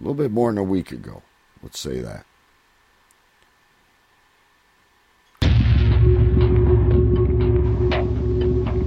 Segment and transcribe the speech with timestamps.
[0.00, 1.20] A little bit more than a week ago.
[1.62, 2.24] Let's say that.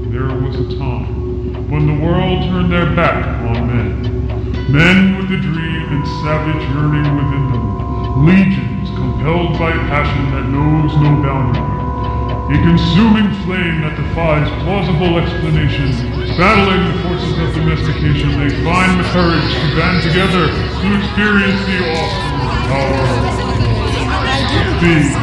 [0.09, 4.73] There was a time when the world turned their back on men.
[4.73, 8.25] Men with a dream and savage yearning within them.
[8.25, 12.57] Legions compelled by passion that knows no boundary.
[12.57, 16.12] A consuming flame that defies plausible explanation.
[16.37, 21.77] Battling the forces of domestication, they find the courage to band together to experience the
[21.93, 23.03] awesome power
[24.67, 25.13] of being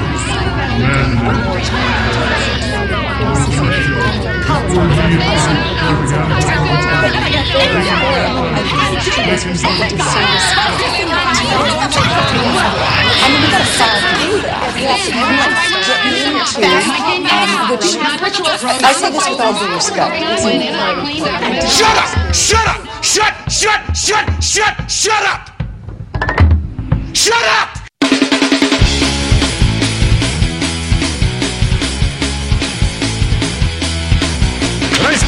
[18.83, 20.15] I say this with all due respect.
[21.71, 22.35] Shut up!
[22.35, 23.03] Shut up!
[23.03, 25.51] Shut, shut, shut, shut, shut up!
[27.15, 27.70] Shut up!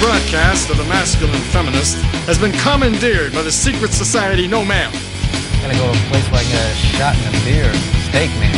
[0.02, 1.94] Broadcast of the Masculine Feminist
[2.26, 4.90] has been commandeered by the secret society No Ma'am.
[5.62, 7.70] gonna go to a place where I can get a shot and a beer,
[8.10, 8.50] steak, man.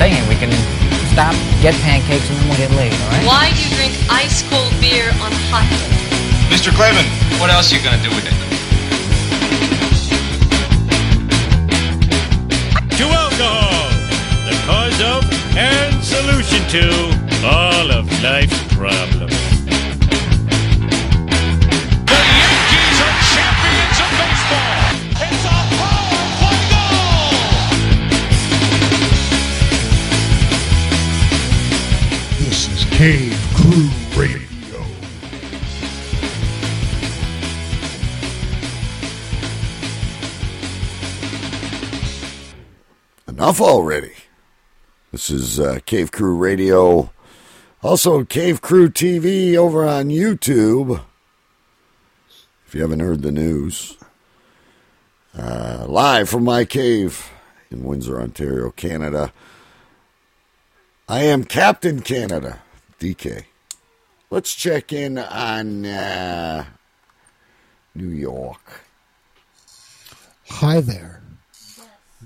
[0.00, 0.48] Saying we can
[1.12, 3.26] stop, get pancakes, and then we'll get laid, all right?
[3.28, 5.92] Why do you drink ice cold beer on a hot day?
[6.48, 6.72] Mr.
[6.72, 7.04] Clavin,
[7.36, 8.36] what else are you gonna do with it?
[12.96, 13.84] To alcohol,
[14.48, 15.28] the cause of
[15.60, 16.88] and solution to
[17.44, 19.49] all of life's problems.
[43.40, 44.12] Enough already.
[45.12, 47.10] This is uh, Cave Crew Radio.
[47.82, 51.02] Also, Cave Crew TV over on YouTube.
[52.66, 53.96] If you haven't heard the news,
[55.34, 57.30] uh, live from my cave
[57.70, 59.32] in Windsor, Ontario, Canada.
[61.08, 62.60] I am Captain Canada,
[62.98, 63.44] DK.
[64.28, 66.66] Let's check in on uh,
[67.94, 68.82] New York.
[70.50, 71.22] Hi there.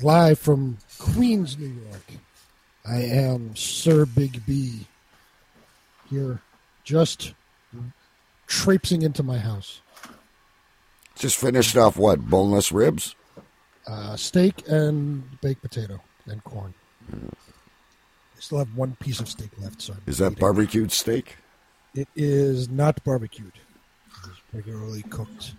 [0.02, 0.78] Live from
[1.12, 2.03] Queens, New York.
[2.87, 4.87] I am Sir Big B.
[6.09, 6.41] Here,
[6.82, 7.34] just
[8.47, 9.81] traipsing into my house.
[11.16, 12.20] Just finished off what?
[12.28, 13.14] Boneless ribs?
[13.87, 16.72] Uh, steak and baked potato and corn.
[17.12, 20.41] I still have one piece of steak left, so I'm Is that eating.
[20.41, 21.37] barbecued steak?
[21.94, 23.53] It is not barbecued.
[23.54, 25.54] It is regularly cooked.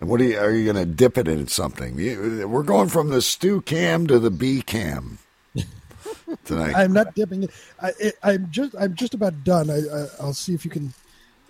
[0.00, 1.96] And what are you, are you going to dip it in something?
[1.96, 5.18] We're going from the stew cam to the B cam
[6.44, 6.74] tonight.
[6.76, 7.50] I'm not dipping it.
[7.80, 8.18] I, it.
[8.22, 8.74] I'm just.
[8.78, 9.70] I'm just about done.
[9.70, 10.92] I, I, I'll see if you can,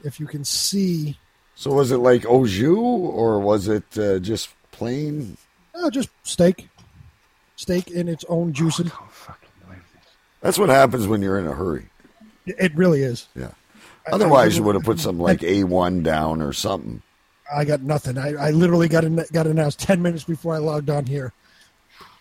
[0.04, 1.18] if you can see.
[1.56, 5.36] so was it like au jus or was it uh, just plain?
[5.74, 6.68] Oh, just steak,
[7.56, 8.92] steak in its own juicing.
[10.40, 11.86] That's what happens when you're in a hurry.
[12.46, 13.26] It really is.
[13.34, 13.50] Yeah.
[14.10, 17.02] Otherwise, I- you would have put something like A1 down or something.
[17.54, 18.18] I got nothing.
[18.18, 21.32] I, I literally got in, got announced ten minutes before I logged on here.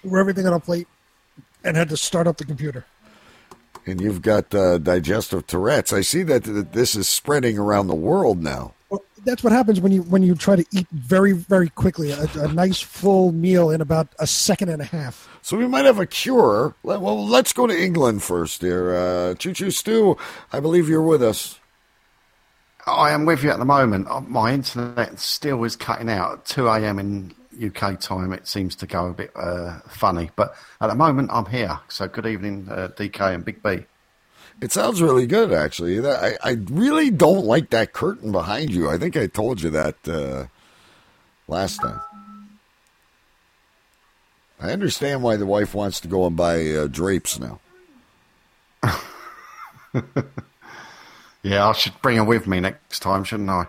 [0.02, 0.88] Threw everything on a plate,
[1.64, 2.86] and had to start up the computer.
[3.88, 5.94] And you've got uh, digestive Tourette's.
[5.94, 8.74] I see that th- this is spreading around the world now.
[8.90, 12.28] Well, that's what happens when you when you try to eat very very quickly a,
[12.36, 15.28] a nice full meal in about a second and a half.
[15.42, 16.76] So we might have a cure.
[16.84, 18.96] Well, let's go to England first, dear.
[18.96, 20.18] Uh, Choo Choo Stew,
[20.52, 21.60] I believe you're with us.
[22.88, 24.08] I am with you at the moment.
[24.10, 27.00] Uh, My internet still is cutting out at 2 a.m.
[27.00, 28.32] in UK time.
[28.34, 30.30] It seems to go a bit uh, funny.
[30.36, 31.80] But at the moment, I'm here.
[31.88, 33.86] So good evening, uh, DK and Big B.
[34.62, 36.06] It sounds really good, actually.
[36.08, 38.90] I, I really don't like that curtain behind you.
[38.90, 40.46] I think I told you that uh,
[41.48, 42.00] last time.
[44.62, 47.60] I understand why the wife wants to go and buy uh, drapes now.
[51.46, 53.68] Yeah, I should bring her with me next time, shouldn't I?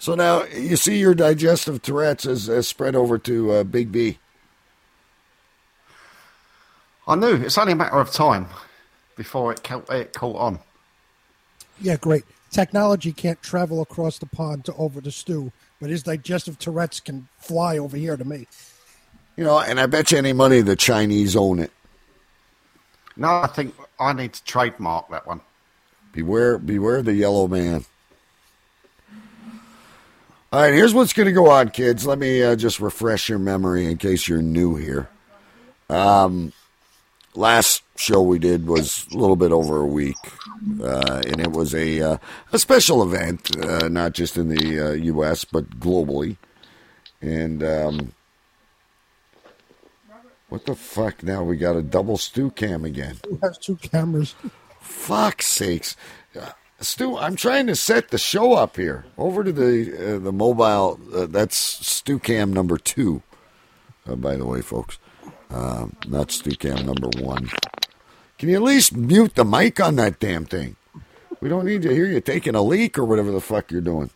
[0.00, 4.18] So now you see your digestive Tourette's has, has spread over to uh, Big B.
[7.06, 7.36] I knew.
[7.36, 8.48] It's only a matter of time
[9.14, 10.58] before it, ca- it caught on.
[11.80, 12.24] Yeah, great.
[12.50, 17.28] Technology can't travel across the pond to over to Stew, but his digestive Tourette's can
[17.38, 18.48] fly over here to me.
[19.36, 21.70] You know, and I bet you any money the Chinese own it.
[23.16, 25.40] No, I think I need to trademark that one.
[26.14, 27.84] Beware, beware the yellow man.
[30.52, 32.06] All right, here's what's going to go on, kids.
[32.06, 35.08] Let me uh, just refresh your memory in case you're new here.
[35.90, 36.52] Um,
[37.34, 40.14] last show we did was a little bit over a week,
[40.80, 42.16] uh, and it was a uh,
[42.52, 45.44] a special event, uh, not just in the uh, U.S.
[45.44, 46.36] but globally.
[47.20, 48.12] And um,
[50.48, 51.24] what the fuck?
[51.24, 53.16] Now we got a double stew cam again.
[53.28, 54.36] Who has two cameras?
[54.84, 55.96] Fuck's sakes.
[56.38, 56.50] Uh,
[56.80, 59.06] Stu, I'm trying to set the show up here.
[59.16, 61.00] Over to the uh, the mobile.
[61.14, 63.22] Uh, that's Stu Cam number two.
[64.06, 64.98] Uh, by the way, folks,
[65.50, 67.50] um, not Stu Cam number one.
[68.38, 70.76] Can you at least mute the mic on that damn thing?
[71.40, 74.10] We don't need to hear you taking a leak or whatever the fuck you're doing.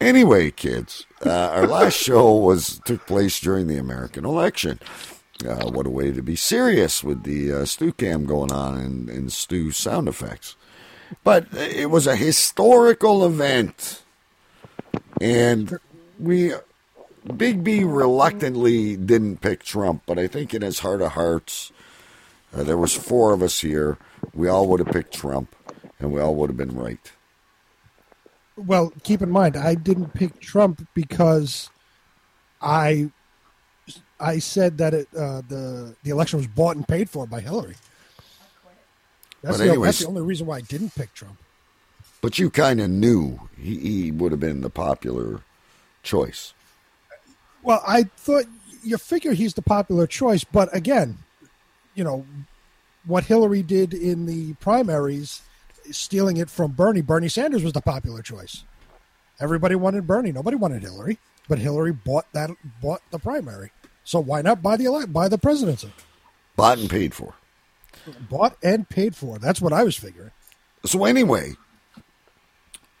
[0.00, 4.78] Anyway, kids, uh, our last show was took place during the American election.
[5.46, 9.08] Uh, what a way to be serious with the uh, stew cam going on and,
[9.08, 10.56] and stew sound effects.
[11.22, 14.02] But it was a historical event.
[15.20, 15.78] And
[16.18, 16.52] we,
[17.36, 21.72] Big B reluctantly didn't pick Trump, but I think in his heart of hearts,
[22.52, 23.98] uh, there was four of us here.
[24.34, 25.54] We all would have picked Trump,
[26.00, 27.12] and we all would have been right.
[28.56, 31.70] Well, keep in mind, I didn't pick Trump because
[32.60, 33.10] I
[34.20, 37.76] I said that it, uh, the the election was bought and paid for by Hillary.
[39.42, 41.38] That's, But the, anyways- that's the only reason why I didn't pick Trump.
[42.20, 45.42] But you kind of knew he, he would have been the popular
[46.02, 46.52] choice.
[47.62, 48.44] Well, I thought
[48.82, 51.18] you figure he's the popular choice, but again,
[51.94, 52.26] you know
[53.06, 55.42] what Hillary did in the primaries,
[55.92, 57.00] stealing it from Bernie.
[57.02, 58.64] Bernie Sanders was the popular choice.
[59.40, 60.32] Everybody wanted Bernie.
[60.32, 61.18] Nobody wanted Hillary,
[61.48, 62.50] but Hillary bought that
[62.82, 63.70] bought the primary.
[64.08, 65.92] So why not buy the elect buy the presidency?
[66.56, 67.34] Bought and paid for.
[68.30, 69.38] Bought and paid for.
[69.38, 70.30] That's what I was figuring.
[70.86, 71.56] So anyway,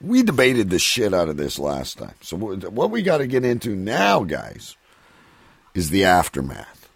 [0.02, 2.14] we debated the shit out of this last time.
[2.20, 4.76] So what what we got to get into now, guys,
[5.72, 6.90] is the aftermath,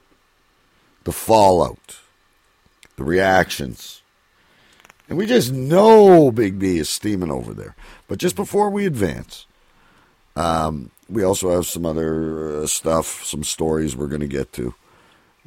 [1.05, 2.01] the fallout,
[2.97, 4.03] the reactions.
[5.09, 7.75] And we just know Big B is steaming over there.
[8.09, 9.47] But just before we advance,
[10.37, 14.75] um, we also have some other uh, stuff, some stories we're going to get to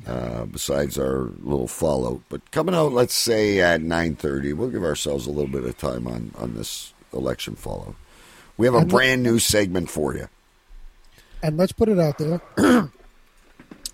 [0.08, 2.22] uh, besides our little fallout.
[2.30, 5.78] But coming out, let's say at nine thirty, we'll give ourselves a little bit of
[5.78, 7.96] time on on this election fallout.
[8.58, 10.28] We have a And brand new segment for you.
[11.44, 12.42] and let's put it out there.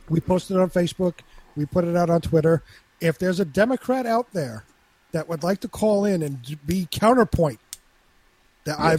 [0.10, 1.16] we posted it on Facebook.
[1.56, 2.64] We put it out on Twitter.
[3.02, 4.66] If there's a Democrat out there
[5.12, 7.60] that would like to call in and be counterpoint,
[8.66, 8.98] that I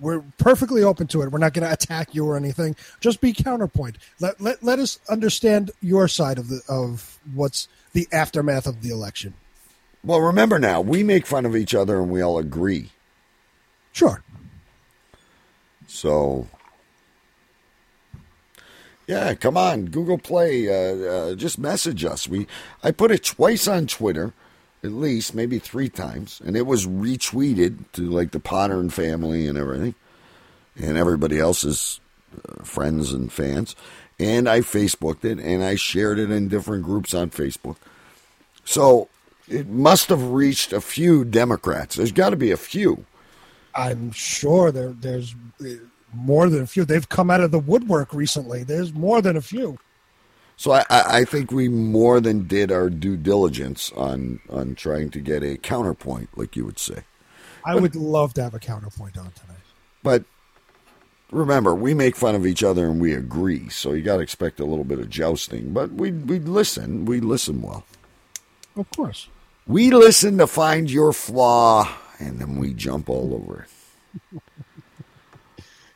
[0.00, 1.30] we're perfectly open to it.
[1.30, 2.74] We're not going to attack you or anything.
[3.00, 3.98] Just be counterpoint.
[4.18, 8.90] Let, let let us understand your side of the of what's the aftermath of the
[8.90, 9.34] election.
[10.02, 12.90] Well, remember now, we make fun of each other and we all agree.
[13.92, 14.22] Sure.
[15.86, 16.48] So,
[19.06, 20.68] yeah, come on, Google Play.
[20.68, 22.28] Uh, uh, just message us.
[22.28, 22.46] We
[22.82, 24.32] I put it twice on Twitter,
[24.82, 29.46] at least maybe three times, and it was retweeted to like the Potter and family
[29.46, 29.94] and everything,
[30.76, 32.00] and everybody else's
[32.34, 33.76] uh, friends and fans.
[34.18, 37.76] And I Facebooked it and I shared it in different groups on Facebook.
[38.64, 39.08] So
[39.48, 41.96] it must have reached a few Democrats.
[41.96, 43.06] There's got to be a few.
[43.74, 45.68] I'm sure there there's uh,
[46.12, 46.84] more than a few.
[46.84, 48.62] They've come out of the woodwork recently.
[48.62, 49.78] There's more than a few.
[50.60, 55.08] So I, I I think we more than did our due diligence on on trying
[55.12, 57.04] to get a counterpoint, like you would say.
[57.64, 59.64] I would love to have a counterpoint on tonight.
[60.02, 60.24] But
[61.30, 64.60] remember, we make fun of each other and we agree, so you got to expect
[64.60, 65.72] a little bit of jousting.
[65.72, 67.06] But we we listen.
[67.06, 67.86] We listen well.
[68.76, 69.28] Of course.
[69.66, 74.42] We listen to find your flaw, and then we jump all over it.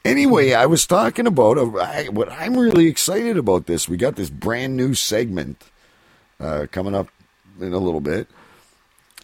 [0.04, 3.64] Anyway, I was talking about uh, what I'm really excited about.
[3.64, 5.64] This we got this brand new segment
[6.38, 7.08] uh, coming up
[7.58, 8.28] in a little bit.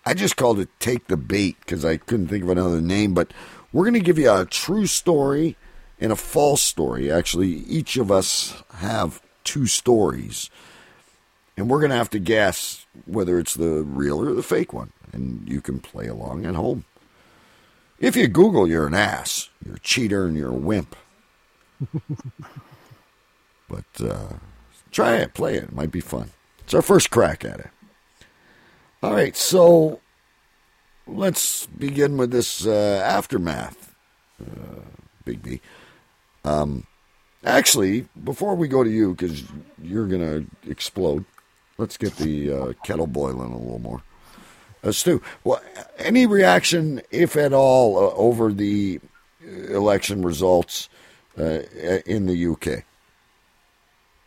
[0.07, 3.13] I just called it "Take the Bait" because I couldn't think of another name.
[3.13, 3.33] But
[3.75, 5.57] we're going to give you a true story
[6.01, 7.13] and a false story.
[7.13, 10.49] Actually, each of us have two stories,
[11.59, 14.93] and we're going to have to guess whether it's the real or the fake one.
[15.13, 16.87] And you can play along at home.
[18.01, 19.51] If you Google, you're an ass.
[19.65, 20.97] You're a cheater and you're a wimp.
[23.69, 24.35] but uh,
[24.91, 25.65] try it, play it.
[25.65, 26.31] It might be fun.
[26.61, 27.71] It's our first crack at it.
[29.03, 30.01] All right, so
[31.07, 33.95] let's begin with this uh, aftermath,
[34.41, 34.81] uh,
[35.25, 35.61] Big B.
[36.45, 36.87] Um,
[37.45, 39.45] actually, before we go to you, because
[39.83, 41.25] you're going to explode,
[41.77, 44.03] let's get the uh, kettle boiling a little more.
[44.83, 45.61] Uh, Stu, well,
[45.99, 49.01] any reaction, if at all, uh, over the
[49.43, 50.89] election results
[51.39, 51.61] uh,
[52.07, 52.85] in the UK?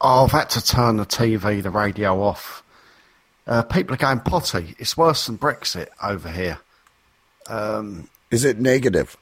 [0.02, 2.64] Oh, I've had to turn the TV, the radio off.
[3.48, 4.76] Uh, people are going potty.
[4.78, 6.60] It's worse than Brexit over here.
[7.48, 9.18] Um, Is it negative?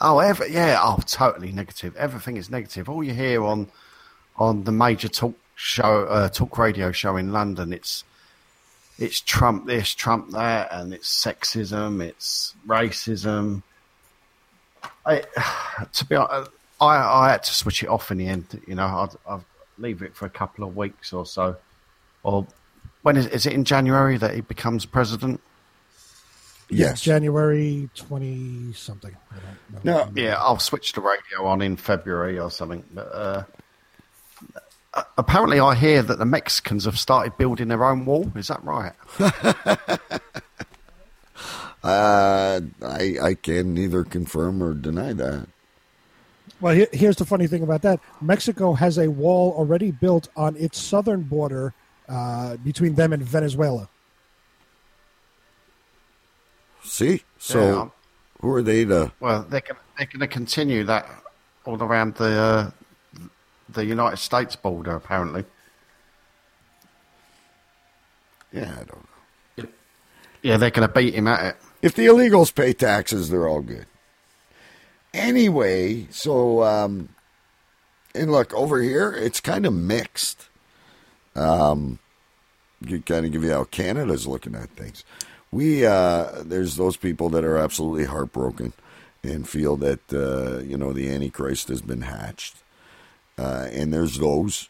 [0.00, 1.94] Oh, ever, yeah, oh, totally negative.
[1.96, 2.88] Everything is negative.
[2.88, 3.68] All you hear on
[4.36, 8.04] on the major talk show, uh, talk radio show in London, it's
[9.00, 13.62] it's Trump this, Trump that, and it's sexism, it's racism.
[15.06, 15.24] I,
[15.92, 18.60] to be honest, I, I had to switch it off in the end.
[18.66, 19.40] You know, I'd, I'd
[19.78, 21.56] leave it for a couple of weeks or so.
[22.22, 22.46] Or
[23.02, 25.40] when is, is it in January that he becomes president?
[26.68, 29.16] Yes, January twenty something.
[29.82, 32.84] No, yeah, I'll switch the radio on in February or something.
[32.94, 33.42] But uh,
[35.18, 38.30] apparently, I hear that the Mexicans have started building their own wall.
[38.34, 38.92] Is that right?
[41.84, 45.46] uh, I I can neither confirm or deny that.
[46.60, 50.56] Well, he- here's the funny thing about that: Mexico has a wall already built on
[50.56, 51.72] its southern border
[52.08, 53.88] uh, between them and Venezuela.
[56.82, 57.88] See, so Yeah.
[58.40, 59.12] who are they to?
[59.20, 61.06] Well, they're going they're going to continue that
[61.64, 62.70] all around the uh,
[63.72, 64.92] the United States border.
[64.94, 65.44] Apparently,
[68.52, 69.06] Yeah, I don't
[69.58, 69.68] know.
[70.42, 71.56] yeah, they're going to beat him at it.
[71.82, 73.86] If the illegals pay taxes, they're all good.
[75.14, 77.08] Anyway, so um,
[78.14, 80.48] and look over here, it's kind of mixed.
[81.34, 81.98] Um,
[82.84, 85.04] you kind of give you how Canada's looking at things.
[85.52, 88.72] We uh, there's those people that are absolutely heartbroken
[89.24, 92.56] and feel that uh, you know the Antichrist has been hatched,
[93.40, 94.68] uh, and there's those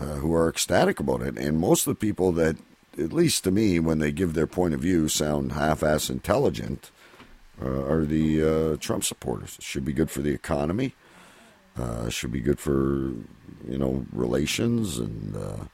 [0.00, 1.38] uh, who are ecstatic about it.
[1.38, 2.56] And most of the people that,
[2.98, 6.90] at least to me, when they give their point of view, sound half-ass intelligent,
[7.62, 9.56] uh, are the uh, Trump supporters.
[9.58, 10.94] It should be good for the economy.
[11.78, 13.12] Uh, should be good for
[13.68, 15.64] you know relations and uh,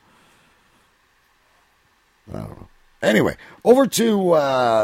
[2.32, 2.68] I don't know.
[3.02, 4.30] Anyway, over to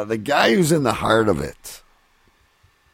[0.08, 1.81] the guy who's in the heart of it,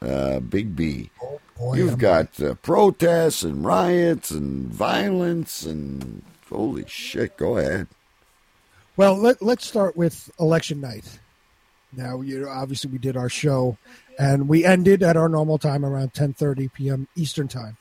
[0.02, 1.10] uh, Big B.
[1.56, 7.36] boy, You've am got uh, protests and riots and violence and holy shit.
[7.36, 7.88] Go ahead.
[8.96, 11.20] Well, let, let's start with election night.
[11.92, 13.78] Now, you know, obviously, we did our show,
[14.18, 17.08] and we ended at our normal time around 10:30 p.m.
[17.16, 17.76] Eastern time,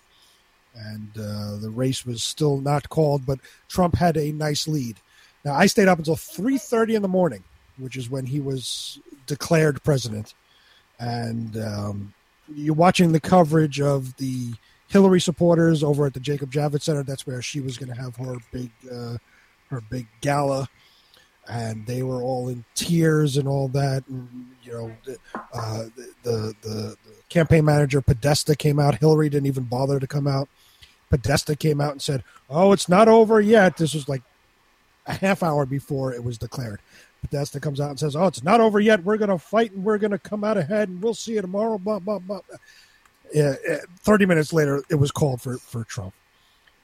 [0.75, 4.97] and uh, the race was still not called, but Trump had a nice lead.
[5.43, 7.43] Now, I stayed up until 3:30 in the morning,
[7.77, 10.33] which is when he was declared president,
[10.99, 12.13] and um,
[12.53, 14.53] you're watching the coverage of the
[14.87, 17.03] Hillary supporters over at the Jacob Javits Center.
[17.03, 19.17] That's where she was going to have her big, uh,
[19.69, 20.67] her big gala
[21.49, 24.03] and they were all in tears and all that.
[24.07, 24.91] And, you know,
[25.53, 28.99] uh, the, the, the, the campaign manager Podesta came out.
[28.99, 30.49] Hillary didn't even bother to come out.
[31.09, 34.23] Podesta came out and said, "Oh, it's not over yet." This was like
[35.05, 36.81] a half hour before it was declared.
[37.21, 39.03] Podesta comes out and says, "Oh, it's not over yet.
[39.03, 41.41] We're going to fight and we're going to come out ahead and we'll see you
[41.41, 42.41] tomorrow." Blah blah blah.
[43.33, 43.55] Yeah,
[43.99, 46.13] Thirty minutes later, it was called for for Trump.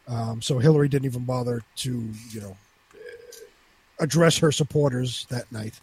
[0.07, 2.57] Um, so Hillary didn't even bother to, you know,
[3.99, 5.79] address her supporters that night.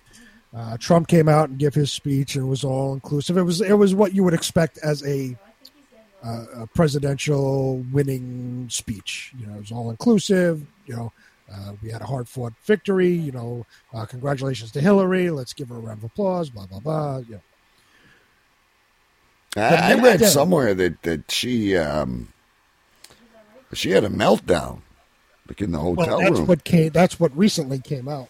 [0.55, 3.37] Uh, Trump came out and gave his speech and it was all inclusive.
[3.37, 5.37] It was it was what you would expect as a,
[6.25, 9.33] uh, a presidential winning speech.
[9.39, 10.67] You know, it was all inclusive.
[10.87, 11.13] You know,
[11.53, 13.11] uh, we had a hard fought victory.
[13.11, 15.31] You know, uh, congratulations to Hillary.
[15.31, 16.51] Let's give her a round of applause.
[16.51, 17.19] Blah blah blah.
[17.29, 17.39] Yeah.
[19.57, 22.29] I, I read day- somewhere that that she um,
[23.73, 24.83] she had a meltdown,
[25.49, 26.47] like in the hotel Well, that's room.
[26.47, 26.91] what came.
[26.91, 28.29] That's what recently came out.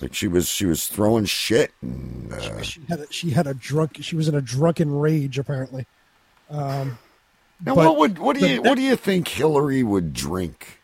[0.00, 3.52] Like she was she was throwing shit and uh, She had a, she had a
[3.54, 3.98] drunk.
[4.00, 5.86] She was in a drunken rage apparently.
[6.48, 6.98] Um,
[7.64, 10.80] now what would what do you what do you think Hillary would drink?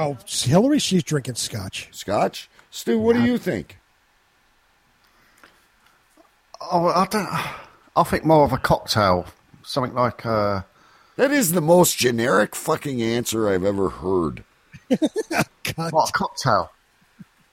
[0.00, 1.88] Oh, Hillary, she's drinking scotch.
[1.90, 3.00] Scotch, Stu.
[3.00, 3.78] What do you think?
[6.60, 7.28] Oh, I don't.
[7.96, 9.26] I think more of a cocktail,
[9.64, 10.62] something like uh,
[11.16, 14.44] That is the most generic fucking answer I've ever heard.
[15.76, 16.72] What a cocktail.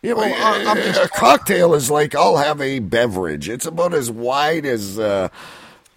[0.02, 3.50] Yeah, Well, but, I- I'm just- a cocktail is like I'll have a beverage.
[3.50, 5.30] It's about as wide as uh,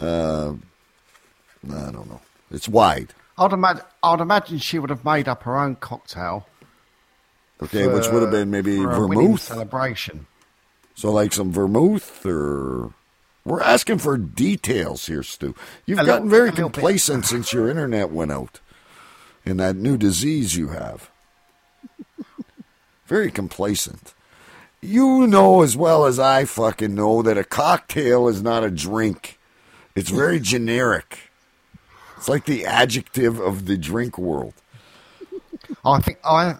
[0.01, 2.21] uh, I don't know.
[2.51, 3.13] It's wide.
[3.39, 3.83] I'd imagine.
[4.03, 6.47] I'd imagine she would have made up her own cocktail.
[7.61, 9.41] Okay, which would have been maybe for vermouth.
[9.41, 10.27] celebration.
[10.95, 12.93] So like some vermouth or
[13.45, 15.55] we're asking for details here, Stu.
[15.85, 16.73] You've A gotten very little bit.
[16.75, 18.59] complacent since your internet went out.
[19.45, 21.09] And that new disease you have.
[23.07, 24.13] Very complacent.
[24.81, 29.39] You know as well as I fucking know that a cocktail is not a drink.
[29.95, 31.28] It's very generic.
[32.19, 34.53] It's like the adjective of the drink world.
[35.85, 36.55] Oh, I think I.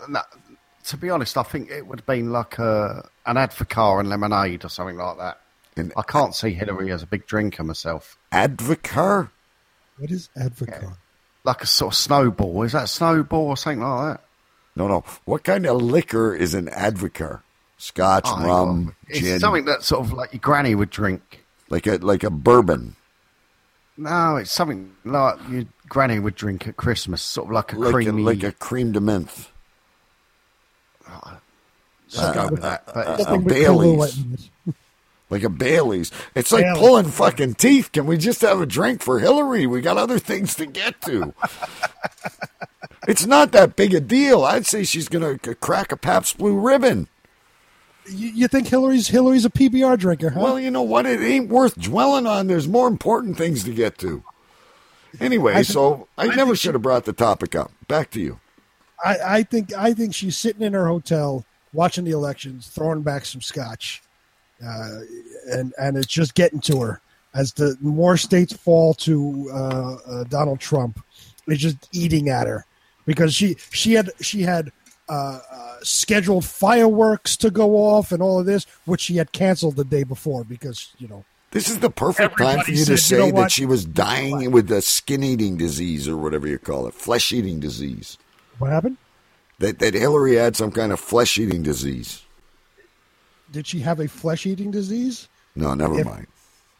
[0.86, 4.66] To be honest, I think it would have been like a an Advocaat and lemonade
[4.66, 5.39] or something like that.
[5.75, 8.18] An I can't see Hillary as a big drinker myself.
[8.32, 9.30] Advocaat?
[9.98, 10.86] What is advocate?
[11.44, 12.63] Like a sort of snowball.
[12.63, 14.24] Is that snowball or something like that?
[14.75, 15.04] No, no.
[15.25, 17.42] What kind of liquor is an advocaat?
[17.78, 21.46] Scotch, Oh, rum, It's gin, something that sort of like your granny would drink.
[21.70, 22.96] like a like a bourbon,
[24.00, 27.89] No, it's something like your granny would drink at Christmas, sort of like a like
[27.89, 28.24] a, creamy.
[28.24, 29.48] like a crème de menthe.
[32.15, 32.86] Let's go with that.
[32.94, 34.15] But uh, Nothing Baileys.
[34.15, 34.75] Kahlua in it.
[35.29, 36.12] Like a Bailey's.
[36.34, 36.79] It's like Baileys.
[36.79, 37.91] pulling fucking teeth.
[37.91, 39.68] Can we just have a drink for Hillary?
[39.68, 41.34] We got other things to get to.
[43.08, 44.44] it's not that big a deal.
[44.44, 47.10] I'd say she's going to crack a Pabst Blue Ribbon.
[48.10, 50.39] You, you think Hillary's Hillary's a PBR drinker, huh?
[50.42, 51.06] Well, you know what?
[51.06, 52.48] It ain't worth dwelling on.
[52.48, 54.24] There's more important things to get to.
[55.20, 57.72] Anyway, I so I, I never should have brought the topic up.
[57.88, 58.39] Back to you.
[59.04, 63.25] I, I think I think she's sitting in her hotel watching the elections, throwing back
[63.25, 64.01] some scotch,
[64.66, 65.00] uh,
[65.51, 67.01] and and it's just getting to her
[67.34, 71.04] as the more states fall to uh, uh, Donald Trump.
[71.48, 72.66] It's just eating at her
[73.06, 74.72] because she she had she had
[75.10, 79.75] uh, uh, scheduled fireworks to go off and all of this, which she had canceled
[79.75, 82.92] the day before because you know This is the perfect time for you to said,
[82.92, 86.60] you say know that she was dying with a skin eating disease or whatever you
[86.60, 88.18] call it, flesh eating disease.
[88.60, 88.98] what happened.
[89.60, 92.24] That that Hillary had some kind of flesh eating disease.
[93.51, 95.28] Did she have a flesh eating disease?
[95.56, 96.28] No, never If- mind.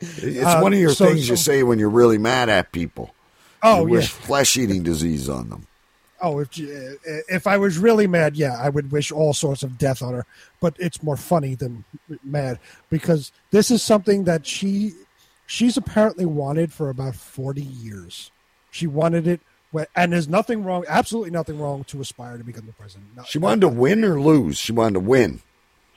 [0.00, 3.14] it's Uh, one of your so- things you say when you're really mad at people.
[3.62, 4.06] Oh you yeah.
[4.06, 5.66] flesh eating disease on them.
[6.20, 9.78] Oh, if eh, if I was really mad, yeah, I would wish all sorts of
[9.78, 10.26] death on her.
[10.60, 11.84] But it's more funny than
[12.24, 12.58] mad
[12.90, 14.92] because this is something that she
[15.46, 18.30] she's apparently wanted for about forty years.
[18.70, 19.40] She wanted it,
[19.94, 23.16] and there's nothing wrong, absolutely nothing wrong to aspire to become the president.
[23.16, 24.58] No, She wanted to win or lose.
[24.58, 25.40] She wanted to win.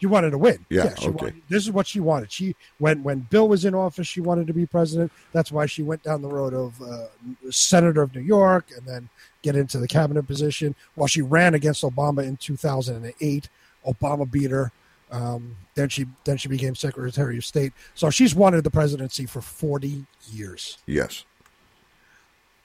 [0.02, 0.66] She wanted to win.
[0.68, 1.26] Yeah, she okay.
[1.26, 2.32] wanted, this is what she wanted.
[2.32, 5.12] She when when Bill was in office, she wanted to be president.
[5.32, 7.06] That's why she went down the road of uh,
[7.52, 9.10] senator of New York and then
[9.44, 10.74] get into the cabinet position.
[10.96, 13.50] While she ran against Obama in 2008,
[13.86, 14.72] Obama beat her.
[15.12, 17.72] Um, then she then she became Secretary of State.
[17.94, 20.80] So she's wanted the presidency for 40 years.
[20.88, 21.26] Yes.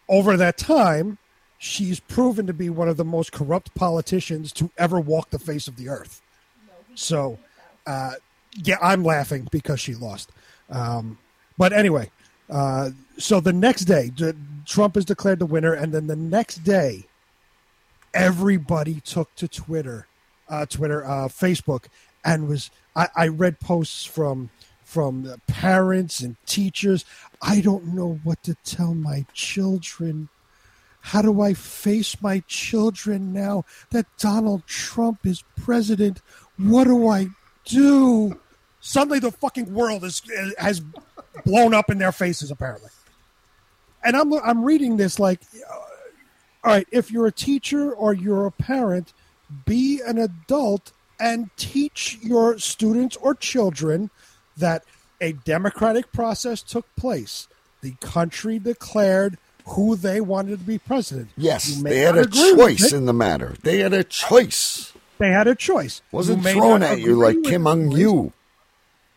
[0.08, 1.18] Over that time,
[1.58, 5.68] she's proven to be one of the most corrupt politicians to ever walk the face
[5.68, 6.22] of the earth.
[6.96, 7.38] So,
[7.86, 8.14] uh,
[8.64, 10.30] yeah, I'm laughing because she lost.
[10.70, 11.18] Um,
[11.56, 12.10] but anyway,
[12.50, 14.32] uh, so the next day, d-
[14.64, 17.06] Trump is declared the winner, and then the next day,
[18.14, 20.06] everybody took to Twitter,
[20.48, 21.86] uh, Twitter, uh, Facebook,
[22.24, 24.50] and was I, I read posts from
[24.84, 27.04] from parents and teachers.
[27.42, 30.28] I don't know what to tell my children.
[31.00, 36.20] How do I face my children now that Donald Trump is president?
[36.58, 37.28] What do I
[37.64, 38.38] do?
[38.80, 40.22] Suddenly, the fucking world is
[40.58, 40.80] has
[41.44, 42.90] blown up in their faces, apparently.
[44.04, 45.74] And I'm I'm reading this like, uh,
[46.64, 49.12] all right, if you're a teacher or you're a parent,
[49.64, 54.10] be an adult and teach your students or children
[54.56, 54.84] that
[55.20, 57.48] a democratic process took place.
[57.80, 61.30] The country declared who they wanted to be president.
[61.36, 63.54] Yes, they had a choice in the matter.
[63.62, 64.92] They had a choice.
[65.18, 66.02] They had a choice.
[66.12, 67.90] Wasn't thrown at you like Kim Ung.
[67.90, 68.32] Yu.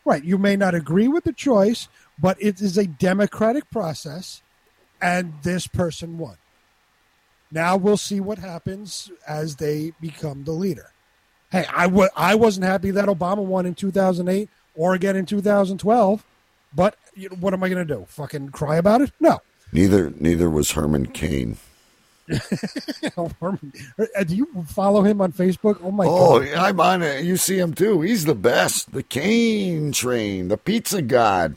[0.06, 0.24] Right.
[0.24, 4.42] You may not agree with the choice, but it is a democratic process,
[5.02, 6.38] and this person won.
[7.52, 10.92] Now we'll see what happens as they become the leader.
[11.52, 16.24] Hey, I w- I wasn't happy that Obama won in 2008 or again in 2012,
[16.74, 18.06] but you know, what am I going to do?
[18.08, 19.12] Fucking cry about it?
[19.20, 19.40] No.
[19.72, 21.58] Neither neither was Herman Cain.
[23.18, 25.80] Uh, do you follow him on Facebook?
[25.84, 26.54] Oh my Oh, god!
[26.56, 27.24] I'm on it.
[27.26, 28.02] You see him too.
[28.02, 28.92] He's the best.
[28.92, 31.56] The Cain train, the pizza god.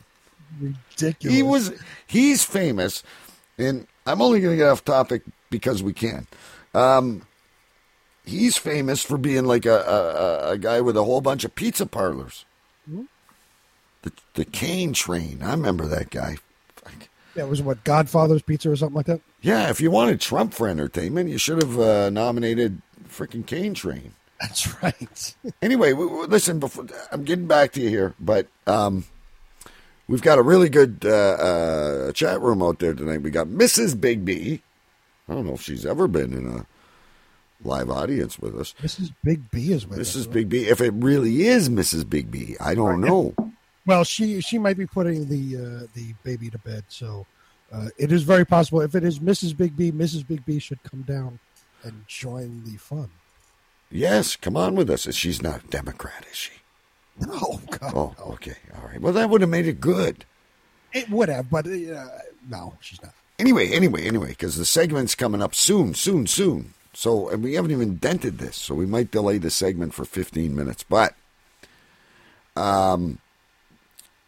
[0.60, 1.36] Ridiculous.
[1.36, 1.72] He was.
[2.06, 3.02] He's famous,
[3.58, 6.26] and I'm only going to get off topic because we can.
[6.74, 7.22] Um,
[8.24, 11.86] he's famous for being like a, a, a- guy with a whole bunch of pizza
[11.86, 12.44] parlors.
[12.88, 13.02] Hmm?
[14.02, 15.40] The the Cain train.
[15.42, 16.36] I remember that guy.
[17.34, 19.20] Yeah, it was what Godfather's Pizza or something like that.
[19.42, 24.14] Yeah, if you wanted Trump for entertainment, you should have uh, nominated freaking Cain Train.
[24.40, 25.34] That's right.
[25.62, 26.58] Anyway, w- w- listen.
[26.58, 29.04] Before I'm getting back to you here, but um,
[30.08, 33.22] we've got a really good uh, uh, chat room out there tonight.
[33.22, 34.00] We got Mrs.
[34.00, 34.62] Big B.
[35.28, 36.66] I don't know if she's ever been in a
[37.64, 38.74] live audience with us.
[38.82, 39.12] Mrs.
[39.22, 40.16] Big B is with us.
[40.16, 40.32] Mrs.
[40.32, 42.08] Big B, if it really is Mrs.
[42.08, 43.34] Big B, I don't know.
[43.86, 47.26] Well, she she might be putting the uh, the baby to bed, so
[47.72, 48.80] uh, it is very possible.
[48.80, 49.56] If it is Mrs.
[49.56, 50.26] Big B, Mrs.
[50.26, 51.38] Big B should come down
[51.82, 53.10] and join the fun.
[53.90, 55.12] Yes, come on with us.
[55.14, 56.52] She's not a Democrat, is she?
[57.20, 58.24] No, God, Oh, no.
[58.34, 59.00] okay, all right.
[59.00, 60.24] Well, that would have made it good.
[60.92, 62.08] It would have, but uh,
[62.48, 63.14] no, she's not.
[63.38, 66.74] Anyway, anyway, anyway, because the segment's coming up soon, soon, soon.
[66.94, 70.54] So, and we haven't even dented this, so we might delay the segment for 15
[70.54, 70.82] minutes.
[70.82, 71.14] But,
[72.56, 73.18] um,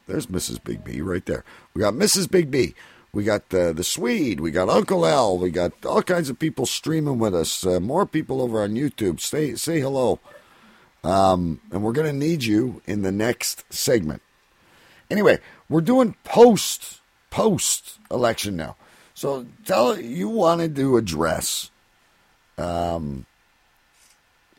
[0.07, 0.63] there's Mrs.
[0.65, 1.45] Big B right there.
[1.75, 2.31] We got Mrs.
[2.31, 2.75] Big B.
[3.15, 4.41] We got uh, the Swede.
[4.41, 5.39] We got Uncle L.
[5.39, 7.65] We got all kinds of people streaming with us.
[7.65, 9.21] Uh, more people over on YouTube.
[9.21, 10.19] Say say hello.
[11.05, 14.23] Um, and we're going to need you in the next segment.
[15.11, 17.01] Anyway, we're doing post
[17.31, 18.75] post election now.
[19.15, 21.71] So tell you wanted to address,
[22.59, 23.27] um,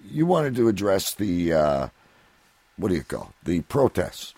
[0.10, 1.88] you wanted to address the uh,
[2.78, 4.35] what do you call the protests?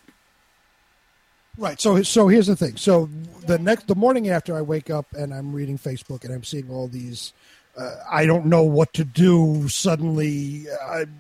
[1.58, 1.82] Right.
[1.82, 2.78] So so here's the thing.
[2.78, 3.10] So
[3.48, 6.70] the next the morning after I wake up and I'm reading Facebook and I'm seeing
[6.70, 7.34] all these
[7.76, 11.20] uh, I don't know what to do suddenly I'm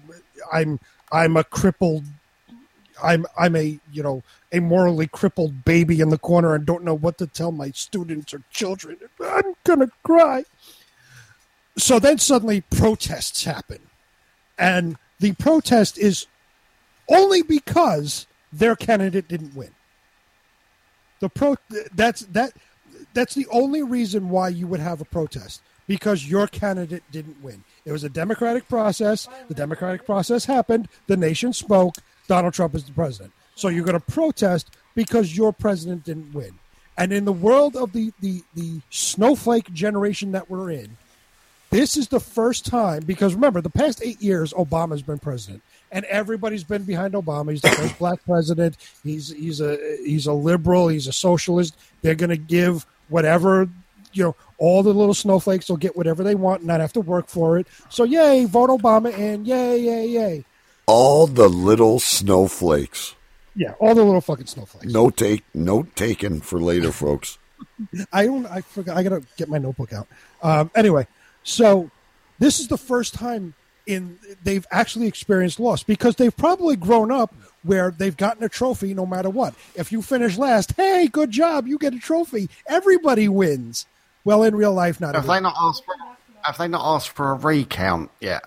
[0.53, 0.79] I'm
[1.11, 2.03] I'm a crippled
[3.03, 4.21] I'm I'm a you know
[4.51, 8.33] a morally crippled baby in the corner and don't know what to tell my students
[8.33, 8.97] or children.
[9.19, 10.45] I'm to cry.
[11.77, 13.79] So then suddenly protests happen.
[14.57, 16.25] And the protest is
[17.09, 19.71] only because their candidate didn't win.
[21.19, 21.55] The pro
[21.93, 22.53] that's that
[23.13, 27.63] that's the only reason why you would have a protest because your candidate didn't win.
[27.85, 29.27] It was a democratic process.
[29.47, 30.89] The democratic process happened.
[31.07, 31.95] The nation spoke.
[32.27, 33.31] Donald Trump is the president.
[33.55, 36.59] So you're going to protest because your president didn't win.
[36.97, 40.97] And in the world of the, the, the snowflake generation that we're in,
[41.69, 46.05] this is the first time because remember the past eight years Obama's been president and
[46.05, 47.51] everybody's been behind Obama.
[47.51, 48.77] He's the first black president.
[49.03, 50.87] He's he's a he's a liberal.
[50.87, 51.77] He's a socialist.
[52.01, 53.69] They're going to give whatever
[54.13, 54.35] you know.
[54.59, 57.59] All the little snowflakes will get whatever they want and not have to work for
[57.59, 57.67] it.
[57.89, 60.45] So yay, vote Obama and yay, yay, yay.
[60.87, 63.13] All the little snowflakes.
[63.55, 64.91] Yeah, all the little fucking snowflakes.
[64.91, 67.37] No take, note taken for later, folks.
[68.13, 68.45] I don't.
[68.45, 68.97] I forgot.
[68.97, 70.07] I gotta get my notebook out.
[70.41, 71.07] Um, anyway,
[71.43, 71.89] so
[72.39, 73.53] this is the first time
[73.87, 78.93] in they've actually experienced loss because they've probably grown up where they've gotten a trophy
[78.93, 79.53] no matter what.
[79.75, 82.49] If you finish last, hey, good job, you get a trophy.
[82.67, 83.85] Everybody wins.
[84.23, 85.15] Well, in real life, not.
[85.15, 85.39] Have everybody.
[85.39, 85.95] they not asked for?
[86.43, 88.43] Have they not asked for a recount yet?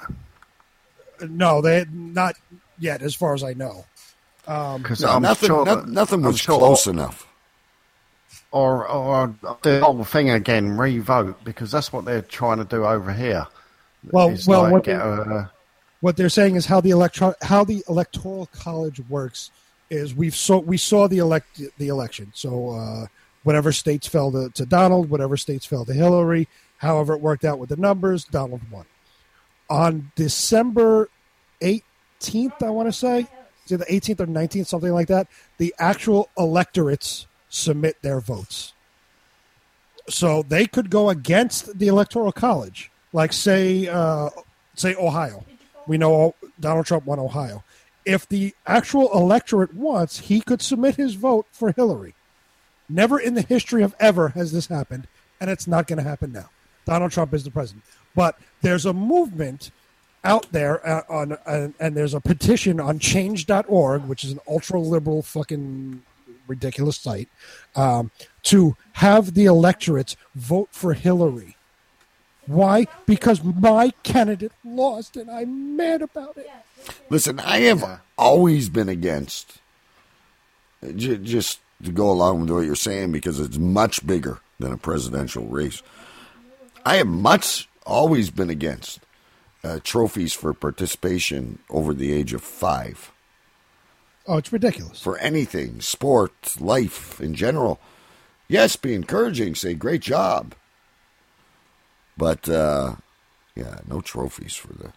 [1.28, 2.36] No, they not
[2.78, 3.84] yet, as far as I know.
[4.46, 7.26] Um, Because No, nothing, sure no- nothing was sure- close enough.
[8.52, 13.12] Or or the whole thing again, revote because that's what they're trying to do over
[13.12, 13.46] here.
[14.10, 15.50] Well, It's well, like what get they- a-
[16.00, 19.50] what they're saying is how the electro how the electoral college works
[19.90, 22.32] is we've saw we saw the elect the election.
[22.34, 23.06] So uh,
[23.42, 27.58] whatever states fell to, to Donald, whatever states fell to Hillary, however it worked out
[27.58, 28.86] with the numbers, Donald won.
[29.68, 31.10] On December
[31.60, 33.26] eighteenth, I want to say,
[33.68, 35.28] either eighteenth or nineteenth, something like that.
[35.58, 38.72] The actual electorates submit their votes.
[40.08, 44.30] So they could go against the electoral college, like say uh,
[44.74, 45.44] say Ohio.
[45.86, 47.64] We know Donald Trump won Ohio.
[48.04, 52.14] If the actual electorate wants, he could submit his vote for Hillary.
[52.88, 55.06] Never in the history of ever has this happened,
[55.40, 56.50] and it's not going to happen now.
[56.86, 57.84] Donald Trump is the president.
[58.14, 59.70] But there's a movement
[60.24, 64.80] out there uh, on, uh, and there's a petition on change.org, which is an ultra
[64.80, 66.02] liberal fucking
[66.46, 67.28] ridiculous site,
[67.76, 68.10] um,
[68.42, 71.56] to have the electorates vote for Hillary.
[72.50, 72.88] Why?
[73.06, 76.50] Because my candidate lost, and I'm mad about it.
[77.08, 79.60] Listen, I have always been against,
[80.96, 84.76] j- just to go along with what you're saying, because it's much bigger than a
[84.76, 85.80] presidential race.
[86.84, 88.98] I have much always been against
[89.62, 93.12] uh, trophies for participation over the age of five.
[94.26, 95.00] Oh, it's ridiculous.
[95.00, 97.78] For anything, sport, life in general.
[98.48, 100.56] Yes, be encouraging, say, great job.
[102.20, 102.94] But, uh,
[103.56, 104.92] yeah, no trophies for the.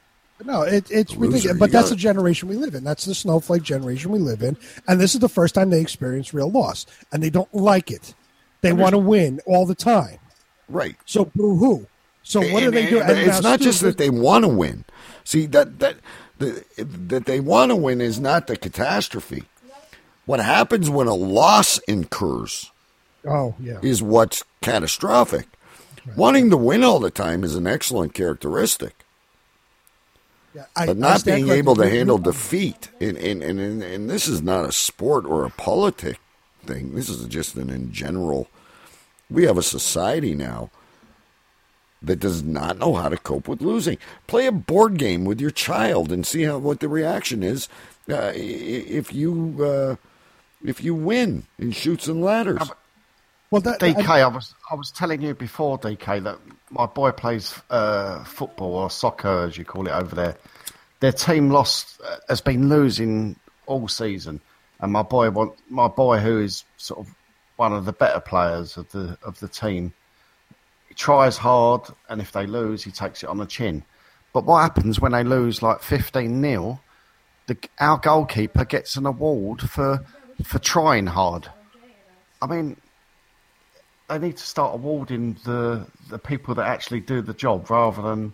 [0.46, 1.58] No, it, it's ridiculous.
[1.58, 2.84] But that's the generation we live in.
[2.84, 4.58] That's the snowflake generation we live in.
[4.90, 6.86] And this is the first time they experience real loss.
[7.14, 8.14] And they don't like it.
[8.60, 10.20] They want to win all the time.
[10.68, 10.98] Right.
[11.06, 11.88] So boo hoo.
[12.24, 13.02] So what do And- they and- do?
[13.02, 14.84] And it's not just that they want to win.
[15.24, 15.96] See that that
[16.40, 19.44] the, that they want to win is not the catastrophe.
[20.26, 22.72] What happens when a loss incurs
[23.26, 23.80] Oh, yeah.
[23.82, 25.48] is what's catastrophic.
[26.16, 29.06] Wanting to win all the time is an excellent characteristic.
[30.54, 31.60] Yeah, I- but not stand being corrected.
[31.66, 32.89] able to You- you- handle defeat.
[33.00, 36.20] And, and, and, and, and this is not a sport or a politic
[36.66, 36.94] thing.
[36.96, 38.48] This is just an in general.
[39.30, 40.70] We have a society now
[42.02, 43.98] that does not know how to cope with losing.
[44.28, 47.70] Play a board game with your child and see how what the reaction is
[48.10, 49.96] uh, if you uh,
[50.63, 52.70] if you win in Chutes and Ladders.
[53.54, 56.39] Well, that, DK, I, was I was telling you before, DK, that
[56.72, 60.36] my boy plays uh, football or soccer, as you call it over there.
[61.02, 63.36] Their team lost uh, has been losing
[63.68, 64.42] all season,
[64.80, 67.13] and my boy want my boy who is sort of
[67.58, 69.94] one of the better players of the of the team.
[70.89, 73.84] He tries hard, and if they lose, he takes it on the chin.
[74.34, 76.80] But what happens when they lose like fifteen 0
[77.46, 80.04] the, Our goalkeeper gets an award for
[80.44, 81.50] for trying hard.
[82.42, 82.78] I mean,
[84.10, 88.34] they need to start awarding the the people that actually do the job rather than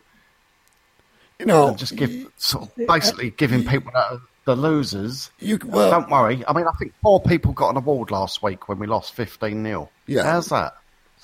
[1.40, 5.32] you know than just give sort of basically giving people that the losers.
[5.40, 6.44] You well, don't worry.
[6.48, 9.64] I mean, I think four people got an award last week when we lost fifteen
[9.64, 10.24] 0 Yeah.
[10.24, 10.76] how's that?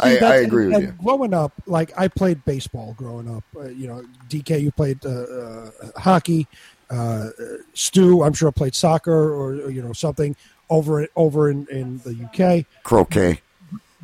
[0.03, 3.43] See, that's- and- and Growing up, like I played baseball growing up.
[3.55, 6.47] Uh, you know, DK, you played uh, uh, hockey.
[6.89, 7.29] Uh,
[7.73, 10.35] Stu, I'm sure played soccer or, or, you know something
[10.69, 12.65] over over in, in the UK.
[12.83, 13.39] Croquet.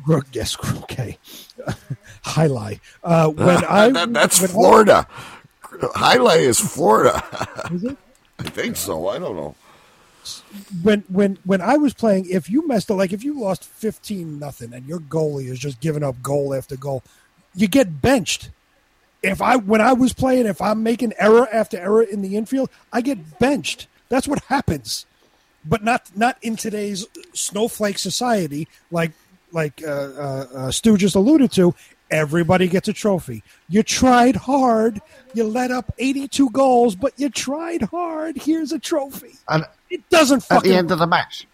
[0.02, 1.18] Gro- yes, croquet.
[2.22, 2.80] Highlight.
[3.02, 5.06] Uh, when I That- that's when I- Florida.
[5.94, 7.24] Highlight is Florida.
[7.72, 7.96] Is it?
[8.38, 9.08] I think so.
[9.08, 9.54] I don't know.
[10.82, 14.38] when when when I was playing, if you messed up, like if you lost fifteen
[14.38, 17.02] nothing, and your goalie is just giving up goal after goal,
[17.54, 18.50] you get benched.
[19.22, 22.68] If I when I was playing, if I'm making error after error in the infield,
[22.92, 23.86] I get benched.
[24.10, 25.06] That's what happens,
[25.64, 29.12] but not not in today's snowflake society, like
[29.52, 31.74] like uh, uh, uh, Stu just alluded to.
[32.10, 33.42] Everybody gets a trophy.
[33.68, 35.00] You tried hard.
[35.32, 38.36] You let up 82 goals, but you tried hard.
[38.36, 39.32] Here's a trophy.
[39.48, 40.70] And It doesn't fucking.
[40.70, 41.46] at the end of the match,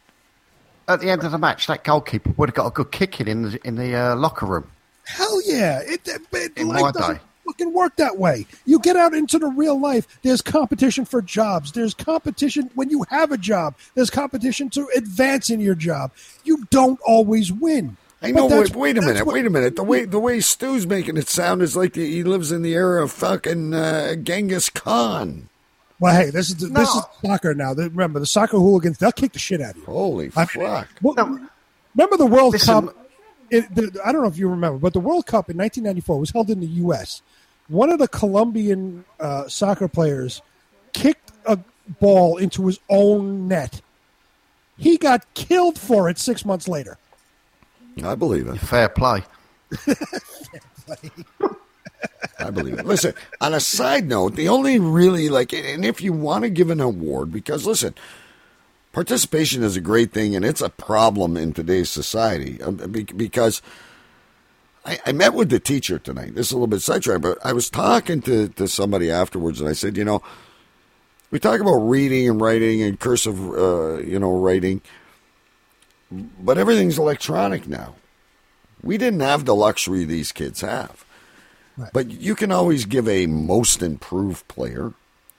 [0.88, 3.42] at the end of the match, that goalkeeper would have got a good kicking in
[3.42, 4.68] the in the uh, locker room.
[5.04, 5.80] Hell yeah!
[5.80, 7.20] It, it, it In life my day.
[7.48, 8.46] Fucking work that way.
[8.66, 10.06] You get out into the real life.
[10.22, 11.72] There's competition for jobs.
[11.72, 13.74] There's competition when you have a job.
[13.94, 16.12] There's competition to advance in your job.
[16.44, 17.96] You don't always win.
[18.20, 18.46] I know.
[18.48, 19.24] Wait, wait a minute.
[19.24, 19.76] what- Wait a minute.
[19.76, 23.02] The way the way Stu's making it sound is like he lives in the era
[23.04, 25.48] of fucking uh, Genghis Khan.
[26.00, 27.72] Well, hey, this is the, this is soccer now.
[27.74, 29.84] Remember, the soccer hooligans they'll kick the shit out of you.
[29.84, 30.88] Holy I mean, fuck!
[31.00, 31.40] well,
[31.94, 32.96] remember the World Listen- Cup?
[33.50, 36.30] It, the, I don't know if you remember, but the World Cup in 1994 was
[36.30, 37.22] held in the U.S.
[37.68, 40.42] One of the Colombian uh, soccer players
[40.92, 41.59] kicked a
[42.00, 43.81] ball into his own net.
[44.76, 46.98] He got killed for it six months later.
[48.02, 48.57] I believe it.
[48.59, 49.24] Fair play.
[52.38, 52.87] I believe it.
[52.87, 56.70] Listen, on a side note, the only really like, and if you want to give
[56.70, 57.94] an award, because listen,
[58.92, 62.76] participation is a great thing, and it's a problem in today's society um,
[63.16, 63.61] because
[64.88, 66.35] I, I met with the teacher tonight.
[66.35, 69.68] This is a little bit sidetracked, but I was talking to, to somebody afterwards, and
[69.68, 70.22] I said, you know,
[71.31, 74.81] we talk about reading and writing and cursive, uh, you know, writing,
[76.11, 77.96] but everything's electronic now.
[78.83, 81.05] We didn't have the luxury these kids have.
[81.92, 84.94] But you can always give a most improved player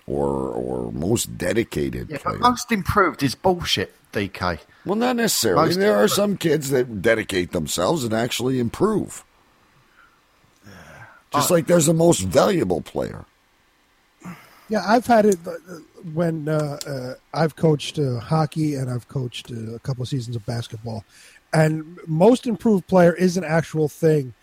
[0.08, 2.38] or or most dedicated Yeah, player.
[2.38, 4.60] most improved is bullshit, DK.
[4.86, 5.66] well, not necessarily.
[5.68, 9.26] most there are some kids that dedicate themselves and actually improve.
[11.34, 13.26] Just Uh, like there's the most valuable player.
[14.68, 15.54] Yeah, I've had it uh,
[16.14, 20.36] when uh, uh, I've coached uh, hockey and I've coached uh, a couple of seasons
[20.36, 21.04] of basketball.
[21.52, 24.34] And most improved player is an actual thing.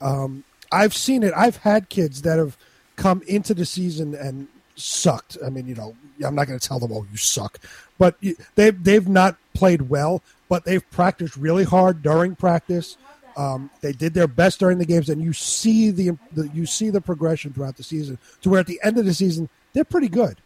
[0.00, 1.32] Um, I've seen it.
[1.36, 2.56] I've had kids that have
[2.96, 5.38] come into the season and sucked.
[5.44, 7.60] I mean, you know, I'm not going to tell them, "Oh, you suck,"
[7.98, 8.16] but
[8.56, 12.96] they've they've not played well, but they've practiced really hard during practice.
[13.36, 16.88] Um, they did their best during the games, and you see the, the you see
[16.90, 20.08] the progression throughout the season to where at the end of the season they're pretty
[20.08, 20.38] good.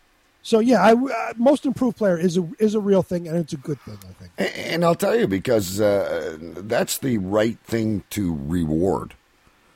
[0.43, 3.53] So yeah, I, uh, most improved player is a is a real thing, and it's
[3.53, 3.99] a good thing.
[4.09, 4.33] I think.
[4.39, 9.15] A- And I'll tell you because uh, that's the right thing to reward.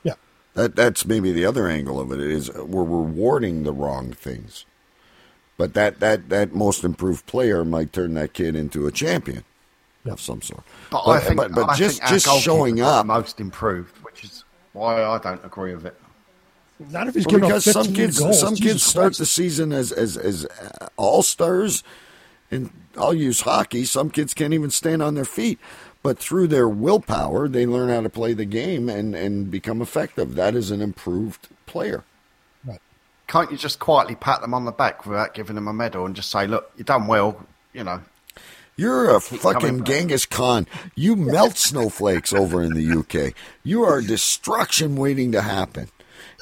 [0.03, 0.14] Yeah.
[0.55, 4.64] That that's maybe the other angle of it is we're rewarding the wrong things.
[5.57, 9.44] But that, that, that most improved player might turn that kid into a champion
[10.06, 10.62] of some sort.
[10.90, 14.44] But, I think, but, but I just think just showing up most improved, which is
[14.72, 15.98] why I don't agree with it.
[16.90, 18.40] Not if he's Well, because some kids goals.
[18.40, 19.18] some Jesus kids start Christ.
[19.20, 20.46] the season as as as
[20.96, 21.82] all stars,
[22.50, 23.84] and I'll use hockey.
[23.84, 25.58] Some kids can't even stand on their feet,
[26.02, 30.34] but through their willpower, they learn how to play the game and and become effective.
[30.34, 32.02] That is an improved player.
[32.66, 32.80] Right.
[33.28, 36.14] can't you just quietly pat them on the back without giving them a medal and
[36.16, 38.00] just say, "Look, you done well," you know?
[38.76, 39.84] You're a fucking.
[39.84, 40.66] Genghis Khan.
[40.94, 43.34] You melt snowflakes over in the UK.
[43.62, 45.88] You are destruction waiting to happen.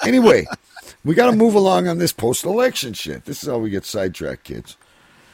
[0.05, 0.47] Anyway,
[1.05, 3.25] we got to move along on this post-election shit.
[3.25, 4.77] This is how we get sidetracked, kids.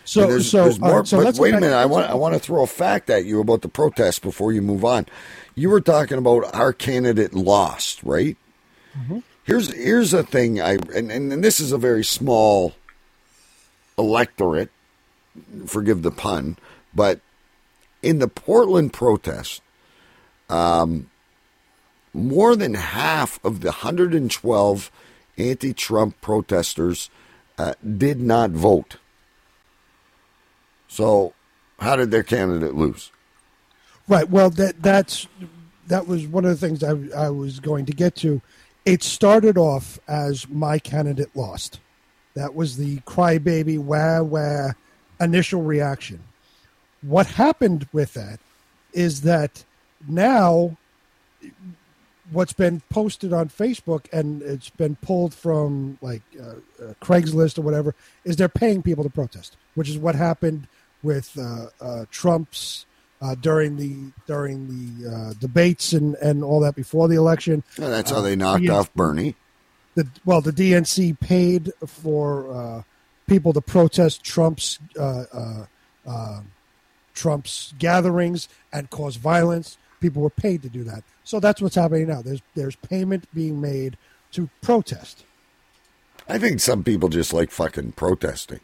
[0.05, 0.99] So, And there's, so, there's more.
[1.01, 1.77] right, so but wait a minute.
[1.77, 2.11] I want.
[2.11, 5.07] I want to throw a fact at you about the protest before you move on.
[5.55, 8.37] You were talking about our candidate lost, right?
[8.99, 9.19] Mm-hmm.
[9.45, 10.63] Here's here's a thing.
[10.63, 12.75] I and, and, and this is a very small
[13.99, 14.71] electorate.
[15.67, 16.57] Forgive the pun,
[16.95, 17.21] but
[18.03, 19.63] in the Portland protest,
[20.49, 21.11] um,
[22.15, 24.91] more than half of the 112
[25.37, 27.11] anti-Trump protesters
[27.59, 28.97] uh, did not vote.
[30.89, 31.35] So,
[31.79, 33.13] how did their candidate lose?
[34.09, 34.29] Right.
[34.29, 35.27] Well, that that's
[35.89, 38.41] that was one of the things I, I was going to get to.
[38.87, 41.81] It started off as my candidate lost.
[42.35, 44.73] That was the crybaby wah wah
[45.21, 46.23] initial reaction.
[47.03, 48.41] What happened with that
[48.93, 49.65] is that
[50.07, 50.77] now
[52.31, 57.63] what's been posted on Facebook and it's been pulled from like uh, uh, Craigslist or
[57.63, 60.67] whatever is they're paying people to protest, which is what happened
[61.03, 62.87] with uh, uh, Trump's
[63.21, 67.63] uh, during the during the uh, debates and, and all that before the election.
[67.79, 69.35] Well, that's how they knocked DNC off Bernie.
[69.95, 72.83] The well, the DNC paid for uh,
[73.27, 75.67] people to protest Trump's uh, uh,
[76.07, 76.41] uh,
[77.19, 79.77] Trump's gatherings and cause violence.
[80.01, 81.03] People were paid to do that.
[81.25, 82.23] So that's what's happening now.
[82.23, 83.97] There's there's payment being made
[84.33, 85.25] to protest.
[86.29, 88.61] I think some people just like fucking protesting.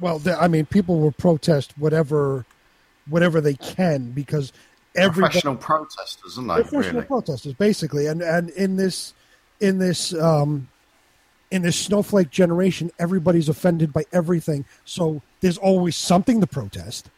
[0.00, 2.44] Well, I mean, people will protest whatever
[3.08, 4.52] whatever they can because
[4.96, 6.54] every Professional protesters, isn't they?
[6.62, 7.06] professional Really?
[7.06, 9.14] protesters basically and and in this
[9.60, 10.68] in this um
[11.50, 14.64] in this snowflake generation everybody's offended by everything.
[14.84, 17.08] So there's always something to protest.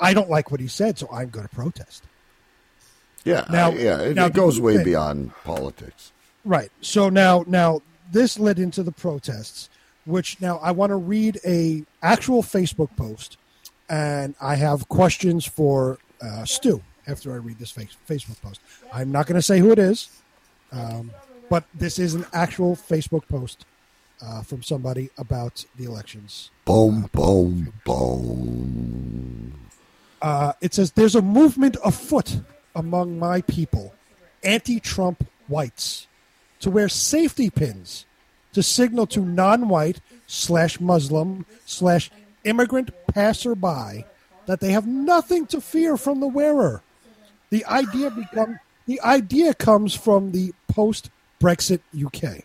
[0.00, 2.02] I don't like what he said so i'm going to protest.
[3.24, 6.12] Yeah, Now- I- yeah, it, now it goes way thing- beyond politics.
[6.44, 6.70] right.
[6.80, 9.68] So now now this led into the protests
[10.04, 13.36] which now i want to read a actual facebook post
[13.88, 18.60] and i have questions for uh, stu after i read this face, facebook post.
[18.92, 20.08] I'm not going to say who it is
[20.70, 21.10] um,
[21.50, 23.64] but this is an actual facebook post
[24.22, 29.52] uh, from somebody about the elections Boom, boom, boom.
[30.22, 32.40] uh, it says there's a movement afoot
[32.74, 33.94] among my people,
[34.42, 36.06] anti-Trump whites,
[36.60, 38.04] to wear safety pins
[38.52, 42.10] to signal to non-white slash Muslim slash
[42.44, 44.04] immigrant passerby
[44.46, 46.82] that they have nothing to fear from the wearer.
[47.50, 52.44] The idea become the idea comes from the post-Brexit UK.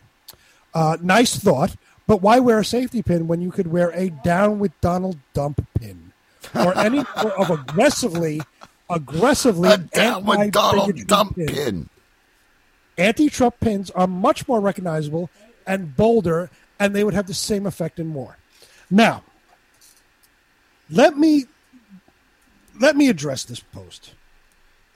[0.74, 4.58] Uh, nice thought, but why wear a safety pin when you could wear a down
[4.58, 6.12] with Donald Dump pin
[6.54, 8.40] or any sort of aggressively,
[8.90, 11.88] aggressively A down with Donald Dump pin.
[12.98, 15.30] Anti-Trump pins are much more recognizable
[15.66, 18.36] and bolder, and they would have the same effect and more.
[18.90, 19.22] Now,
[20.90, 21.44] let me
[22.80, 24.12] let me address this post.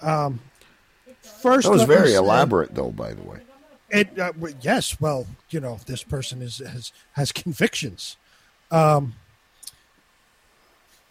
[0.01, 0.41] Um,
[1.23, 2.91] first, That was very say- elaborate, though.
[2.91, 3.39] By the way,
[3.97, 8.17] it uh, yes, well, you know, this person is has has convictions.
[8.71, 9.15] Um,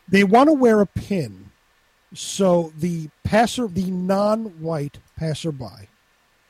[0.07, 1.51] they want to wear a pin,
[2.13, 5.89] so the passer, the non-white passerby,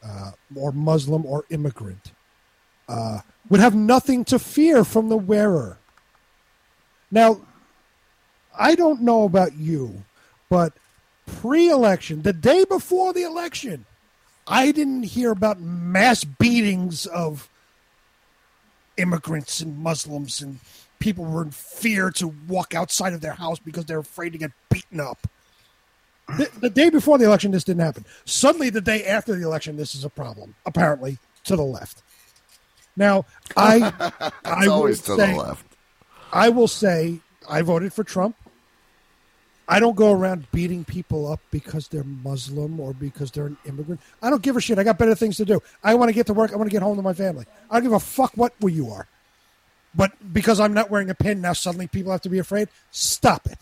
[0.04, 2.12] uh, or Muslim or immigrant,
[2.90, 3.20] uh,
[3.50, 5.78] would have nothing to fear from the wearer.
[7.12, 7.40] Now,
[8.58, 10.04] I don't know about you,
[10.50, 10.74] but
[11.26, 13.86] pre-election, the day before the election,
[14.48, 17.50] I didn't hear about mass beatings of
[18.98, 20.60] immigrants and Muslims and
[21.00, 24.52] people were in fear to walk outside of their house because they're afraid to get
[24.70, 25.28] beaten up.
[26.38, 28.06] The, the day before the election, this didn't happen.
[28.26, 30.56] Suddenly, the day after the election, this is a problem.
[30.66, 32.02] Apparently, to the left.
[32.96, 33.94] Now, I,
[34.46, 35.66] I always to say, the left.
[36.34, 38.36] I will say I voted for Trump.
[39.68, 44.00] I don't go around beating people up because they're Muslim or because they're an immigrant.
[44.22, 44.78] I don't give a shit.
[44.78, 45.62] I got better things to do.
[45.84, 46.54] I want to get to work.
[46.54, 47.46] I want to get home to my family.
[47.70, 49.08] I don't give a fuck what you are.
[49.96, 52.68] But because I'm not wearing a pin now, suddenly people have to be afraid.
[52.92, 53.58] Stop it.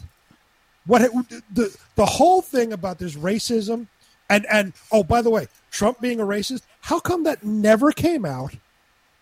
[0.86, 1.14] What
[1.54, 3.88] the the whole thing about this racism
[4.30, 6.64] and and oh by the way, Trump being a racist.
[6.82, 8.56] How come that never came out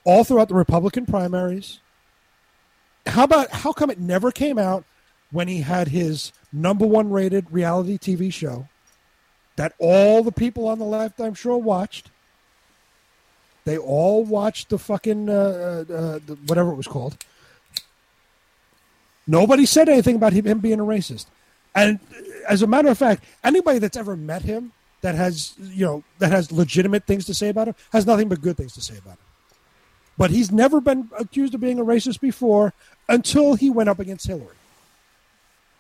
[0.04, 1.80] all throughout the Republican primaries?
[3.06, 4.86] How about how come it never came out
[5.32, 8.68] when he had his number one rated reality TV show
[9.56, 12.10] that all the people on the left, I'm sure, watched?
[13.64, 17.18] They all watched the fucking uh, uh, the, whatever it was called.
[19.28, 21.28] Nobody said anything about him, him being a racist.
[21.76, 22.00] And
[22.50, 26.32] as a matter of fact, anybody that's ever met him that has you know that
[26.32, 29.14] has legitimate things to say about him has nothing but good things to say about
[29.14, 29.26] him.
[30.18, 32.74] But he's never been accused of being a racist before
[33.08, 34.56] until he went up against Hillary.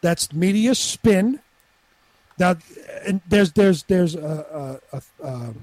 [0.02, 1.40] That's media spin.
[2.40, 2.56] Now,
[3.06, 5.54] and there's there's there's a a, a,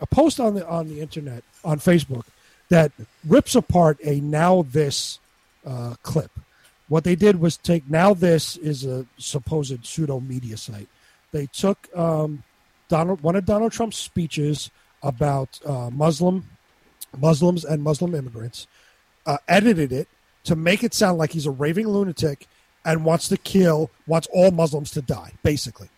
[0.00, 2.24] a post on the on the internet on Facebook
[2.68, 2.92] that
[3.26, 5.18] rips apart a now this
[5.66, 6.30] uh, clip.
[6.88, 10.88] What they did was take now this is a supposed pseudo media site.
[11.32, 12.42] They took um,
[12.88, 14.70] Donald one of Donald Trump's speeches
[15.02, 16.44] about uh, Muslim
[17.16, 18.66] Muslims and Muslim immigrants,
[19.26, 20.08] uh, edited it
[20.44, 22.46] to make it sound like he's a raving lunatic
[22.88, 25.90] and wants to kill, wants all Muslims to die, basically.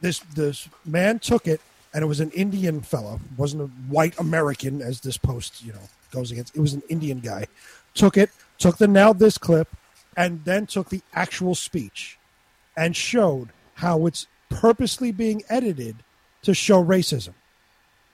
[0.00, 1.60] This this man took it,
[1.94, 5.88] and it was an Indian fellow, wasn't a white American, as this post you know
[6.10, 6.56] goes against.
[6.56, 7.46] It was an Indian guy.
[7.94, 9.68] Took it, took the now this clip,
[10.16, 12.18] and then took the actual speech,
[12.76, 15.94] and showed how it's purposely being edited
[16.42, 17.34] to show racism.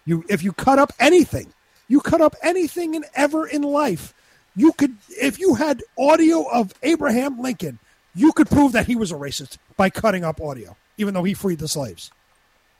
[0.04, 1.54] You, if you cut up anything,
[1.88, 4.12] you cut up anything and ever in life.
[4.58, 7.78] You could, if you had audio of Abraham Lincoln,
[8.16, 11.32] you could prove that he was a racist by cutting up audio, even though he
[11.32, 12.10] freed the slaves.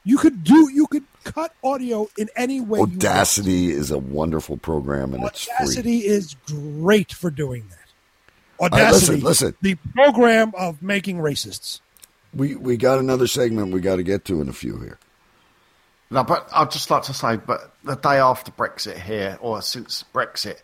[0.03, 2.81] You could do, you could cut audio in any way.
[2.81, 8.64] Audacity is a wonderful program, and Audacity is great for doing that.
[8.64, 11.81] Audacity, right, listen, listen, the program of making racists.
[12.35, 14.99] We we got another segment we got to get to in a few here.
[16.11, 20.05] No, but I'd just like to say, but the day after Brexit here, or since
[20.12, 20.57] Brexit,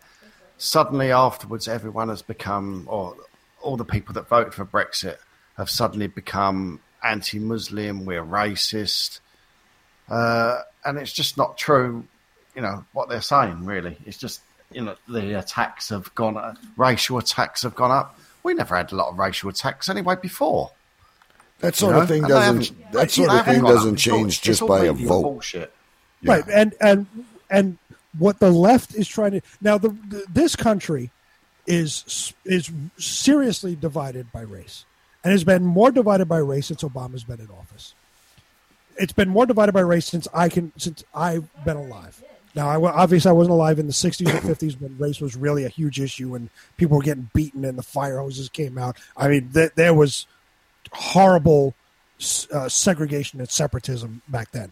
[0.57, 3.15] suddenly afterwards, everyone has become, or
[3.61, 5.17] all the people that voted for Brexit
[5.57, 8.05] have suddenly become anti-Muslim.
[8.05, 9.19] We're racist,
[10.09, 12.05] uh, and it's just not true.
[12.55, 13.65] You know what they're saying.
[13.65, 14.41] Really, it's just
[14.71, 18.19] you know the attacks have gone, uh, racial attacks have gone up.
[18.43, 20.71] We never had a lot of racial attacks anyway before.
[21.59, 22.01] That sort you know?
[22.03, 22.91] of thing doesn't.
[22.91, 25.23] That sort of thing doesn't change just by a vote.
[25.23, 25.73] Bullshit.
[26.21, 26.33] Yeah.
[26.33, 27.07] Right, and and
[27.49, 27.77] and
[28.17, 31.11] what the left is trying to now the, the, this country
[31.67, 34.85] is is seriously divided by race,
[35.23, 37.93] and has been more divided by race since Obama's been in office.
[38.97, 42.23] It's been more divided by race since I can since I've been alive.
[42.55, 45.65] Now, I, obviously, I wasn't alive in the '60s or '50s when race was really
[45.65, 48.97] a huge issue and people were getting beaten and the fire hoses came out.
[49.17, 50.25] I mean, th- there was
[50.93, 51.75] horrible
[52.53, 54.71] uh, segregation and separatism back then.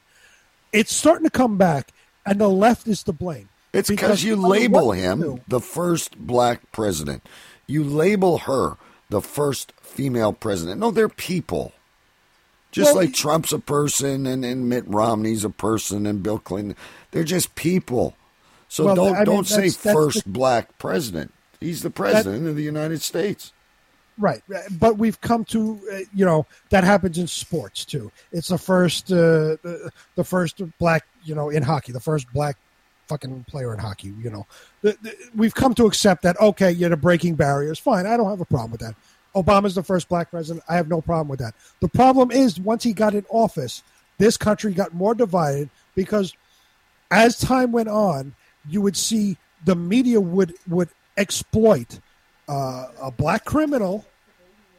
[0.72, 1.92] It's starting to come back,
[2.26, 3.50] and the left is to blame.
[3.74, 7.26] It's because you label him the first black president.
[7.66, 8.78] You label her
[9.10, 10.80] the first female president.
[10.80, 11.74] No, they're people.
[12.72, 16.76] Just well, like Trump's a person and, and Mitt Romney's a person and Bill Clinton.
[17.12, 18.16] They're just people.
[18.68, 21.32] So well, don't I mean, don't say first the, black president.
[21.60, 23.54] He's the president that, of the United States.
[24.18, 24.42] Right,
[24.80, 28.12] but we've come to uh, you know that happens in sports too.
[28.32, 29.58] It's the first uh,
[30.16, 32.56] the first black you know in hockey, the first black
[33.08, 34.14] fucking player in hockey.
[34.22, 34.94] You know,
[35.36, 36.40] we've come to accept that.
[36.40, 37.80] Okay, you're the breaking barriers.
[37.80, 38.96] Fine, I don't have a problem with that.
[39.36, 40.64] Obama's the first black president.
[40.70, 41.56] I have no problem with that.
[41.80, 43.82] The problem is once he got in office,
[44.20, 46.36] this country got more divided because
[47.10, 48.36] as time went on,
[48.70, 52.00] you would see the media would would exploit
[52.48, 54.06] uh, a black criminal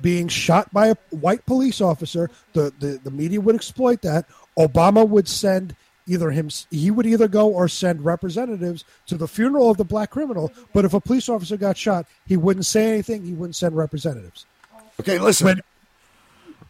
[0.01, 4.27] being shot by a white police officer, the, the, the media would exploit that.
[4.59, 5.75] Obama would send
[6.07, 10.11] either him he would either go or send representatives to the funeral of the black
[10.11, 10.53] criminal.
[10.73, 13.25] But if a police officer got shot he wouldn't say anything.
[13.25, 14.47] He wouldn't send representatives.
[15.01, 15.47] Okay listen.
[15.47, 15.61] When,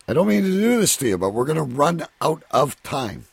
[0.07, 2.81] i don't mean to do this to you but we're going to run out of
[2.83, 3.25] time.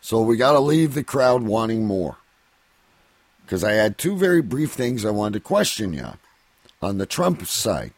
[0.00, 2.16] So we got to leave the crowd wanting more
[3.52, 6.14] because I had two very brief things I wanted to question you
[6.80, 7.92] on, the Trump side.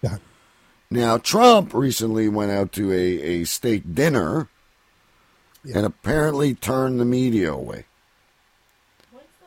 [0.00, 0.16] Yeah.
[0.90, 4.48] Now, Trump recently went out to a, a steak dinner
[5.62, 5.76] yeah.
[5.76, 7.84] and apparently turned the media away.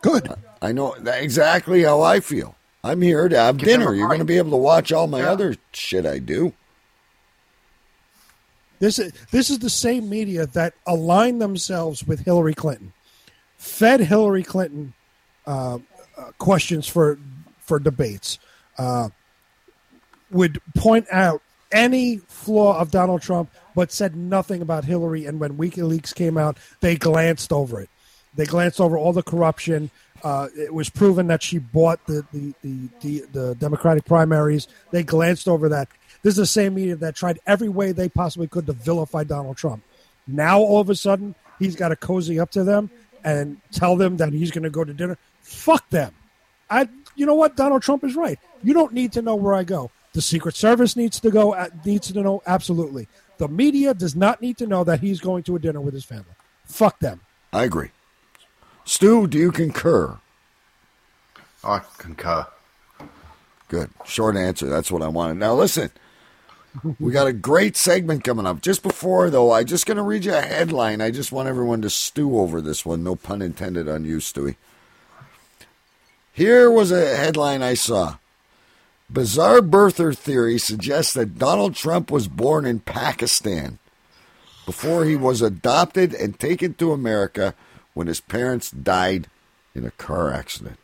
[0.04, 0.32] Good.
[0.62, 2.54] I know exactly how I feel.
[2.84, 3.96] I'm here to have dinner.
[3.96, 5.32] You're going to be able to watch all my yeah.
[5.32, 6.54] other shit I do.
[8.78, 12.94] This is this is the same media that aligned themselves with Hillary Clinton,
[13.58, 14.94] fed Hillary Clinton
[15.48, 15.80] uh,
[16.38, 17.18] questions for
[17.60, 18.38] for debates
[18.78, 19.10] uh,
[20.32, 21.42] would point out
[21.72, 25.26] any flaw of Donald Trump, but said nothing about Hillary.
[25.26, 27.90] And when WikiLeaks came out, they glanced over it.
[28.36, 29.90] They glanced over all the corruption.
[30.24, 34.68] Uh, it was proven that she bought the, the, the, the, the Democratic primaries.
[34.92, 35.90] They glanced over that.
[36.24, 39.58] This is the same media that tried every way they possibly could to vilify Donald
[39.58, 39.84] Trump.
[40.26, 42.90] Now, all of a sudden, he's got to cozy up to them
[43.24, 45.18] and tell them that he's going to go to dinner.
[45.48, 46.14] Fuck them.
[46.70, 47.56] I, you know what?
[47.56, 48.38] Donald Trump is right.
[48.64, 49.90] You don't need to know where I go.
[50.12, 51.54] The Secret Service needs to go.
[51.54, 53.08] uh, Needs to know absolutely.
[53.38, 56.04] The media does not need to know that he's going to a dinner with his
[56.04, 56.26] family.
[56.66, 57.22] Fuck them.
[57.54, 57.92] I agree.
[58.84, 60.20] Stu, do you concur?
[61.64, 62.46] I concur.
[63.70, 63.90] Good.
[64.06, 64.68] Short answer.
[64.68, 65.38] That's what I wanted.
[65.38, 65.92] Now, listen,
[67.00, 68.62] we got a great segment coming up.
[68.62, 71.00] Just before, though, i just going to read you a headline.
[71.00, 73.04] I just want everyone to stew over this one.
[73.04, 74.56] No pun intended on you, Stewie.
[76.38, 78.18] Here was a headline I saw.
[79.10, 83.80] Bizarre birther theory suggests that Donald Trump was born in Pakistan
[84.64, 87.56] before he was adopted and taken to America
[87.96, 89.28] when his parents died
[89.74, 90.78] in a car accident.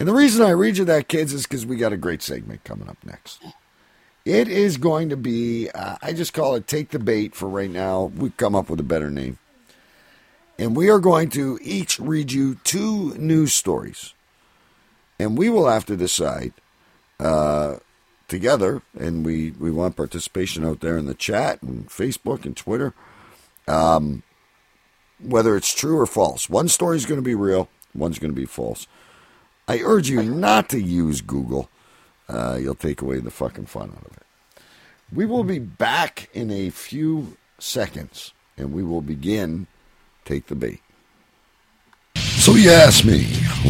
[0.00, 2.64] And the reason I read you that, kids, is because we got a great segment
[2.64, 3.44] coming up next.
[4.24, 7.68] It is going to be, uh, I just call it Take the Bait for right
[7.68, 8.04] now.
[8.16, 9.36] We've come up with a better name.
[10.58, 14.14] And we are going to each read you two news stories.
[15.18, 16.52] And we will have to decide
[17.20, 17.76] uh,
[18.28, 22.94] together, and we, we want participation out there in the chat and Facebook and Twitter,
[23.66, 24.22] um,
[25.20, 26.48] whether it's true or false.
[26.48, 28.86] One story is going to be real, one's going to be false.
[29.66, 31.68] I urge you not to use Google.
[32.28, 34.22] Uh, you'll take away the fucking fun out of it.
[35.12, 39.66] We will be back in a few seconds, and we will begin
[40.28, 40.82] Take the Bait.
[42.14, 43.24] So you ask me,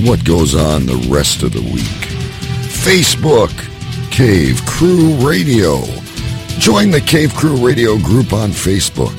[0.04, 2.02] what goes on the rest of the week?
[2.82, 3.52] Facebook,
[4.11, 5.84] Cave Crew Radio.
[6.59, 9.16] Join the Cave Crew Radio group on Facebook.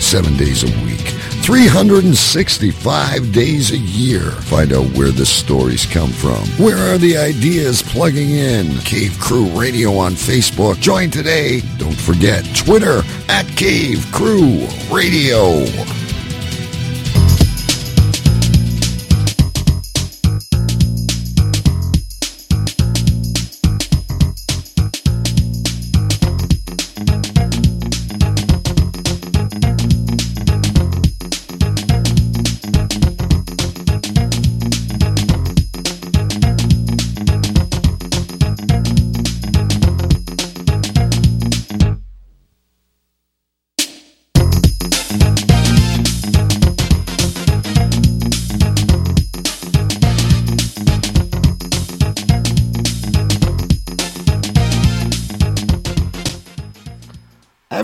[0.00, 1.14] Seven days a week,
[1.44, 4.32] 365 days a year.
[4.50, 6.44] Find out where the stories come from.
[6.58, 8.76] Where are the ideas plugging in?
[8.78, 10.80] Cave Crew Radio on Facebook.
[10.80, 11.60] Join today.
[11.78, 15.64] Don't forget Twitter at Cave Crew Radio.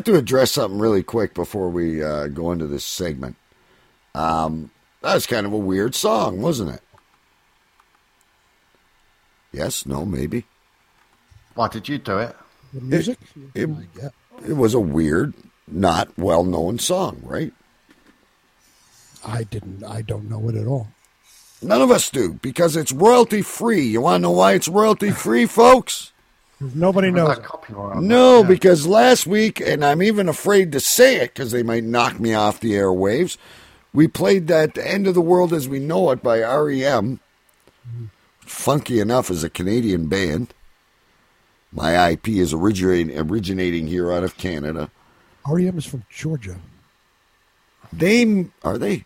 [0.06, 3.36] To address something really quick before we uh, go into this segment.
[4.14, 4.70] Um,
[5.02, 6.80] that was kind of a weird song, wasn't it?
[9.52, 10.44] Yes, no, maybe.
[11.54, 12.36] Why did you do it?
[12.72, 13.18] The music?
[13.54, 13.68] It,
[14.46, 15.34] it was a weird,
[15.66, 17.52] not well known song, right?
[19.24, 19.84] I didn't.
[19.84, 20.88] I don't know it at all.
[21.62, 23.82] None of us do because it's royalty free.
[23.82, 26.12] You want to know why it's royalty free, folks?
[26.60, 27.38] Nobody knows.
[27.38, 27.44] it.
[28.00, 32.18] No, because last week, and I'm even afraid to say it because they might knock
[32.18, 33.36] me off the airwaves.
[33.92, 37.20] We played that End of the World as We Know It" by REM.
[38.40, 40.54] Funky enough as a Canadian band.
[41.72, 44.90] My IP is originating originating here out of Canada.
[45.46, 46.56] REM is from Georgia.
[47.92, 49.04] They are they?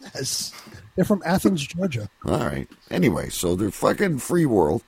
[0.00, 0.52] Yes.
[0.96, 2.08] They're from Athens, Georgia.
[2.24, 2.68] All right.
[2.90, 4.82] Anyway, so they're fucking free world.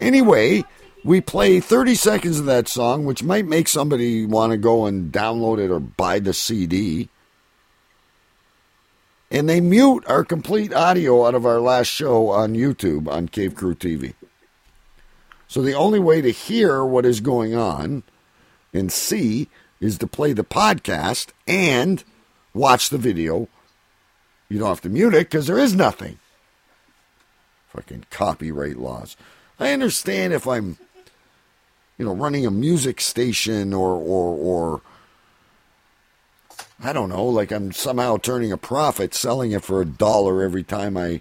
[0.00, 0.64] Anyway,
[1.04, 5.12] we play 30 seconds of that song, which might make somebody want to go and
[5.12, 7.08] download it or buy the CD.
[9.30, 13.54] And they mute our complete audio out of our last show on YouTube on Cave
[13.54, 14.14] Crew TV.
[15.46, 18.02] So the only way to hear what is going on
[18.72, 19.48] and see
[19.80, 22.04] is to play the podcast and
[22.54, 23.48] watch the video.
[24.48, 26.18] You don't have to mute it because there is nothing.
[27.68, 29.16] Fucking copyright laws.
[29.60, 30.78] I understand if I'm,
[31.98, 34.80] you know, running a music station or or or
[36.82, 40.62] I don't know, like I'm somehow turning a profit selling it for a dollar every
[40.64, 41.20] time I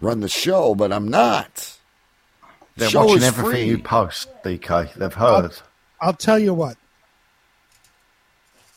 [0.00, 1.78] run the show, but I'm not.
[2.76, 3.64] They're Show watching everything free.
[3.64, 4.94] you post, DK.
[4.94, 5.52] They've heard.
[6.00, 6.76] I'll tell you what.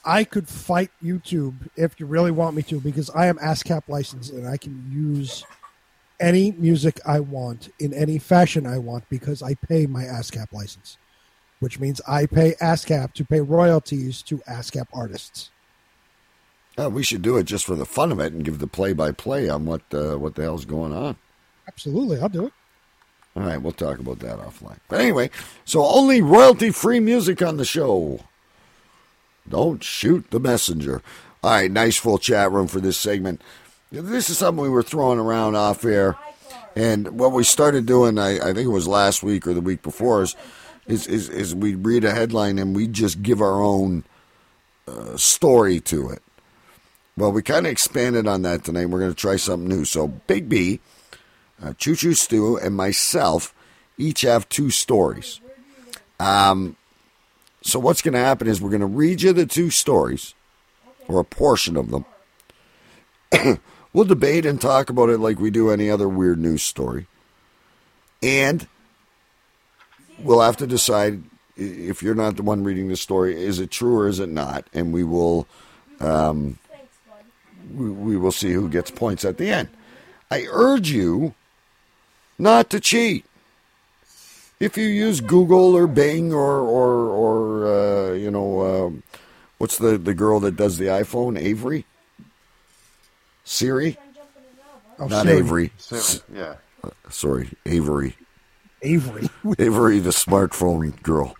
[0.06, 4.32] I could fight YouTube if you really want me to because I am ASCAP licensed
[4.32, 5.44] and I can use
[6.20, 10.98] any music I want in any fashion I want because I pay my ASCAP license,
[11.60, 15.52] which means I pay ASCAP to pay royalties to ASCAP artists.
[16.78, 19.50] Uh, we should do it just for the fun of it and give the play-by-play
[19.50, 21.18] on what uh, what the hell's going on.
[21.68, 22.54] Absolutely, I'll do it.
[23.36, 24.80] All right, we'll talk about that offline.
[24.88, 25.30] But anyway,
[25.66, 28.22] so only royalty-free music on the show.
[29.48, 31.02] Don't shoot the messenger.
[31.44, 33.42] All right, nice full chat room for this segment.
[33.92, 36.16] This is something we were throwing around off air.
[36.76, 39.82] And what we started doing, I, I think it was last week or the week
[39.82, 40.36] before, is,
[40.86, 44.04] is, is, is we read a headline and we just give our own
[44.88, 46.22] uh, story to it.
[47.18, 48.86] Well, we kind of expanded on that tonight.
[48.86, 49.86] We're going to try something new.
[49.86, 50.80] So, Big B,
[51.62, 53.54] uh, Choo Choo Stew, and myself
[53.98, 55.42] each have two stories.
[56.20, 56.78] Um,
[57.62, 60.34] so, what's going to happen is we're going to read you the two stories,
[61.10, 62.06] or a portion of them.
[63.94, 67.08] we'll debate and talk about it like we do any other weird news story.
[68.22, 68.68] And
[70.20, 71.24] we'll have to decide
[71.56, 74.68] if you're not the one reading the story, is it true or is it not?
[74.74, 75.48] And we will.
[76.00, 76.58] Um,
[77.74, 79.68] we, we will see who gets points at the end.
[80.32, 81.36] I urge you
[82.38, 83.26] not to cheat.
[84.60, 89.18] If you use Google or Bing or or or uh, you know uh,
[89.58, 91.86] what's the the girl that does the iPhone, Avery,
[93.50, 93.97] Siri,
[95.00, 95.38] Oh, not Siri.
[95.39, 95.72] Avery.
[95.80, 96.56] Siri, yeah.
[96.84, 98.16] Uh, sorry, Avery.
[98.84, 99.28] Avery.
[99.58, 101.36] Avery, the smartphone girl.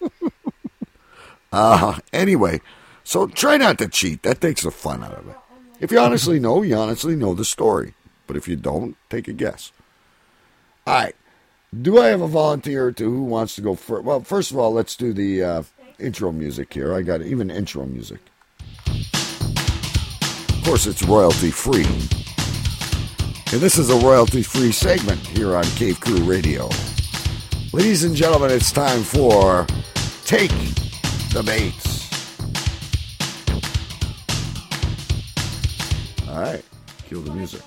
[1.52, 2.60] uh, anyway,
[3.02, 4.22] so try not to cheat.
[4.22, 5.36] That takes the fun out of it.
[5.80, 7.94] If you honestly know, you honestly know the story.
[8.28, 9.72] But if you don't, take a guess.
[10.86, 11.16] All right.
[11.82, 14.04] Do I have a volunteer to who wants to go first?
[14.04, 15.62] Well, first of all, let's do the uh,
[15.98, 16.94] intro music here.
[16.94, 18.20] I got even intro music.
[20.68, 21.86] Course, it's royalty free.
[23.54, 26.68] And this is a royalty free segment here on Cave Crew Radio.
[27.72, 29.66] Ladies and gentlemen, it's time for
[30.26, 30.50] Take
[31.32, 32.10] the Baits.
[36.28, 36.62] All right,
[37.06, 37.62] cue the music.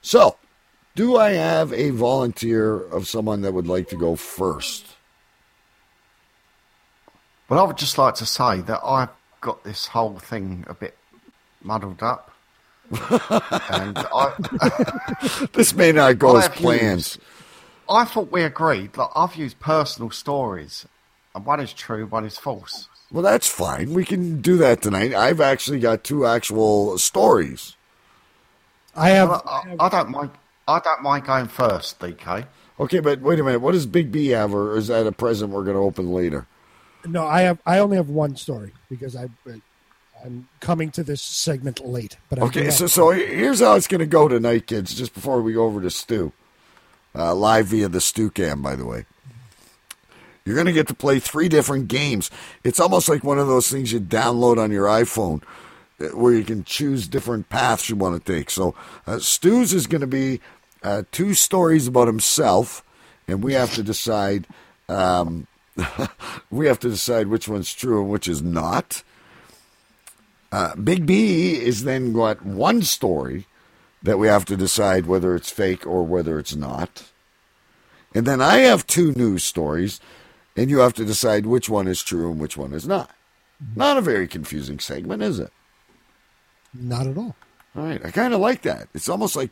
[0.00, 0.36] So,
[0.94, 4.86] do I have a volunteer of someone that would like to go first?
[7.48, 9.10] Well, I would just like to say that I've
[9.40, 10.96] got this whole thing a bit
[11.62, 12.30] muddled up.
[12.90, 16.98] and I, This may not go I as have planned.
[16.98, 17.20] used-
[17.90, 18.96] I thought we agreed.
[18.96, 20.86] Like I've used personal stories,
[21.34, 22.88] and one is true, one is false.
[23.10, 23.94] Well, that's fine.
[23.94, 25.14] We can do that tonight.
[25.14, 27.76] I've actually got two actual stories.
[28.94, 29.30] I have.
[29.30, 30.30] Well, I, I don't mind.
[30.66, 32.46] I don't mind going first, DK.
[32.78, 33.60] Okay, but wait a minute.
[33.62, 36.46] What does Big B have, or is that a present we're going to open later?
[37.06, 37.58] No, I have.
[37.64, 39.28] I only have one story because I,
[40.24, 42.16] I'm coming to this segment late.
[42.28, 44.94] But Okay, so so here's how it's going to go tonight, kids.
[44.94, 46.32] Just before we go over to Stu,
[47.14, 49.06] uh, live via the Stu Cam, by the way.
[50.44, 52.30] You're going to get to play three different games.
[52.64, 55.42] It's almost like one of those things you download on your iPhone,
[56.00, 58.48] uh, where you can choose different paths you want to take.
[58.48, 58.74] So
[59.06, 60.40] uh, Stu's is going to be
[60.82, 62.82] uh, two stories about himself,
[63.26, 64.46] and we have to decide.
[64.88, 65.46] Um,
[66.50, 69.04] we have to decide which one's true and which is not.
[70.50, 73.46] Uh, Big B is then got one story
[74.02, 77.10] that we have to decide whether it's fake or whether it's not.
[78.14, 80.00] And then I have two news stories,
[80.56, 83.10] and you have to decide which one is true and which one is not.
[83.76, 85.52] Not a very confusing segment, is it?
[86.74, 87.34] not at all.
[87.76, 88.88] All right, I kind of like that.
[88.94, 89.50] It's almost like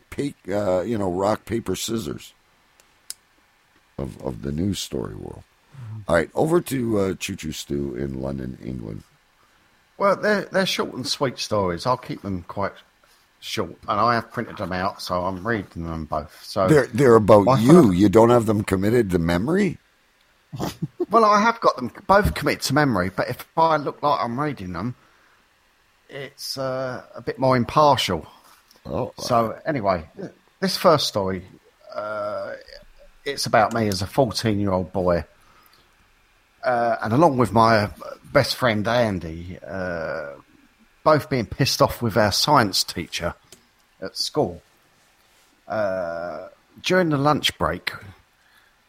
[0.48, 2.34] uh, you know rock paper scissors
[3.98, 5.42] of of the news story world.
[6.08, 9.02] All right, over to uh, Choo Choo Stew in London, England.
[9.98, 11.86] Well, they're they're short and sweet stories.
[11.86, 12.72] I'll keep them quite
[13.40, 16.38] short, and I have printed them out, so I'm reading them both.
[16.42, 17.92] So They're they're about you.
[17.92, 19.78] You don't have them committed to memory.
[21.10, 24.38] well, I have got them both committed to memory, but if I look like I'm
[24.38, 24.94] reading them,
[26.08, 28.26] it's uh, a bit more impartial.
[28.84, 30.08] Oh, So anyway,
[30.60, 31.44] this first story,
[31.94, 32.52] uh,
[33.24, 35.24] it's about me as a 14 year old boy.
[36.66, 37.88] Uh, and along with my
[38.32, 40.32] best friend Andy, uh,
[41.04, 43.34] both being pissed off with our science teacher
[44.02, 44.60] at school.
[45.68, 46.48] Uh,
[46.82, 47.92] during the lunch break,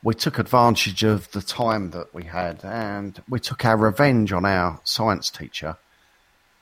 [0.01, 4.43] we took advantage of the time that we had and we took our revenge on
[4.43, 5.78] our science teacher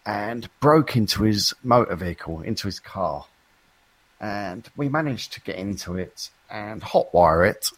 [0.06, 3.26] and broke into his motor vehicle, into his car.
[4.20, 7.70] And we managed to get into it and hotwire it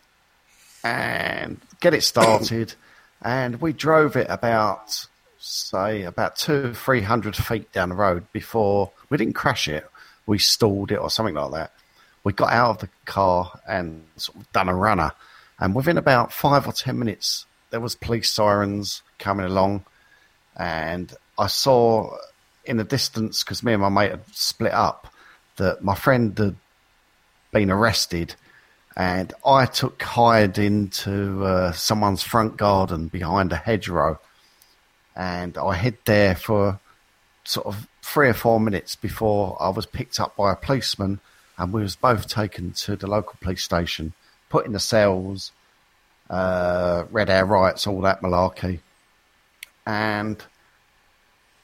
[0.84, 2.74] and get it started.
[3.22, 5.08] and we drove it about,
[5.40, 9.90] say, about two, three hundred feet down the road before we didn't crash it.
[10.26, 11.72] We stalled it or something like that.
[12.24, 15.14] We got out of the car and sort of done a runner.
[15.60, 19.86] And within about five or ten minutes, there was police sirens coming along
[20.58, 22.18] and I saw
[22.66, 25.08] in the distance because me and my mate had split up
[25.58, 26.56] that my friend had
[27.52, 28.36] been arrested,
[28.98, 34.20] and I took hide into uh, someone's front garden behind a hedgerow,
[35.16, 36.80] and I hid there for
[37.44, 41.20] sort of three or four minutes before I was picked up by a policeman,
[41.60, 44.14] and we was both taken to the local police station,
[44.50, 45.52] put in the cells,
[46.32, 48.80] uh, read our rights, all that malarkey,
[49.86, 50.44] and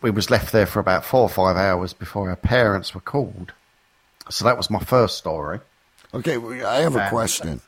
[0.03, 3.53] we was left there for about four or five hours before our parents were called.
[4.29, 5.61] So that was my first story.
[6.13, 7.61] Okay, I have a question.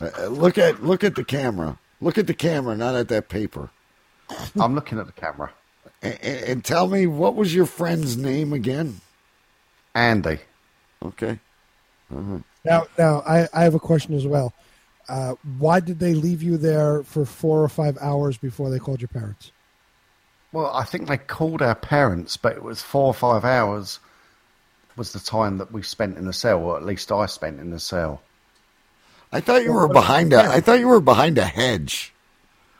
[0.00, 1.78] Uh, look at look at the camera.
[2.00, 3.70] Look at the camera, not at that paper.
[4.60, 5.52] I'm looking at the camera.
[6.02, 9.00] And, and tell me what was your friend's name again?
[9.94, 10.40] Andy.
[11.02, 11.38] Okay.
[12.14, 12.38] Uh-huh.
[12.64, 14.52] Now, now I, I have a question as well.
[15.08, 19.00] Uh, why did they leave you there for four or five hours before they called
[19.00, 19.52] your parents?
[20.52, 24.00] Well, I think they called our parents, but it was four or five hours
[24.96, 27.70] was the time that we spent in the cell, or at least I spent in
[27.70, 28.22] the cell.
[29.32, 30.38] I thought you were behind a.
[30.38, 32.12] I thought you were behind a hedge.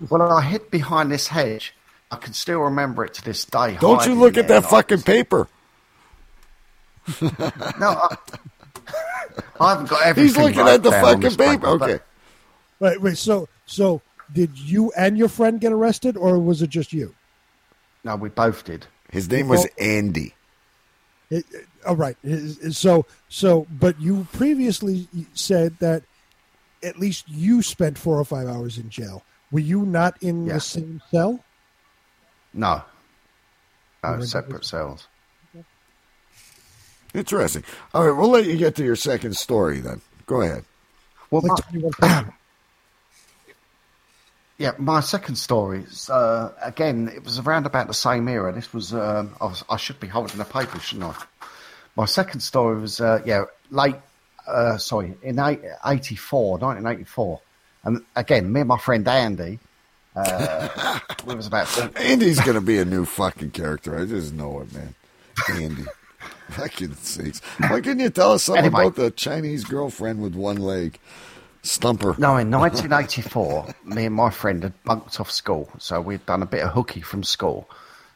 [0.08, 1.74] Well, I hid behind this hedge.
[2.10, 3.76] I can still remember it to this day.
[3.80, 5.48] Don't you look at that and I fucking paper.
[7.20, 7.30] No,
[7.80, 8.16] I,
[9.60, 10.24] I haven't got everything.
[10.24, 11.78] He's looking wrote at the fucking this paper.
[11.78, 12.02] but- Okay.
[12.78, 13.16] Wait, wait.
[13.16, 14.02] So, so
[14.32, 17.14] did you and your friend get arrested, or was it just you?
[18.04, 18.86] No, we both did.
[19.10, 20.34] His name was Andy.
[21.30, 22.16] It, it- all right.
[22.72, 26.02] So, so, but you previously said that
[26.82, 29.22] at least you spent four or five hours in jail.
[29.50, 30.54] Were you not in Yeah.
[30.54, 31.40] the same cell?
[32.52, 32.82] No,
[34.02, 35.08] no, separate cells.
[37.14, 37.64] Interesting.
[37.94, 40.00] All right, we'll let you get to your second story then.
[40.26, 40.64] Go ahead.
[41.30, 41.42] Well,
[42.00, 42.24] my,
[44.58, 47.08] yeah, my second story is uh, again.
[47.14, 48.52] It was around about the same era.
[48.52, 48.92] This was.
[48.94, 51.22] Um, I, was I should be holding a paper, shouldn't I?
[51.96, 53.96] My second story was uh, yeah late.
[54.46, 57.40] Uh, sorry, in eight- 84, 1984.
[57.84, 59.58] and again, me and my friend Andy.
[60.14, 61.66] Uh, we was about
[62.00, 63.98] Andy's gonna be a new fucking character.
[63.98, 64.94] I just know it, man.
[65.52, 65.84] Andy.
[66.50, 67.40] Fucking sakes.
[67.58, 68.82] Why couldn't you tell us something Anyway.
[68.82, 70.98] about the Chinese girlfriend with one leg?
[71.64, 72.14] Stumper.
[72.18, 76.46] No, in 1984, me and my friend had bunked off school, so we'd done a
[76.46, 77.68] bit of hooky from school,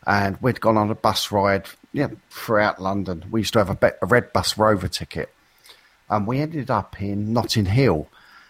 [0.07, 3.25] and we'd gone on a bus ride, yeah, throughout London.
[3.31, 5.33] We used to have a, be- a red bus rover ticket,
[6.09, 8.09] and we ended up in Notting Hill.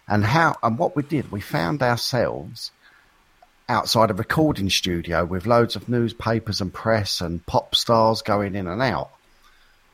[0.08, 2.72] And how and what we did, we found ourselves
[3.68, 8.66] outside a recording studio with loads of newspapers and press and pop stars going in
[8.66, 9.10] and out.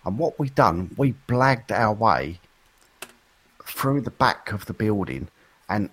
[0.07, 2.41] And what we done, we blagged our way
[3.65, 5.29] through the back of the building
[5.69, 5.91] and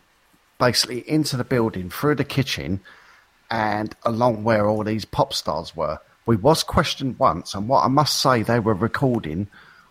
[0.59, 2.79] basically into the building through the kitchen
[3.51, 5.99] and along where all these pop stars were.
[6.25, 9.47] We was questioned once, and what I must say they were recording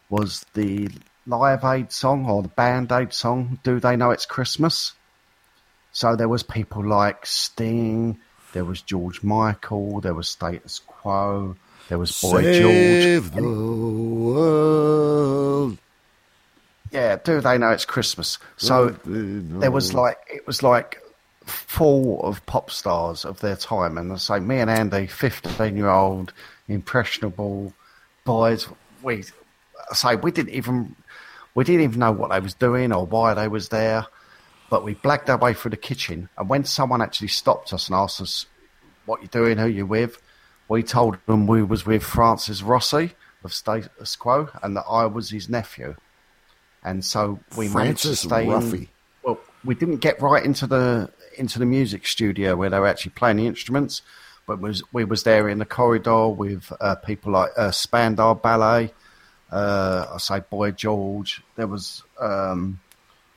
[0.08, 0.88] was the
[1.26, 4.92] Live Aid song or the Band Aid song, Do They Know It's Christmas?
[5.92, 8.18] So there was people like Sting,
[8.52, 11.56] there was George Michael, there was Status Quo,
[11.88, 13.42] there was Boy Save George.
[13.42, 13.48] the
[14.22, 15.78] world.
[16.90, 18.38] Yeah, do they know it's Christmas?
[18.56, 21.01] So there was like it was like
[21.46, 25.88] full of pop stars of their time, and I say me and Andy, fifteen year
[25.88, 26.32] old
[26.68, 27.72] impressionable
[28.24, 28.68] boys,
[29.02, 29.24] we
[29.90, 30.94] I say we didn't even
[31.54, 34.06] we didn't even know what they was doing or why they was there,
[34.70, 37.94] but we blagged our way through the kitchen, and when someone actually stopped us and
[37.94, 38.46] asked us
[39.06, 40.22] what you doing, who you with,
[40.68, 43.12] we told them we was with Francis Rossi
[43.44, 45.96] of Status Quo, and that I was his nephew.
[46.84, 48.88] And so we managed to Francis stay in.
[49.22, 53.12] Well, we didn't get right into the into the music studio where they were actually
[53.12, 54.02] playing the instruments,
[54.46, 58.92] but was we was there in the corridor with uh, people like uh, Spandau Ballet.
[59.50, 61.42] Uh, I say Boy George.
[61.56, 62.80] There was um,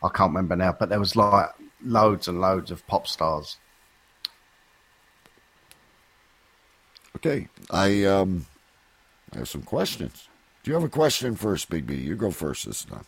[0.03, 1.49] I can't remember now, but there was like
[1.83, 3.57] loads and loads of pop stars.
[7.15, 7.47] Okay.
[7.71, 8.45] I um
[9.33, 10.27] I have some questions.
[10.63, 11.95] Do you have a question first, Big B?
[11.95, 13.05] You go first this time.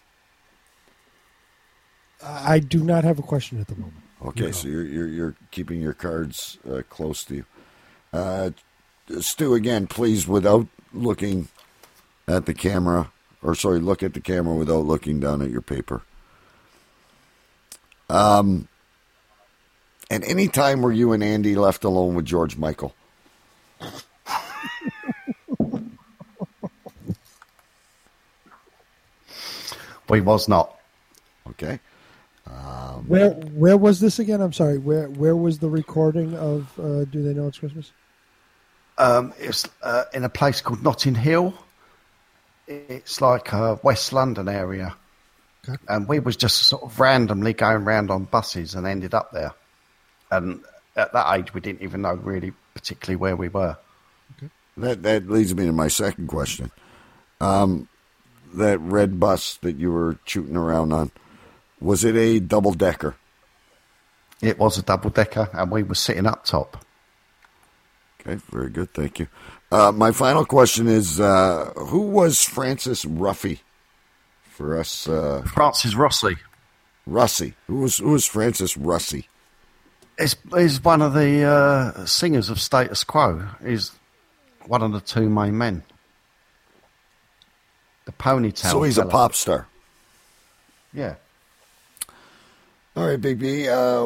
[2.24, 4.07] I do not have a question at the moment.
[4.26, 7.46] Okay, so you're, you're you're keeping your cards uh, close to you.
[8.12, 8.52] Uh,
[9.20, 11.50] Stu, again, please, without looking
[12.28, 13.12] at the camera,
[13.44, 16.02] or sorry, look at the camera without looking down at your paper.
[18.10, 18.68] Um,
[20.10, 22.96] and any time were you and Andy left alone with George Michael?
[30.10, 30.74] We was not.
[31.50, 31.80] Okay.
[33.08, 34.42] Where where was this again?
[34.42, 34.78] I'm sorry.
[34.78, 37.92] Where where was the recording of uh, Do They Know It's Christmas?
[38.98, 41.54] Um, it's uh, in a place called Notting Hill.
[42.68, 44.96] It's like a West London area,
[45.68, 45.78] Okay.
[45.88, 49.54] and we was just sort of randomly going round on buses and ended up there.
[50.32, 50.62] And
[50.96, 53.78] at that age, we didn't even know really particularly where we were.
[54.78, 56.72] That that leads me to my second question.
[57.40, 57.88] Um,
[58.56, 61.12] that red bus that you were shooting around on,
[61.80, 63.16] was it a double decker?
[64.42, 66.86] It was a double decker, and we were sitting up top.
[68.22, 68.94] Okay, very good.
[68.94, 69.28] Thank you.
[69.72, 73.60] Uh, my final question is: uh, Who was Francis Ruffy?
[74.44, 76.36] For us, uh, Francis Rossi
[77.08, 77.54] Russie.
[77.68, 79.28] Who was who was Francis Russie?
[80.20, 83.48] He's, is one of the uh, singers of Status Quo.
[83.66, 83.92] He's
[84.66, 85.84] one of the two main men.
[88.06, 88.72] The ponytail.
[88.72, 89.68] So he's a pop star.
[90.94, 91.16] Yeah.
[92.98, 93.70] All right, Big B.
[93.70, 94.02] Uh,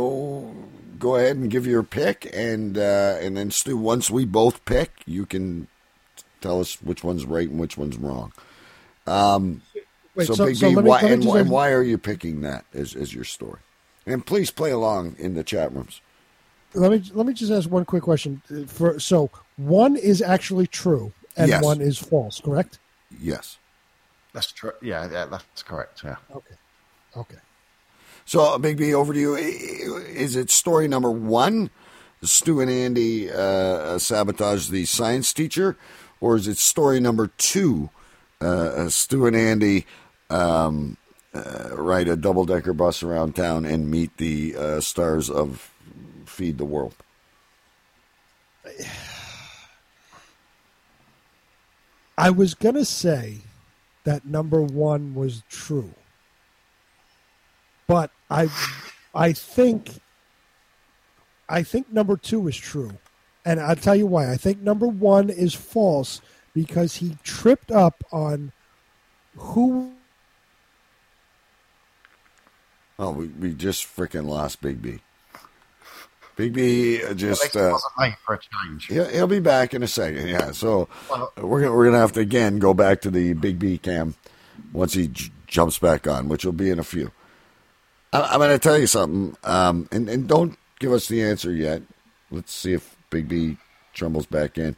[0.99, 3.77] go ahead and give your pick, and uh, and then Stu.
[3.77, 5.69] Once we both pick, you can
[6.41, 8.33] tell us which one's right and which one's wrong.
[9.07, 9.61] Um,
[10.13, 12.65] Wait, so, so- Big so B, me- why, and, and why are you picking that
[12.73, 13.59] as, as your story?
[14.05, 16.01] And please play along in the chat rooms.
[16.73, 18.41] Let me let me just ask one quick question.
[18.67, 21.63] For so one is actually true and Yes.
[21.63, 22.77] one is false, correct?
[23.21, 23.57] Yes.
[24.33, 24.73] That's true.
[24.81, 26.03] Yeah, yeah, that's correct.
[26.03, 26.15] Yeah.
[26.35, 26.55] Okay.
[27.15, 27.37] Okay.
[28.25, 29.35] So, Big B, over to you.
[29.35, 31.69] Is it story number one?
[32.23, 35.75] Stu and Andy uh, sabotage the science teacher,
[36.19, 37.89] or is it story number two?
[38.39, 39.85] Uh, Stu and Andy
[40.29, 40.97] um,
[41.33, 45.71] uh, ride a double decker bus around town and meet the uh, stars of
[46.25, 46.95] Feed the World.
[52.17, 53.39] I was gonna say
[54.03, 55.93] that number one was true,
[57.91, 58.47] but I,
[59.13, 59.99] I think,
[61.49, 62.93] I think number two is true,
[63.43, 64.31] and I'll tell you why.
[64.31, 66.21] I think number one is false
[66.53, 68.53] because he tripped up on
[69.35, 69.91] who.
[72.97, 74.99] Oh, we, we just freaking lost Big B.
[76.37, 77.43] Big B uh, just.
[77.43, 77.61] At least it
[78.07, 78.85] Uh, for a change.
[78.85, 80.29] He'll, he'll be back in a second.
[80.29, 80.87] Yeah, so
[81.35, 84.15] we're gonna, we're gonna have to again go back to the Big B cam
[84.71, 87.11] once he j- jumps back on, which will be in a few.
[88.13, 91.81] I, I'm gonna tell you something, um, and and don't give us the answer yet.
[92.29, 93.57] Let's see if Big B
[93.93, 94.75] trembles back in.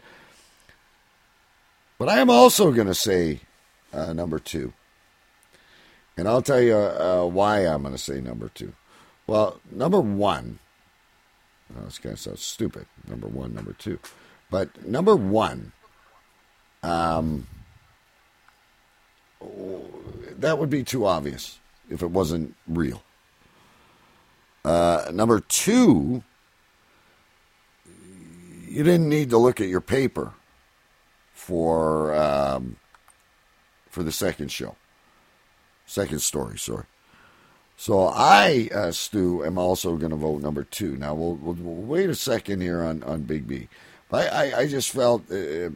[1.98, 3.42] But I am also gonna say
[3.94, 4.74] uh, number two,
[6.18, 8.74] and I'll tell you uh, why I'm gonna say number two.
[9.28, 10.60] Well, number one.
[11.78, 12.86] Oh, this guy sounds stupid.
[13.08, 13.98] Number one, number two.
[14.52, 15.72] But number one,
[16.84, 17.48] um,
[20.38, 21.60] that would be too obvious
[21.90, 23.02] if it wasn't real.
[24.66, 26.24] Uh, number two,
[28.68, 30.34] you didn't need to look at your paper
[31.34, 32.78] for um,
[33.90, 34.76] for the second show,
[35.86, 36.58] second story.
[36.58, 36.86] Sorry.
[37.76, 40.96] So I, uh, Stu, am also going to vote number two.
[40.96, 43.68] Now we'll, we'll, we'll wait a second here on, on Big B.
[44.10, 45.70] But I, I, I just felt uh,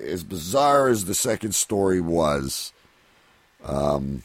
[0.00, 2.72] as bizarre as the second story was.
[3.64, 4.22] Um,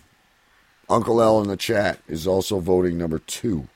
[0.89, 3.67] Uncle L in the chat is also voting number two.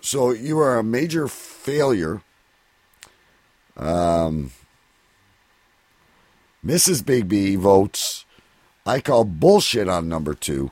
[0.00, 2.22] So you are a major failure.
[3.76, 4.50] Um,
[6.64, 7.04] Mrs.
[7.04, 8.24] Big B votes.
[8.84, 10.70] I call bullshit on number two.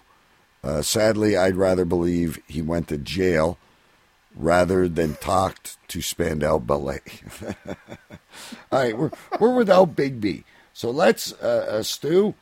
[0.63, 3.57] Uh, sadly, I'd rather believe he went to jail
[4.35, 7.01] rather than talked to Spandau Ballet.
[7.67, 10.45] All right, we're we're without Big B.
[10.73, 12.35] So let's, uh, uh, Stu.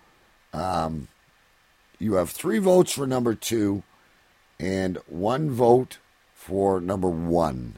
[0.52, 1.08] Um,
[1.98, 3.82] you have three votes for number two,
[4.60, 5.98] and one vote
[6.34, 7.76] for number one.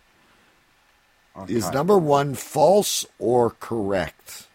[1.49, 4.47] Is number one false or correct?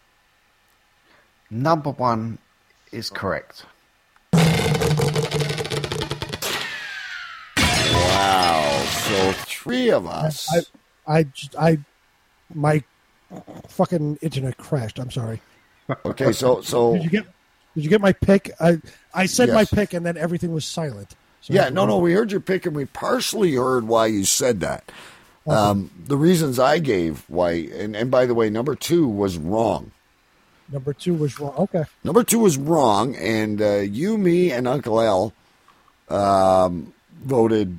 [1.50, 2.38] Number one
[2.92, 3.64] is correct.
[7.56, 8.84] Wow.
[8.88, 10.48] So three of us.
[11.06, 11.78] I, I, j- I-
[12.54, 12.82] my
[13.68, 14.98] fucking internet crashed.
[15.00, 15.40] I'm sorry.
[16.04, 17.26] Okay, so so Did you get?
[17.76, 18.50] Did you get my pick?
[18.58, 18.80] I
[19.14, 21.14] I said my pick, and then everything was silent.
[21.42, 24.60] So yeah, no, no, we heard your pick, and we partially heard why you said
[24.60, 24.90] that.
[25.46, 29.92] Um, the reasons I gave why, and, and by the way, number two was wrong.
[30.72, 31.54] Number two was wrong.
[31.56, 31.84] Okay.
[32.02, 35.32] Number two was wrong, and uh, you, me, and Uncle L
[36.08, 37.78] um, voted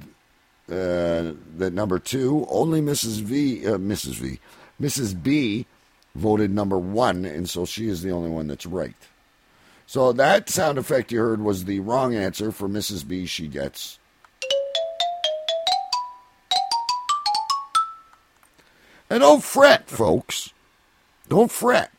[0.69, 2.45] uh, that number two.
[2.49, 3.21] Only Mrs.
[3.21, 4.13] V, uh, Mrs.
[4.13, 4.39] V,
[4.79, 5.21] Mrs.
[5.21, 5.65] B
[6.15, 8.95] voted number one, and so she is the only one that's right.
[9.87, 13.07] So that sound effect you heard was the wrong answer for Mrs.
[13.07, 13.25] B.
[13.25, 13.99] She gets.
[19.09, 20.51] And don't fret, folks.
[21.29, 21.91] Don't fret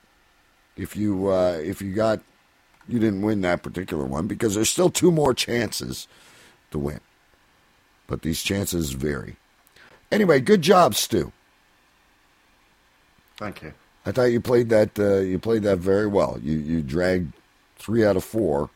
[0.77, 2.21] if you uh, if you got
[2.87, 6.07] you didn't win that particular one because there's still two more chances
[6.71, 7.01] to win,
[8.07, 9.37] but these chances vary.
[10.13, 11.33] Anyway, good job, Stu.
[13.39, 13.73] Thank you.
[14.05, 14.99] I thought you played that.
[14.99, 16.39] Uh, you played that very well.
[16.43, 17.33] You you dragged
[17.89, 18.69] three out of four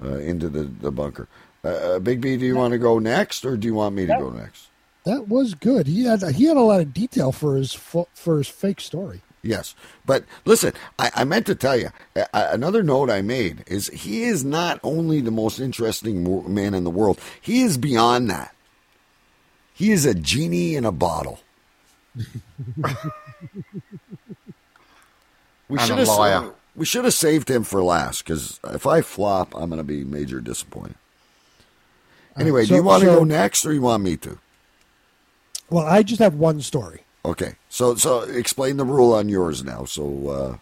[0.00, 1.26] uh, into the the bunker.
[1.64, 4.06] Uh, uh, Big B, do you want to go next, or do you want me
[4.06, 4.68] to go next?
[5.04, 5.88] That was good.
[5.88, 9.22] He had he had a lot of detail for his for his fake story.
[9.42, 9.74] Yes,
[10.06, 14.22] but listen, I, I meant to tell you uh, another note I made is he
[14.22, 18.54] is not only the most interesting man in the world; he is beyond that.
[19.74, 21.40] He is a genie in a bottle.
[25.68, 26.52] we should a have liar.
[26.78, 30.04] We should have saved him for last because if I flop, I'm going to be
[30.04, 30.94] major disappointed.
[32.38, 34.38] Anyway, do so- you want to so- go next, or you want me to?
[35.70, 37.02] Well, I just have one story.
[37.24, 39.84] Okay, so so explain the rule on yours now.
[39.84, 40.56] So uh,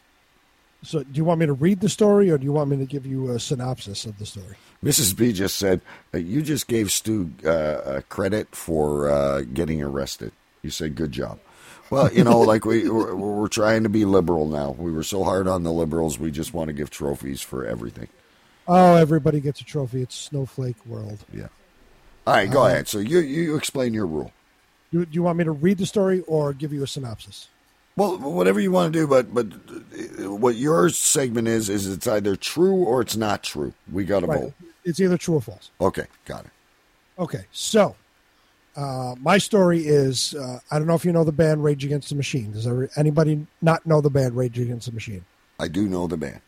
[0.82, 2.86] So, do you want me to read the story, or do you want me to
[2.86, 4.56] give you a synopsis of the story?
[4.82, 5.16] Mrs.
[5.16, 5.80] B just said
[6.14, 10.32] uh, you just gave Stu uh, uh, credit for uh, getting arrested.
[10.62, 11.38] You said good job.
[11.91, 14.70] Well, you know, like we we're, we're trying to be liberal now.
[14.78, 16.18] We were so hard on the liberals.
[16.18, 18.09] We just want to give trophies for everything.
[18.68, 20.03] Oh, everybody gets a trophy.
[20.03, 21.18] It's Snowflake World.
[21.32, 21.47] Yeah.
[22.26, 22.89] All right, go Uh, ahead.
[22.89, 24.32] So you you explain your rule.
[24.93, 27.49] Do, do you want me to read the story or give you a synopsis?
[27.97, 29.47] Well, whatever you want to do, but but
[30.28, 33.72] what your segment is is it's either true or it's not true.
[33.91, 34.41] We got to Right.
[34.41, 34.53] vote.
[34.84, 35.70] It's either true or false.
[35.80, 36.51] Okay, got it.
[37.18, 37.97] Okay, so
[38.76, 42.10] uh, my story is uh, I don't know if you know the band Rage Against
[42.10, 42.52] the Machine.
[42.52, 45.24] Does ever, anybody not know the band Rage Against the Machine?
[45.58, 46.40] I do know the band.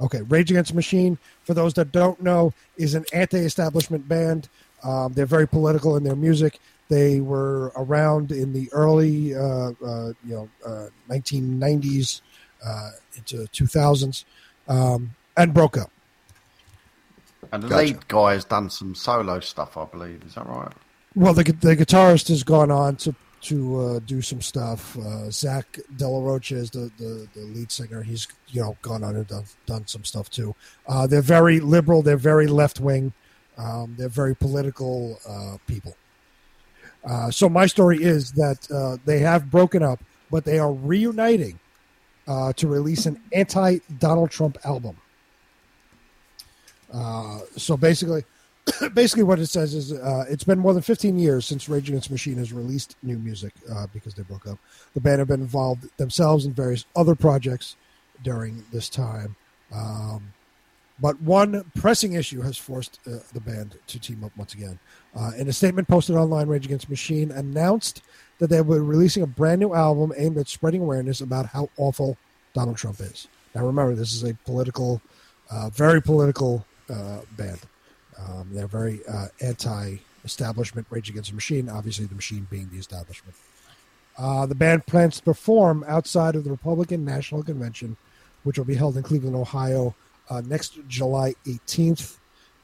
[0.00, 4.48] Okay, Rage Against the Machine, for those that don't know, is an anti-establishment band.
[4.82, 6.58] Um, they're very political in their music.
[6.88, 12.22] They were around in the early, uh, uh, you know, uh, 1990s
[12.66, 14.24] uh, into 2000s,
[14.66, 15.90] um, and broke up.
[17.52, 17.84] And the Gotcha.
[17.84, 20.22] lead guy has done some solo stuff, I believe.
[20.26, 20.72] Is that right?
[21.16, 24.96] Well, the the guitarist has gone on to to uh, do some stuff.
[24.98, 28.02] Uh, Zach Della Rocha is the, the, the lead singer.
[28.02, 30.54] He's you know gone on and done done some stuff too.
[30.86, 32.02] Uh, they're very liberal.
[32.02, 33.12] They're very left wing.
[33.58, 35.96] Um, they're very political uh, people.
[37.04, 40.00] Uh, so my story is that uh, they have broken up,
[40.30, 41.58] but they are reuniting
[42.54, 44.96] to release an anti Donald Trump album.
[47.56, 48.22] So basically,
[48.94, 52.08] basically what it says is uh, it's been more than 15 years since Rage Against
[52.08, 54.58] the Machine has released new music uh, because they broke up.
[54.94, 57.76] The band have been involved themselves in various other projects
[58.22, 59.36] during this time.
[59.72, 60.32] Um,
[61.00, 64.78] but one pressing issue has forced uh, the band to team up once again.
[65.16, 68.02] Uh, in a statement posted online, Rage Against the Machine announced
[68.38, 72.16] that they were releasing a brand new album aimed at spreading awareness about how awful
[72.52, 73.28] Donald Trump is.
[73.54, 75.00] Now, remember, this is a political,
[75.50, 77.60] uh, very political uh, band.
[78.28, 81.68] Um, they're very uh, anti-establishment, Rage Against the Machine.
[81.68, 83.34] Obviously, the machine being the establishment.
[84.18, 87.96] Uh, the band plans to perform outside of the Republican National Convention,
[88.42, 89.94] which will be held in Cleveland, Ohio,
[90.28, 92.18] uh, next July 18th.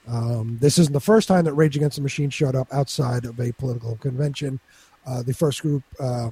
[0.09, 3.40] Um, this isn't the first time that Rage Against the Machine showed up outside of
[3.40, 4.61] a political convention.
[5.07, 6.30] Uh, the first group, uh,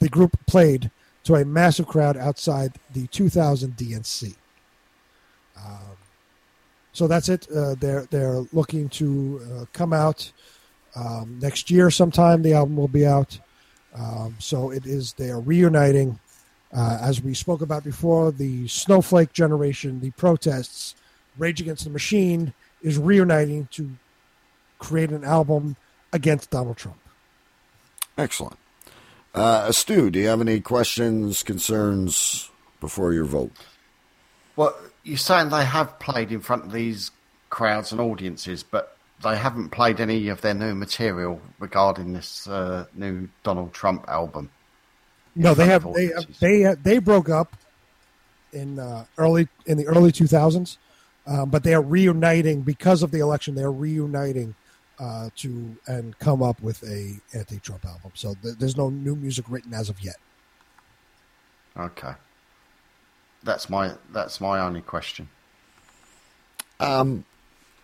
[0.00, 0.90] the group played
[1.24, 4.34] to a massive crowd outside the 2000 DNC.
[5.56, 5.96] Um,
[6.94, 7.46] so that's it.
[7.54, 10.32] Uh, they're they're looking to uh, come out
[10.94, 12.40] um, next year sometime.
[12.40, 13.38] The album will be out.
[13.94, 15.12] Um, so it is.
[15.12, 16.18] They are reuniting,
[16.72, 18.32] uh, as we spoke about before.
[18.32, 20.94] The Snowflake generation, the protests,
[21.36, 23.90] Rage Against the Machine is reuniting to
[24.78, 25.76] create an album
[26.12, 26.98] against Donald Trump.
[28.16, 28.56] Excellent.
[29.34, 33.50] Uh, Stu, do you have any questions, concerns before your vote?
[34.54, 37.10] Well, you're saying they have played in front of these
[37.50, 42.86] crowds and audiences, but they haven't played any of their new material regarding this uh,
[42.94, 44.50] new Donald Trump album.
[45.36, 46.38] No, they have they audiences.
[46.40, 47.56] they they broke up
[48.52, 50.78] in uh, early in the early 2000s,
[51.26, 53.54] um, but they are reuniting because of the election.
[53.54, 54.54] They are reuniting
[54.98, 58.12] uh, to and come up with a anti-Trump album.
[58.14, 60.16] So th- there's no new music written as of yet.
[61.76, 62.12] Okay.
[63.44, 65.28] That's my that's my only question.
[66.80, 67.24] Um,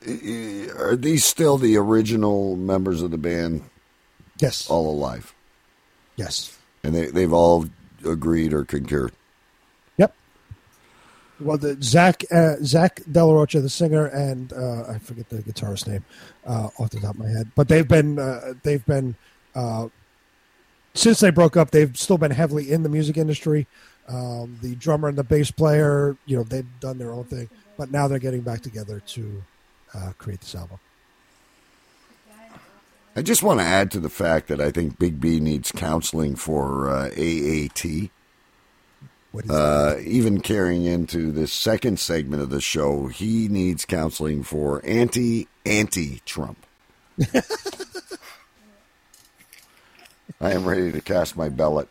[0.06, 3.62] i- i- are these still the original members of the band?
[4.38, 4.68] Yes.
[4.70, 5.34] All alive?
[6.16, 6.56] Yes.
[6.82, 7.66] And they, they've all
[8.06, 9.12] agreed or concurred?
[9.98, 10.14] Yep.
[11.40, 15.42] Well, the Zach uh, Zack de la Rocha, the singer, and uh, I forget the
[15.42, 16.04] guitarist name
[16.46, 19.14] uh, off the top of my head, but they've been uh, they've been
[19.54, 19.88] uh,
[20.94, 21.70] since they broke up.
[21.70, 23.66] They've still been heavily in the music industry.
[24.10, 27.48] Um, the drummer and the bass player, you know, they've done their own thing,
[27.78, 29.42] but now they're getting back together to
[29.94, 30.78] uh, create this album.
[33.14, 36.34] I just want to add to the fact that I think Big B needs counseling
[36.36, 38.10] for uh, AAT.
[39.32, 44.42] What is Uh, even carrying into the second segment of the show, he needs counseling
[44.42, 46.66] for anti anti Trump.
[50.40, 51.88] I am ready to cast my ballot.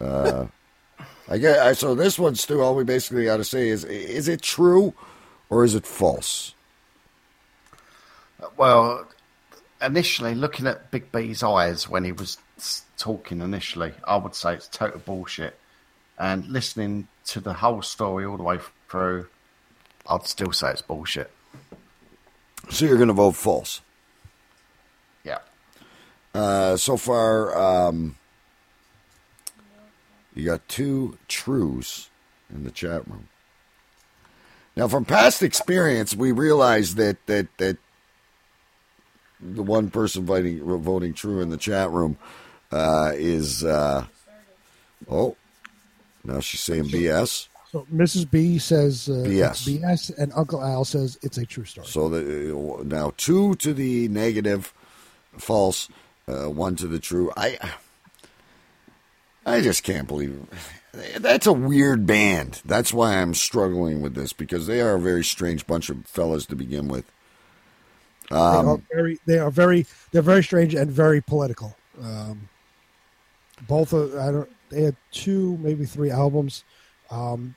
[0.00, 0.46] Uh,
[1.28, 2.60] I get I, so this one, Stu.
[2.60, 4.94] All we basically got to say is: is it true
[5.48, 6.54] or is it false?
[8.56, 9.08] Well,
[9.80, 12.38] initially, looking at Big B's eyes when he was
[12.98, 15.58] talking initially, I would say it's total bullshit.
[16.18, 18.58] And listening to the whole story all the way
[18.88, 19.26] through,
[20.08, 21.30] I'd still say it's bullshit.
[22.70, 23.80] So you're going to vote false.
[25.24, 25.38] Yeah.
[26.34, 28.16] Uh, so far, um,
[30.34, 32.10] you got two trues
[32.52, 33.28] in the chat room.
[34.76, 37.78] Now, from past experience, we realize that that that
[39.40, 42.16] the one person voting voting true in the chat room
[42.72, 44.06] uh, is uh,
[45.08, 45.36] oh,
[46.24, 47.48] now she's saying BS.
[47.70, 48.30] So Mrs.
[48.30, 49.80] B says uh, BS.
[49.80, 51.86] BS, and Uncle Al says it's a true story.
[51.86, 54.72] So the, now two to the negative,
[55.38, 55.88] false,
[56.28, 57.32] uh, one to the true.
[57.36, 57.58] I
[59.46, 60.46] I just can't believe
[61.18, 62.62] that's a weird band.
[62.64, 66.46] That's why I'm struggling with this because they are a very strange bunch of fellas
[66.46, 67.04] to begin with.
[68.50, 71.76] they are Um, very, they are very, they're very strange and very political.
[72.00, 72.48] Um,
[73.68, 74.50] both, of, I don't.
[74.70, 76.64] They had two, maybe three albums,
[77.10, 77.54] um,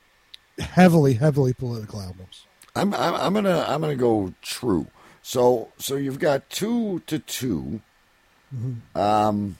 [0.58, 2.46] heavily, heavily political albums.
[2.76, 4.86] I'm, I'm I'm gonna I'm gonna go true.
[5.22, 7.80] So so you've got two to 2
[8.94, 9.58] Um,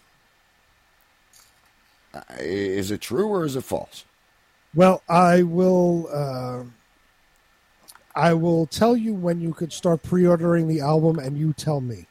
[2.39, 4.05] is it true or is it false?
[4.75, 6.09] Well, I will.
[6.13, 6.65] Uh,
[8.15, 12.07] I will tell you when you could start pre-ordering the album, and you tell me.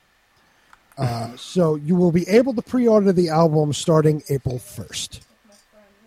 [0.98, 5.24] Uh, so you will be able to pre-order the album starting April first.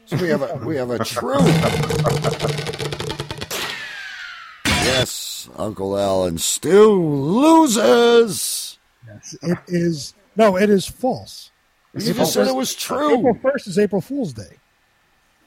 [0.07, 1.39] So we have a we have a true.
[4.67, 8.79] Yes, Uncle Alan still loses.
[9.07, 10.15] Yes, it is.
[10.35, 11.51] No, it is false.
[11.95, 13.19] You just said it was true.
[13.19, 14.59] April first is April Fool's Day.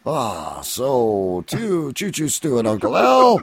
[0.06, 3.42] Ah, so two choo choo stew and Uncle Al.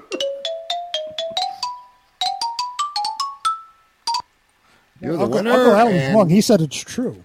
[5.01, 5.53] You're the Uncle, winner.
[5.53, 6.29] Uncle Al was wrong.
[6.29, 7.23] He said it's true.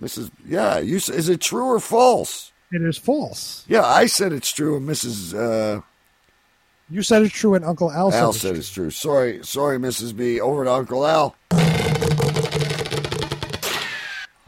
[0.00, 0.30] Mrs.
[0.46, 2.52] Yeah, you is it true or false?
[2.72, 3.64] It is false.
[3.68, 5.34] Yeah, I said it's true, and Mrs.
[5.34, 5.82] Uh,
[6.88, 8.90] You said it's true, and Uncle Al, Al said said it's it's true.
[8.90, 10.16] Sorry, sorry, Mrs.
[10.16, 10.40] B.
[10.40, 11.36] Over to Uncle Al.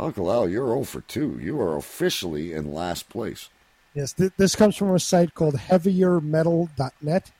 [0.02, 1.38] Uncle Al, you're 0 for 2.
[1.40, 3.48] You are officially in last place.
[3.94, 7.30] Yes, th- this comes from a site called heaviermetal.net,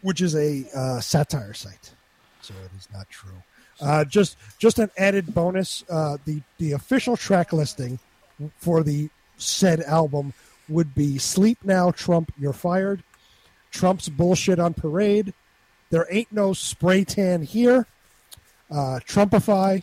[0.00, 1.92] which is a uh, satire site.
[2.40, 3.42] So it is not true.
[3.80, 7.98] Uh, just just an added bonus: uh, the the official track listing
[8.58, 10.32] for the said album
[10.68, 13.02] would be "Sleep Now, Trump, You're Fired,"
[13.72, 15.34] "Trump's Bullshit on Parade,"
[15.90, 17.86] "There Ain't No Spray Tan Here,"
[18.70, 19.82] uh, "Trumpify,"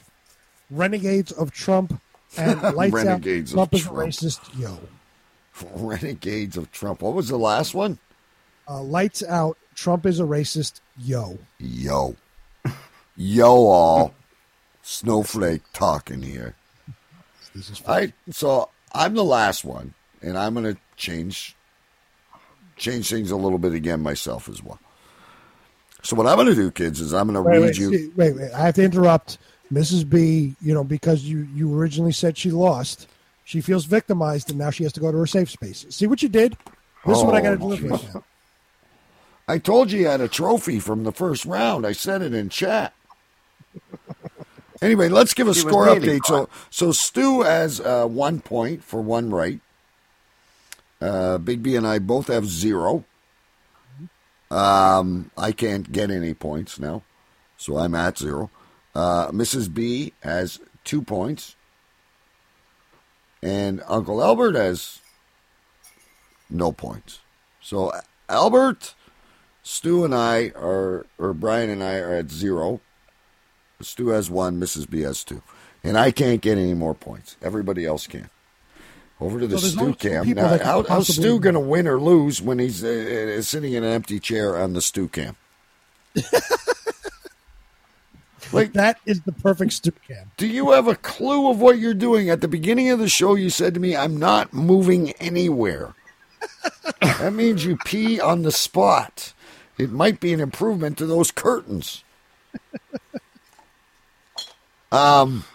[0.72, 2.01] "Renegades of Trump,"
[2.38, 3.97] and "Lights Renegades of Out." Trump is Trump.
[3.97, 4.59] racist.
[4.59, 4.80] Yo.
[5.76, 7.01] Renegades of Trump.
[7.01, 7.99] What was the last one?
[8.67, 9.57] Uh, lights out.
[9.76, 10.80] Trump is a racist.
[10.97, 11.38] Yo.
[11.59, 12.15] Yo.
[13.15, 14.13] Yo, all.
[14.82, 16.55] Snowflake talking here.
[17.53, 21.55] This is right, so I'm the last one, and I'm going to change
[22.78, 24.79] change things a little bit again myself as well.
[26.01, 27.96] So what I'm going to do, kids, is I'm going to read wait, you.
[27.96, 28.51] see, wait, wait.
[28.54, 29.37] I have to interrupt
[29.72, 30.08] Mrs.
[30.10, 30.56] B.
[30.62, 33.08] You know because you you originally said she lost.
[33.43, 35.86] She feels victimized, and now she has to go to her safe space.
[35.89, 36.58] See what you did?
[37.06, 38.24] This is what I got to Oh, deliver right now.
[39.48, 41.86] I told you you had a trophy from the first round.
[41.86, 42.93] I said it in chat.
[44.82, 46.26] Anyway, let's give a He was score nearly update.
[46.26, 49.60] So, so Stu has uh, one point for one right.
[51.02, 53.06] Uh, Big B and I both have zero.
[54.52, 57.04] Um, I can't get any points now,
[57.58, 58.50] so I'm at zero.
[58.93, 59.74] Uh, Mrs.
[59.74, 61.55] B has two points,
[63.42, 65.00] and Uncle Albert has
[66.50, 67.20] no points.
[67.62, 67.92] So,
[68.28, 68.96] Albert,
[69.63, 72.82] Stu, and I are, or Brian and I are at zero.
[73.80, 74.89] Stu has one, Mrs.
[74.89, 75.42] B has two.
[75.84, 77.38] And I can't get any more points.
[77.42, 78.30] Everybody else can.
[79.20, 80.30] Over to the So Stu only two cam.
[80.32, 83.92] Now, how, how's Stu going to win or lose when he's uh, sitting in an
[83.92, 85.36] empty chair on the Stu cam?
[88.53, 90.32] like, That is the perfect stoop cam.
[90.37, 92.29] do you have a clue of what you're doing?
[92.29, 95.93] At the beginning of the show, you said to me, I'm not moving anywhere.
[97.01, 99.33] that means you pee on the spot.
[99.78, 102.03] It might be an improvement to those curtains.
[104.91, 105.45] Um,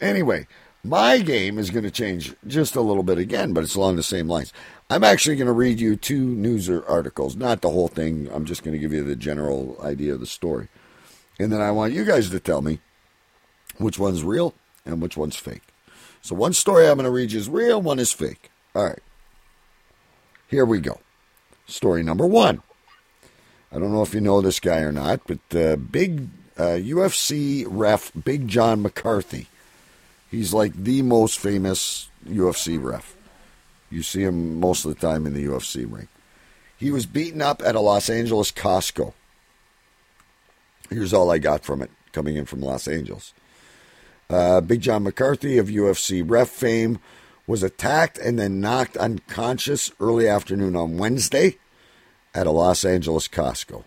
[0.00, 0.48] Anyway,
[0.82, 4.02] my game is going to change just a little bit again, but it's along the
[4.02, 4.52] same lines.
[4.90, 8.28] I'm actually going to read you two news articles, not the whole thing.
[8.32, 10.66] I'm just going to give you the general idea of the story.
[11.42, 12.78] And then I want you guys to tell me
[13.78, 14.54] which one's real
[14.86, 15.62] and which one's fake.
[16.20, 18.50] So one story I'm going to read you is real, one is fake.
[18.74, 19.02] All right.
[20.46, 21.00] Here we go.
[21.66, 22.62] Story number one.
[23.72, 26.28] I don't know if you know this guy or not, but uh, big
[26.58, 29.48] uh, UFC ref Big John McCarthy.
[30.30, 33.16] He's like the most famous UFC ref.
[33.90, 36.08] You see him most of the time in the UFC ring.
[36.76, 39.14] He was beaten up at a Los Angeles Costco.
[40.92, 43.34] Here's all I got from it coming in from Los Angeles.
[44.30, 46.98] Uh, Big John McCarthy of UFC ref fame
[47.46, 51.58] was attacked and then knocked unconscious early afternoon on Wednesday
[52.34, 53.84] at a Los Angeles Costco.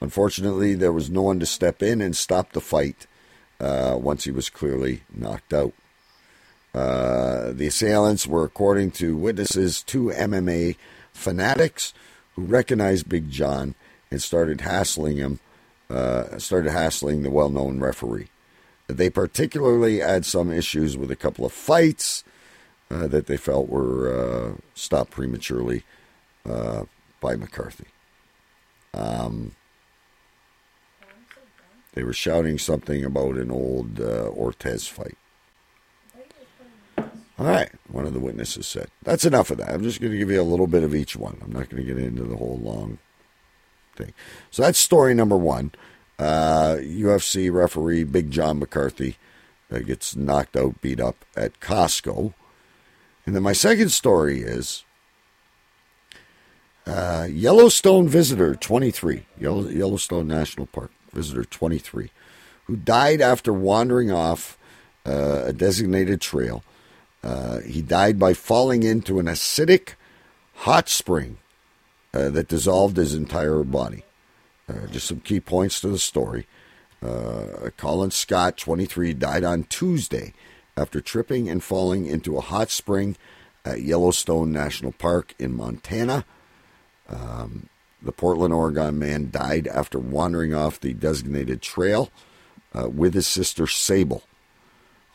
[0.00, 3.06] Unfortunately, there was no one to step in and stop the fight
[3.60, 5.72] uh, once he was clearly knocked out.
[6.74, 10.76] Uh, the assailants were, according to witnesses, two MMA
[11.12, 11.94] fanatics
[12.36, 13.74] who recognized Big John
[14.10, 15.40] and started hassling him,
[15.90, 18.28] uh, started hassling the well-known referee.
[18.86, 22.24] They particularly had some issues with a couple of fights
[22.90, 25.84] uh, that they felt were uh, stopped prematurely
[26.48, 26.84] uh,
[27.20, 27.86] by McCarthy.
[28.94, 29.54] Um,
[31.92, 35.16] they were shouting something about an old uh, Ortiz fight.
[37.38, 38.88] All right, one of the witnesses said.
[39.04, 39.70] That's enough of that.
[39.70, 41.38] I'm just going to give you a little bit of each one.
[41.42, 42.98] I'm not going to get into the whole long
[43.98, 44.14] thing.
[44.50, 45.72] So that's story number one.
[46.18, 49.16] Uh, UFC referee Big John McCarthy
[49.70, 52.34] uh, gets knocked out, beat up at Costco.
[53.26, 54.84] And then my second story is
[56.86, 62.10] uh, Yellowstone visitor 23, Yellow, Yellowstone National Park visitor 23,
[62.64, 64.56] who died after wandering off
[65.04, 66.64] uh, a designated trail.
[67.22, 69.94] Uh, he died by falling into an acidic
[70.54, 71.38] hot spring
[72.18, 74.02] uh, that dissolved his entire body.
[74.68, 76.46] Uh, just some key points to the story.
[77.00, 80.34] Uh, Colin Scott, 23, died on Tuesday
[80.76, 83.16] after tripping and falling into a hot spring
[83.64, 86.24] at Yellowstone National Park in Montana.
[87.08, 87.68] Um,
[88.02, 92.10] the Portland, Oregon man died after wandering off the designated trail
[92.74, 94.24] uh, with his sister Sable.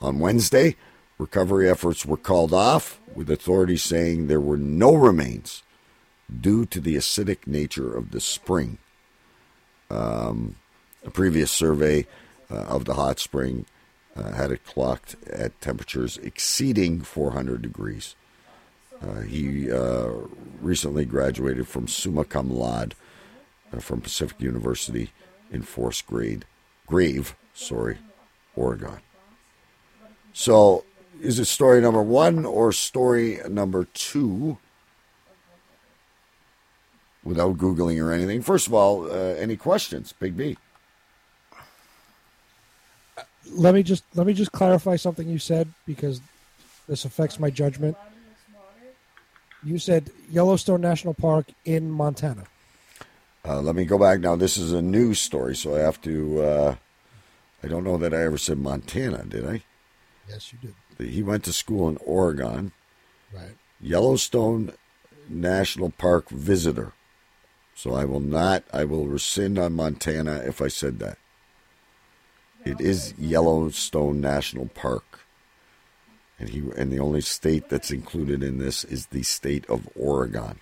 [0.01, 0.75] On Wednesday,
[1.17, 5.63] recovery efforts were called off, with authorities saying there were no remains
[6.39, 8.77] due to the acidic nature of the spring.
[9.89, 10.55] Um,
[11.05, 12.07] a previous survey
[12.49, 13.65] uh, of the hot spring
[14.15, 18.15] uh, had it clocked at temperatures exceeding 400 degrees.
[19.01, 20.11] Uh, he uh,
[20.61, 22.95] recently graduated from summa cum laude
[23.73, 25.11] uh, from Pacific University
[25.51, 26.45] in fourth Grade,
[26.87, 27.97] Grave, sorry,
[28.55, 28.99] Oregon.
[30.31, 30.85] So,
[31.21, 34.57] is it story number one or story number two?
[37.23, 38.41] Without Googling or anything.
[38.41, 40.57] First of all, uh, any questions, Big B?
[43.51, 46.21] Let me just let me just clarify something you said because
[46.87, 47.97] this affects my judgment.
[49.63, 52.45] You said Yellowstone National Park in Montana.
[53.45, 54.35] Uh, let me go back now.
[54.35, 56.41] This is a news story, so I have to.
[56.41, 56.75] Uh,
[57.63, 59.63] I don't know that I ever said Montana, did I?
[60.27, 60.59] Yes, you
[60.97, 61.09] did.
[61.09, 62.71] He went to school in Oregon.
[63.33, 63.55] Right.
[63.81, 64.73] Yellowstone
[65.27, 66.93] National Park visitor.
[67.75, 71.17] So I will not, I will rescind on Montana if I said that.
[72.65, 75.19] It is Yellowstone National Park.
[76.39, 80.59] And he and the only state that's included in this is the state of Oregon,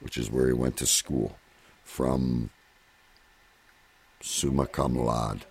[0.00, 1.38] which is where he went to school
[1.84, 2.50] from
[4.20, 5.44] summa cum laude.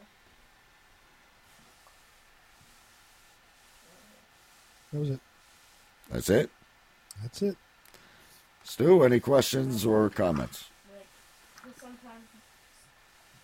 [4.91, 5.19] That was it.
[6.09, 6.49] That's it?
[7.21, 7.57] That's it.
[8.67, 10.65] Stu, any questions or comments?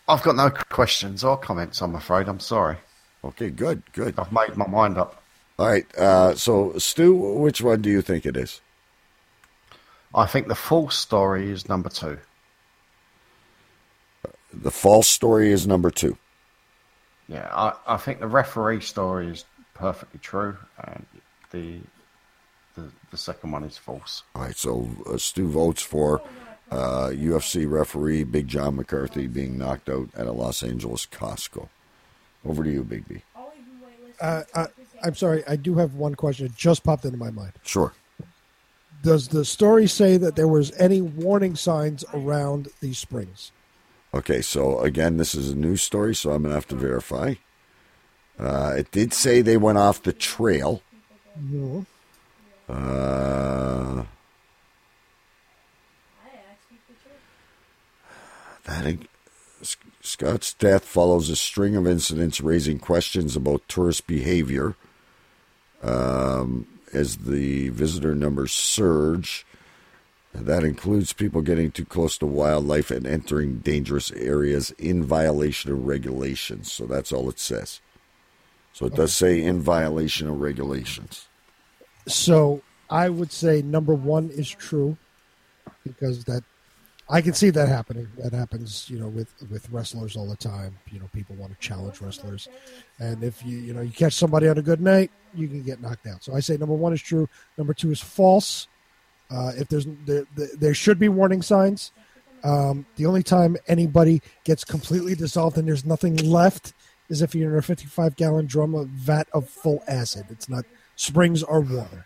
[0.05, 2.27] I've got no questions or comments, I'm afraid.
[2.27, 2.75] I'm sorry.
[3.23, 4.15] Okay, good, good.
[4.19, 5.23] I've made my mind up.
[5.57, 5.85] All right.
[5.95, 8.59] Uh, so, Stu, which one do you think it is?
[10.13, 12.17] I think the false story is number two.
[14.53, 16.17] The false story is number two.
[17.29, 21.05] Yeah, I, I think the referee story is perfectly true, and
[21.51, 21.79] the
[22.75, 24.23] the, the second one is false.
[24.35, 26.21] All right, so uh, Stu votes for
[26.71, 31.69] uh, UFC referee Big John McCarthy being knocked out at a Los Angeles Costco.
[32.45, 33.21] Over to you, Big B.
[34.19, 34.67] Uh, I,
[35.03, 36.45] I'm sorry, I do have one question.
[36.47, 37.53] It just popped into my mind.
[37.63, 37.93] Sure.
[39.01, 43.51] Does the story say that there was any warning signs around these springs?
[44.13, 47.33] Okay, so again, this is a news story, so I'm going to have to verify.
[48.39, 50.81] Uh, it did say they went off the trail.
[51.39, 51.85] Mhm.
[52.73, 54.03] Uh,
[58.65, 58.97] that
[60.01, 64.75] Scott's death follows a string of incidents raising questions about tourist behavior
[65.83, 69.45] um, as the visitor numbers surge.
[70.33, 75.85] That includes people getting too close to wildlife and entering dangerous areas in violation of
[75.85, 76.71] regulations.
[76.71, 77.81] So that's all it says.
[78.73, 81.27] So it does say in violation of regulations.
[82.07, 84.97] So I would say number one is true
[85.83, 86.43] because that
[87.09, 88.07] I can see that happening.
[88.17, 90.77] That happens, you know, with with wrestlers all the time.
[90.89, 92.47] You know, people want to challenge wrestlers,
[92.99, 95.81] and if you you know you catch somebody on a good night, you can get
[95.81, 96.23] knocked out.
[96.23, 97.27] So I say number one is true.
[97.57, 98.67] Number two is false.
[99.29, 101.91] Uh, if there's there, there, should be warning signs.
[102.43, 106.73] Um, the only time anybody gets completely dissolved and there's nothing left
[107.09, 110.25] is if you're in a 55 gallon drum of vat of full acid.
[110.29, 112.05] It's not springs or water.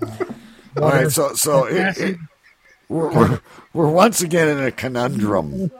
[0.00, 0.06] Uh,
[0.76, 2.18] water right, so so and it, it,
[2.88, 3.40] we're, we're
[3.72, 5.70] we're once again in a conundrum.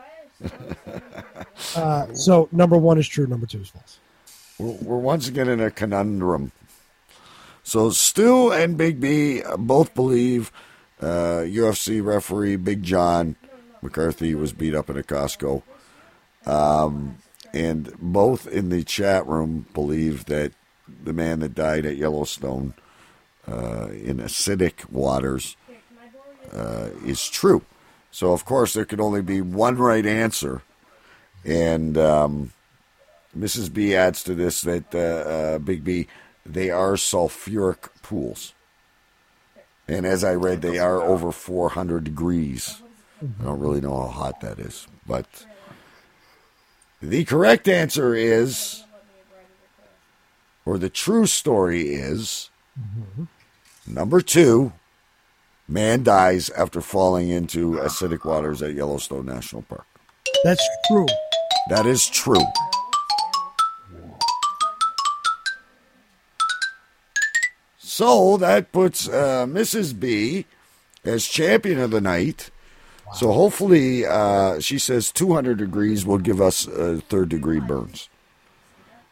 [1.77, 3.27] uh, so number one is true.
[3.27, 3.99] Number two is false.
[4.59, 6.53] We're, we're once again in a conundrum.
[7.63, 10.53] So Stu and Big B both believe
[11.01, 13.37] uh, UFC referee Big John
[13.83, 15.63] McCarthy was beat up in a Costco,
[16.47, 17.19] um,
[17.53, 20.53] and both in the chat room believe that
[20.87, 22.75] the man that died at Yellowstone
[23.49, 25.57] uh, in acidic waters
[26.53, 27.63] uh, is true.
[28.11, 30.63] So of course there could only be one right answer,
[31.45, 31.97] and.
[31.99, 32.53] Um,
[33.39, 33.73] Mrs.
[33.73, 36.07] B adds to this that uh, uh, Big B,
[36.47, 38.55] they are sulfuric pools.
[39.89, 42.81] And as I read, they are over 400 degrees.
[43.41, 44.87] I don't really know how hot that is.
[45.07, 45.27] But
[47.03, 48.84] the correct answer is,
[50.67, 52.51] or the true story is,
[53.87, 54.73] number two
[55.69, 59.87] man dies after falling into acidic waters at Yellowstone National Park.
[60.43, 61.07] That's true.
[61.69, 62.45] That is true.
[67.79, 69.99] So that puts uh, Mrs.
[69.99, 70.47] B
[71.05, 72.51] as champion of the night.
[73.15, 78.09] So hopefully, uh, she says 200 degrees will give us uh, third degree burns.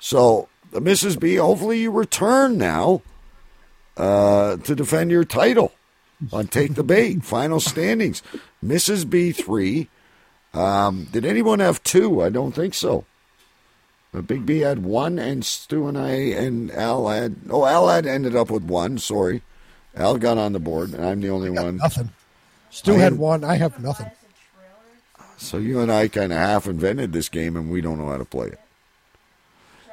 [0.01, 1.21] So, Mrs.
[1.21, 3.03] B, hopefully you return now
[3.97, 5.73] uh, to defend your title
[6.33, 7.25] on Take the Bait.
[7.25, 8.23] Final standings.
[8.65, 9.09] Mrs.
[9.09, 9.89] B, three.
[10.55, 12.23] Um, did anyone have two?
[12.23, 13.05] I don't think so.
[14.13, 17.37] But Big B had one, and Stu and I and Al had.
[17.49, 18.99] Oh, Al had ended up with one.
[18.99, 19.41] Sorry,
[19.97, 21.79] Al got on the board, and I'm the only one.
[21.79, 22.11] Nothing.
[22.69, 23.43] Stu I had one.
[23.43, 24.11] I have nothing.
[25.39, 28.19] So you and I kind of half invented this game, and we don't know how
[28.19, 28.61] to play it.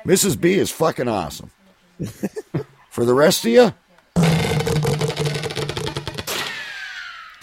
[0.06, 0.40] Mrs.
[0.40, 1.52] B is fucking awesome.
[2.90, 3.72] For the rest of you,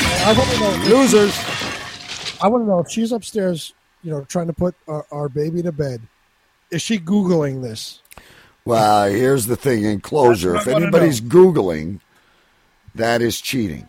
[0.08, 0.96] I want to know.
[0.96, 1.38] losers.
[2.40, 3.72] I want to know if she's upstairs,
[4.02, 6.00] you know, trying to put our, our baby to bed.
[6.70, 8.00] Is she googling this?
[8.64, 10.56] Well, here's the thing in closure.
[10.56, 12.00] If what I wanna anybody's Googling,
[12.96, 13.88] that is cheating.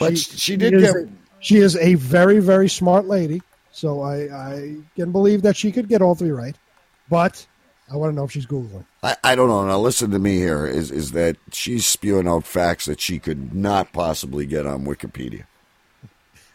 [0.00, 0.96] But she, did is get.
[0.96, 1.08] a-
[1.38, 3.40] she is a very very smart lady,
[3.70, 6.56] so I I can believe that she could get all three right.
[7.08, 7.46] But
[7.92, 8.84] I want to know if she's googling.
[9.02, 9.66] I, I don't know.
[9.66, 10.66] Now listen to me here.
[10.66, 15.44] Is is that she's spewing out facts that she could not possibly get on Wikipedia.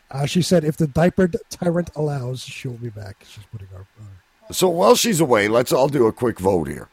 [0.10, 3.26] Uh, she said if the diapered tyrant allows, she will be back.
[3.28, 3.86] She's putting our.
[4.00, 6.88] our So while she's away, let's all do a quick vote here.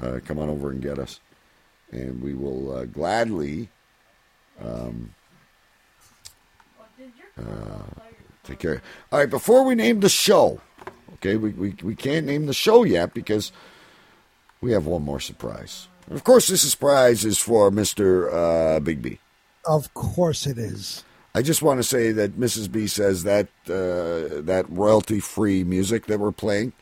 [0.00, 1.20] uh, come on over and get us.
[1.90, 3.68] And we will uh, gladly
[4.62, 5.14] um,
[7.38, 8.00] uh,
[8.42, 8.82] take care.
[9.10, 10.60] All right, before we name the show,
[11.14, 13.50] okay, we, we, we can't name the show yet because
[14.60, 15.88] we have one more surprise.
[16.10, 18.32] Of course, this surprise is for Mr.
[18.32, 19.18] Uh, Big B.
[19.64, 21.02] Of course it is.
[21.34, 22.70] I just want to say that Mrs.
[22.70, 26.72] B says that uh, that royalty free music that we're playing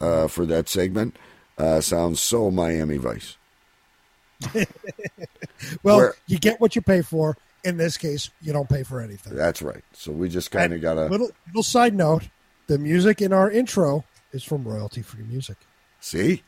[0.00, 1.16] uh, for that segment
[1.58, 3.36] uh, sounds so Miami Vice.
[5.82, 7.36] Well, Where- you get what you pay for.
[7.64, 9.34] In this case, you don't pay for anything.
[9.34, 9.82] That's right.
[9.92, 12.28] So we just kind of got a little little side note:
[12.68, 15.56] the music in our intro is from royalty free music.
[16.00, 16.42] see.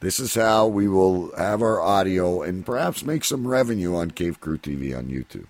[0.00, 4.40] This is how we will have our audio and perhaps make some revenue on Cave
[4.40, 5.44] Crew TV on YouTube.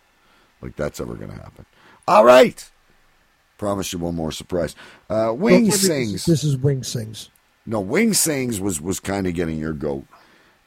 [0.63, 1.65] Like that's ever going to happen.
[2.09, 2.69] All right.
[3.59, 4.75] Promise you one more surprise.
[5.09, 6.25] Uh, Wing Don't sings.
[6.25, 7.29] This is Wing sings.
[7.67, 10.07] No, Wing Sings was was kind of getting your goat.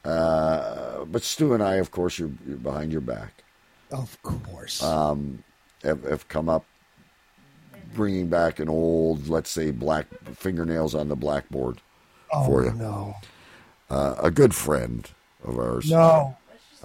[0.04, 3.42] Uh, but Stu and I, of course, you're, you're behind your back.
[3.90, 4.82] Of course.
[4.82, 5.42] Um,
[5.82, 6.64] have, have come up
[7.94, 11.80] bringing back an old, let's say, black fingernails on the blackboard
[12.32, 12.72] oh for you.
[12.72, 13.14] no,
[13.90, 15.08] Uh, a good friend
[15.44, 15.90] of ours.
[15.90, 16.36] no,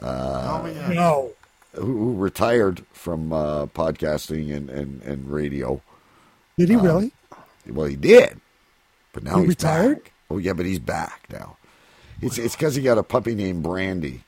[0.01, 1.31] Uh, no.
[1.73, 5.81] Who, who retired from uh, podcasting and, and, and radio.
[6.57, 7.11] Did he Um, really?
[7.67, 8.39] Well, he did,
[9.13, 10.03] but now He he's retired?
[10.03, 10.13] back.
[10.31, 11.57] Oh yeah, but he's back now.
[12.21, 14.23] It's it's because he got a puppy named Brandy.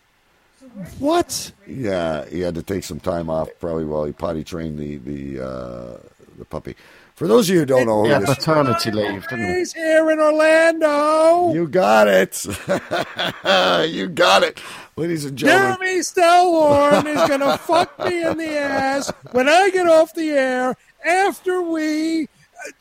[0.99, 1.51] What?
[1.67, 5.43] Yeah, he had to take some time off, probably while he potty trained the the
[5.45, 5.97] uh,
[6.37, 6.75] the puppy.
[7.15, 9.57] For those of you who don't know, Yeah, this- paternity leave, didn't?
[9.57, 11.53] He's here in Orlando.
[11.53, 12.43] you got it,
[13.93, 14.59] you got it,
[15.01, 15.77] ladies and gentlemen.
[15.79, 20.29] Jeremy Stellhorn is going to fuck me in the ass when I get off the
[20.29, 22.27] air after we uh,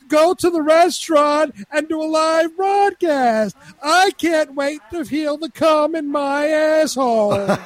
[0.07, 3.57] go to the restaurant and do a live broadcast.
[3.81, 7.31] I can't wait to feel the cum in my asshole.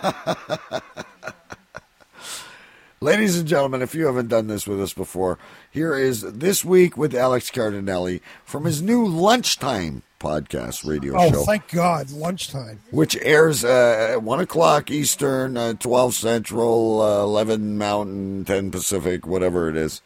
[3.02, 5.38] Ladies and gentlemen, if you haven't done this with us before,
[5.70, 11.44] here is This Week with Alex Cardinelli from his new Lunchtime podcast radio oh, show,
[11.44, 12.10] thank God.
[12.10, 12.80] Lunchtime.
[12.90, 19.28] which airs uh, at 1 o'clock Eastern, uh, 12 Central, uh, 11 Mountain, 10 Pacific,
[19.28, 20.02] whatever it is.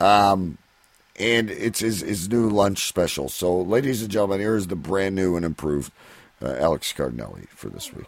[0.00, 0.58] Um,
[1.18, 3.28] and it's his, his new lunch special.
[3.28, 5.92] So, ladies and gentlemen, here is the brand new and improved
[6.42, 8.06] uh, Alex Cardinelli for this week.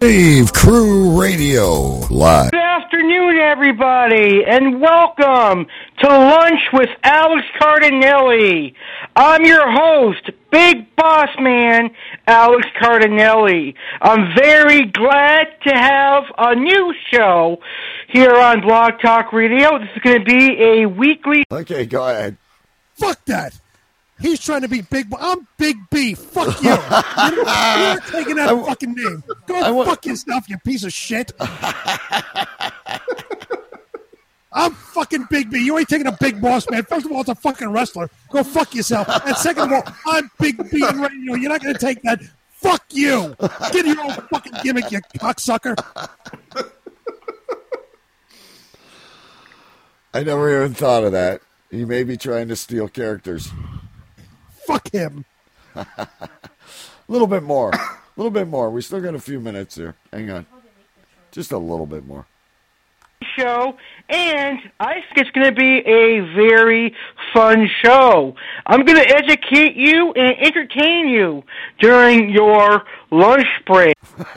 [0.00, 2.50] Cave Crew Radio live.
[2.90, 5.66] Good afternoon, everybody, and welcome
[6.00, 8.74] to Lunch with Alex Cardinelli.
[9.14, 11.90] I'm your host, Big Boss Man
[12.26, 13.74] Alex Cardinelli.
[14.00, 17.58] I'm very glad to have a new show
[18.08, 19.78] here on Blog Talk Radio.
[19.78, 21.44] This is going to be a weekly.
[21.52, 22.38] Okay, go ahead.
[22.94, 23.59] Fuck that.
[24.20, 26.14] He's trying to be Big I'm Big B.
[26.14, 26.68] Fuck you.
[26.70, 26.78] You're,
[28.10, 29.24] taking that fucking name.
[29.46, 31.32] Go fuck yourself, you piece of shit.
[34.52, 35.64] I'm fucking Big B.
[35.64, 36.82] You ain't taking a big boss, man.
[36.82, 38.10] First of all, it's a fucking wrestler.
[38.30, 39.08] Go fuck yourself.
[39.24, 41.34] And second of all, I'm Big B in radio.
[41.34, 42.20] You're not going to take that.
[42.50, 43.34] Fuck you.
[43.72, 45.76] Get your own fucking gimmick, you cocksucker.
[50.12, 51.40] I never even thought of that.
[51.70, 53.50] He may be trying to steal characters.
[54.70, 55.24] Fuck him.
[55.74, 55.86] A
[57.08, 57.70] little bit more.
[57.70, 58.70] A little bit more.
[58.70, 59.96] We still got a few minutes here.
[60.12, 60.46] Hang on.
[61.32, 62.26] Just a little bit more.
[63.36, 63.76] show,
[64.08, 66.94] and I think it's going to be a very
[67.32, 68.36] fun show.
[68.66, 71.42] I'm going to educate you and entertain you
[71.80, 73.94] during your lunch break.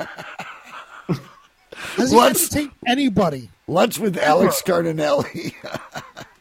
[1.96, 3.50] Has he entertained anybody?
[3.68, 5.54] Lunch with Alex Cardinelli.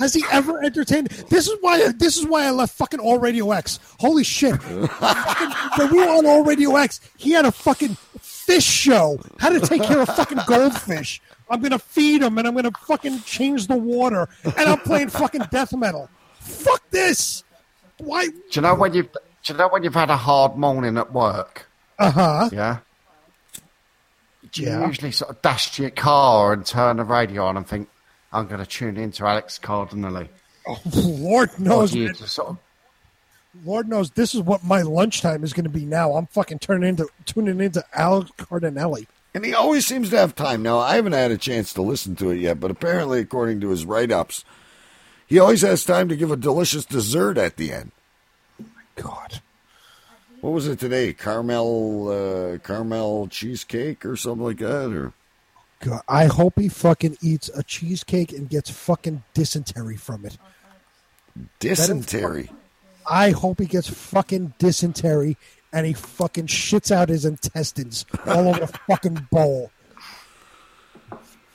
[0.00, 1.08] Has he ever entertained?
[1.28, 1.92] This is why.
[1.92, 3.78] This is why I left fucking All Radio X.
[4.00, 4.60] Holy shit!
[4.62, 9.18] fucking, when we were on All Radio X, he had a fucking fish show.
[9.38, 11.20] How to take care of fucking goldfish.
[11.48, 14.28] I'm gonna feed them and I'm gonna fucking change the water.
[14.44, 16.08] And I'm playing fucking death metal.
[16.40, 17.44] Fuck this.
[17.98, 18.26] Why?
[18.26, 21.12] Do you know when you've do you know when you've had a hard morning at
[21.12, 21.68] work?
[21.98, 22.48] Uh huh.
[22.52, 22.78] Yeah.
[24.52, 24.86] Do you Yeah.
[24.86, 27.88] usually sort of dash to your car and turn the radio on and think,
[28.32, 30.28] I'm going to tune in to Alex Cardinelli?
[30.66, 31.92] Oh, Lord knows.
[31.92, 32.14] do you man.
[32.14, 32.58] just sort of,
[33.64, 36.12] Lord knows this is what my lunchtime is going to be now.
[36.12, 39.06] I'm fucking turning into tuning into Alex Cardinelli.
[39.34, 40.62] And he always seems to have time.
[40.62, 43.68] Now, I haven't had a chance to listen to it yet, but apparently, according to
[43.70, 44.44] his write ups,
[45.26, 47.92] he always has time to give a delicious dessert at the end.
[48.58, 48.66] My
[48.96, 49.40] god.
[50.40, 51.12] What was it today?
[51.12, 54.92] Caramel, uh, caramel cheesecake or something like that?
[54.92, 55.12] Or
[55.80, 60.36] God, I hope he fucking eats a cheesecake and gets fucking dysentery from it.
[61.58, 62.50] Dysentery.
[63.08, 65.36] I hope he gets fucking dysentery
[65.72, 69.70] and he fucking shits out his intestines all over the fucking bowl.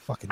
[0.05, 0.31] Fucking.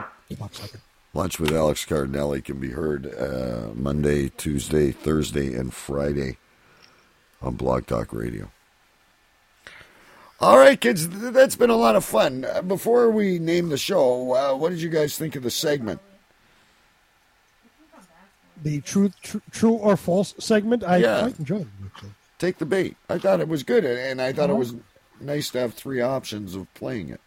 [1.13, 6.37] Lunch with Alex Cardinelli can be heard uh, Monday, Tuesday, Thursday, and Friday
[7.41, 8.49] on Blog Talk Radio.
[10.43, 12.43] All right, kids, that's been a lot of fun.
[12.43, 16.01] Uh, before we name the show, uh, what did you guys think of the segment?
[18.61, 21.21] The truth, tr- true or false segment, I Yeah.
[21.21, 21.61] quite enjoyed.
[22.01, 22.09] it.
[22.39, 22.97] Take the bait.
[23.09, 24.59] I thought it was good, and I thought it Uh-huh.
[24.59, 24.75] was
[25.21, 27.21] nice to have three options of playing it.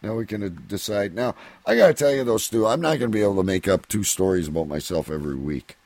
[0.00, 1.16] Now we can uh, decide.
[1.16, 1.34] Now
[1.66, 3.66] I got to tell you though, Stu, I'm not going to be able to make
[3.66, 5.76] up two stories about myself every week.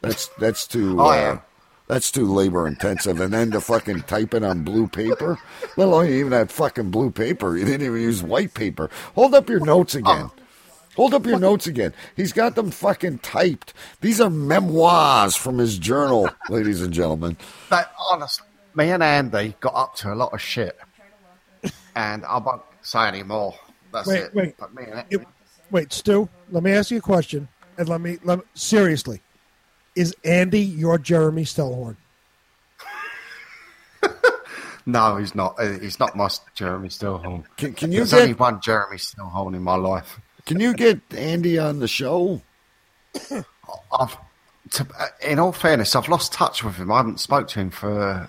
[0.00, 0.96] That's that's too.
[0.98, 1.38] Oh, uh, yeah.
[1.90, 5.36] That's too labor intensive, and then to fucking type it on blue paper.
[5.76, 7.56] Let alone you even had fucking blue paper.
[7.56, 8.88] You didn't even use white paper.
[9.16, 10.30] Hold up your notes again.
[10.94, 11.92] Hold up your notes again.
[12.14, 13.74] He's got them fucking typed.
[14.02, 17.36] These are memoirs from his journal, ladies and gentlemen.
[17.68, 18.46] But honestly,
[18.76, 20.78] me and Andy got up to a lot of shit,
[21.96, 23.52] and I won't say any more.
[23.92, 24.34] That's Wait, it.
[24.36, 24.54] wait.
[24.56, 25.26] But me and It-
[25.72, 26.28] wait, Stu.
[26.52, 29.22] Let me ask you a question, and let me let seriously.
[29.96, 31.96] Is Andy your Jeremy Stellhorn?
[34.86, 35.56] no, he's not.
[35.58, 37.44] Uh, He's not my Jeremy Stillhorn.
[37.56, 40.20] Can, can you There's get only one Jeremy Stillhorn in my life.
[40.46, 42.40] Can you get Andy on the show?
[43.30, 44.16] I've,
[44.70, 46.90] to, uh, in all fairness, I've lost touch with him.
[46.90, 48.28] I haven't spoke to him for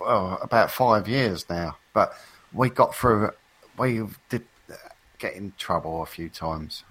[0.00, 1.76] well, about five years now.
[1.92, 2.14] But
[2.52, 3.30] we got through.
[3.78, 4.74] We did uh,
[5.18, 6.84] get in trouble a few times.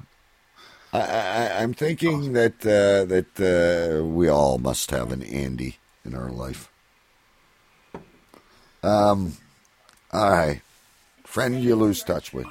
[0.93, 6.15] I, I, I'm thinking that uh, that uh, we all must have an Andy in
[6.15, 6.71] our life.
[8.83, 9.33] Um,
[10.13, 10.61] all right,
[11.25, 12.47] friend, you lose touch with.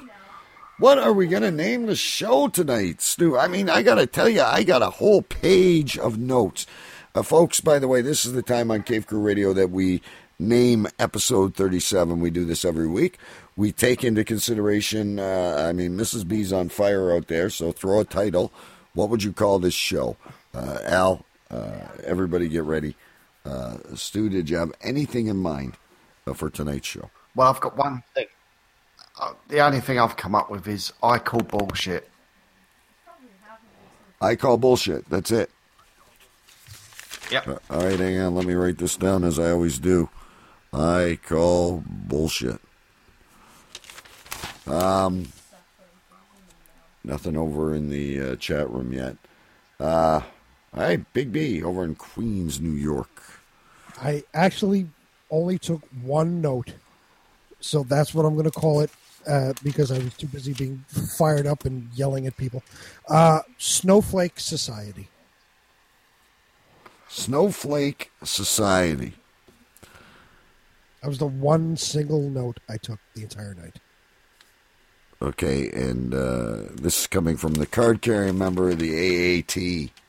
[0.79, 3.35] What are we going to name the show tonight, Stu?
[3.35, 6.67] I mean, I got to tell you, I got a whole page of notes.
[7.15, 10.03] Uh, folks, by the way, this is the time on Cave Crew Radio that we
[10.37, 12.19] name episode 37.
[12.19, 13.17] We do this every week.
[13.57, 16.27] We take into consideration, uh, I mean, Mrs.
[16.27, 18.53] B's on fire out there, so throw a title.
[18.93, 20.15] What would you call this show?
[20.53, 22.95] Uh, Al, uh, everybody get ready.
[23.43, 25.73] Uh, Stu, did you have anything in mind
[26.27, 27.09] uh, for tonight's show?
[27.35, 28.27] Well, I've got one thing.
[29.19, 32.07] Uh, the only thing I've come up with is I call bullshit.
[34.21, 35.09] I call bullshit.
[35.09, 35.49] That's it.
[37.31, 37.61] Yep.
[37.69, 38.35] All right, hang on.
[38.35, 40.09] Let me write this down as I always do.
[40.71, 42.61] I call bullshit.
[44.67, 45.27] Um,
[47.03, 49.15] nothing over in the uh, chat room yet.
[49.79, 50.21] Uh,
[50.73, 53.23] right, Big B over in Queens, New York.
[54.01, 54.87] I actually
[55.31, 56.73] only took one note,
[57.59, 58.91] so that's what I'm going to call it
[59.27, 60.83] uh, because I was too busy being
[61.17, 62.63] fired up and yelling at people.
[63.07, 65.09] Uh, Snowflake Society.
[67.09, 69.13] Snowflake Society.
[71.01, 73.77] That was the one single note I took the entire night.
[75.21, 79.91] Okay, and uh, this is coming from the card carrying member of the AAT.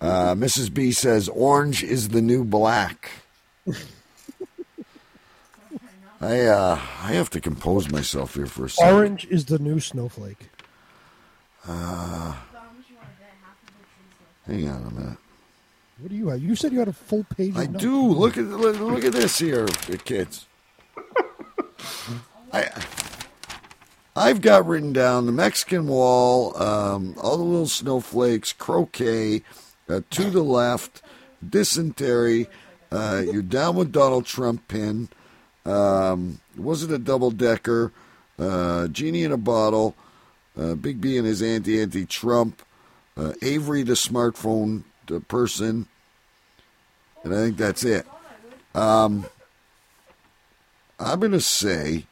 [0.00, 0.72] Uh, Mrs.
[0.72, 3.10] B says, Orange is the new black.
[6.20, 8.94] I uh, I have to compose myself here for a second.
[8.94, 10.50] Orange is the new snowflake.
[11.66, 12.34] Uh,
[14.46, 15.18] hang on a minute.
[15.98, 16.42] What do you have?
[16.42, 17.56] You said you had a full page.
[17.56, 17.82] I notes.
[17.82, 18.06] do.
[18.08, 19.66] Look at look, look at this here,
[20.04, 20.46] kids.
[22.52, 22.70] I
[24.18, 29.42] I've got written down the Mexican Wall, um, all the little snowflakes, croquet,
[29.88, 31.02] uh, to the left,
[31.48, 32.48] dysentery.
[32.90, 35.08] Uh, you're down with Donald Trump pin.
[35.64, 37.92] Um, was it a double decker?
[38.36, 39.94] Uh, Genie in a bottle.
[40.58, 42.62] Uh, Big B and his anti anti Trump.
[43.16, 44.82] Uh, Avery the smartphone
[45.28, 45.86] person.
[47.22, 48.04] And I think that's it.
[48.74, 49.26] Um,
[50.98, 52.07] I'm going to say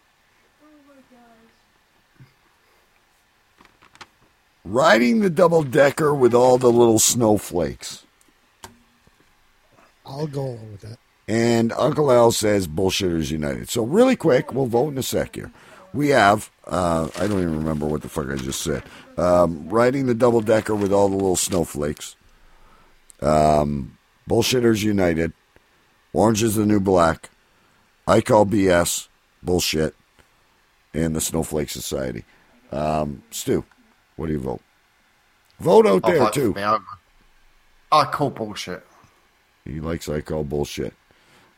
[4.73, 8.05] riding the double decker with all the little snowflakes.
[10.05, 10.99] I'll go along with that.
[11.29, 13.69] And Uncle Al says Bullshitters United.
[13.69, 15.51] So, really quick, we'll vote in a sec here.
[15.93, 18.83] We have, uh, I don't even remember what the fuck I just said,
[19.17, 22.17] um, riding the double decker with all the little snowflakes.
[23.21, 23.99] Um,
[24.29, 25.33] Bullshitters United.
[26.13, 27.31] Orange is the new black.
[28.07, 29.09] I call BS.
[29.43, 29.95] Bullshit.
[30.95, 32.25] And the Snowflake Society.
[32.73, 33.65] Um, Stu,
[34.17, 34.61] what do you vote?
[35.61, 36.53] Vote out I'll there, too.
[36.53, 36.79] for me.
[37.93, 38.85] I call bullshit.
[39.65, 40.95] He likes I call bullshit.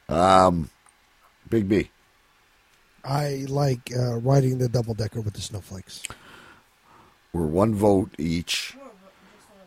[0.08, 0.70] Um,
[1.48, 1.90] Big B.
[3.04, 6.02] I like uh, riding the double decker with the snowflakes.
[7.32, 8.76] We're one vote each.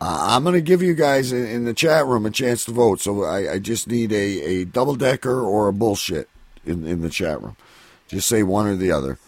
[0.00, 2.72] Uh, I'm going to give you guys in, in the chat room a chance to
[2.72, 3.00] vote.
[3.00, 6.28] So I, I just need a, a double decker or a bullshit
[6.64, 7.56] in, in the chat room.
[8.08, 9.18] Just say one or the other.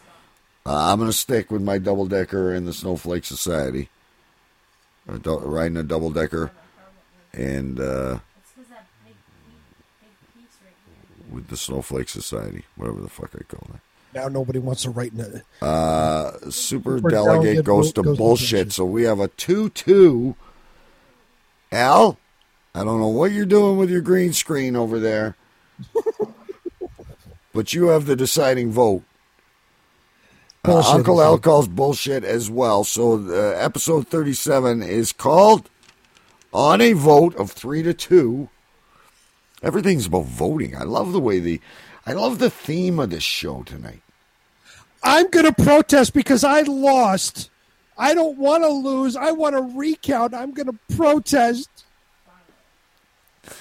[0.66, 3.90] Uh, I'm going to stick with my double decker in the Snowflake Society.
[5.22, 6.52] Do- riding a double decker.
[7.34, 8.18] And uh,
[11.30, 13.80] with the Snowflake Society, whatever the fuck I call it.
[14.14, 15.42] Now nobody wants to write in it.
[15.60, 18.72] Uh, super delegate goes to goes to bullshit.
[18.72, 20.36] So we have a 2 2.
[21.72, 22.16] Al,
[22.74, 25.36] I don't know what you're doing with your green screen over there,
[27.52, 29.02] but you have the deciding vote.
[30.64, 32.84] Uh, Bullshit Uncle Al calls bullshit as well.
[32.84, 35.68] So uh, episode 37 is called
[36.54, 38.48] On a Vote of 3 to 2.
[39.62, 40.74] Everything's about voting.
[40.74, 41.60] I love the way the.
[42.06, 44.00] I love the theme of this show tonight.
[45.02, 47.50] I'm going to protest because I lost.
[47.96, 49.16] I don't want to lose.
[49.16, 50.34] I want to recount.
[50.34, 51.68] I'm going to protest.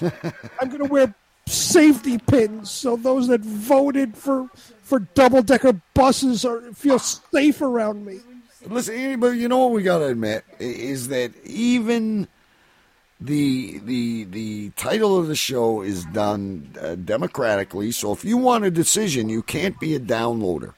[0.00, 1.14] I'm going to wear
[1.46, 4.48] safety pins so those that voted for
[4.84, 8.20] for double decker buses are feel safe around me.
[8.66, 12.28] Listen, but you know what we got to admit is that even
[13.20, 17.90] the the the title of the show is done uh, democratically.
[17.90, 20.74] So if you want a decision, you can't be a downloader.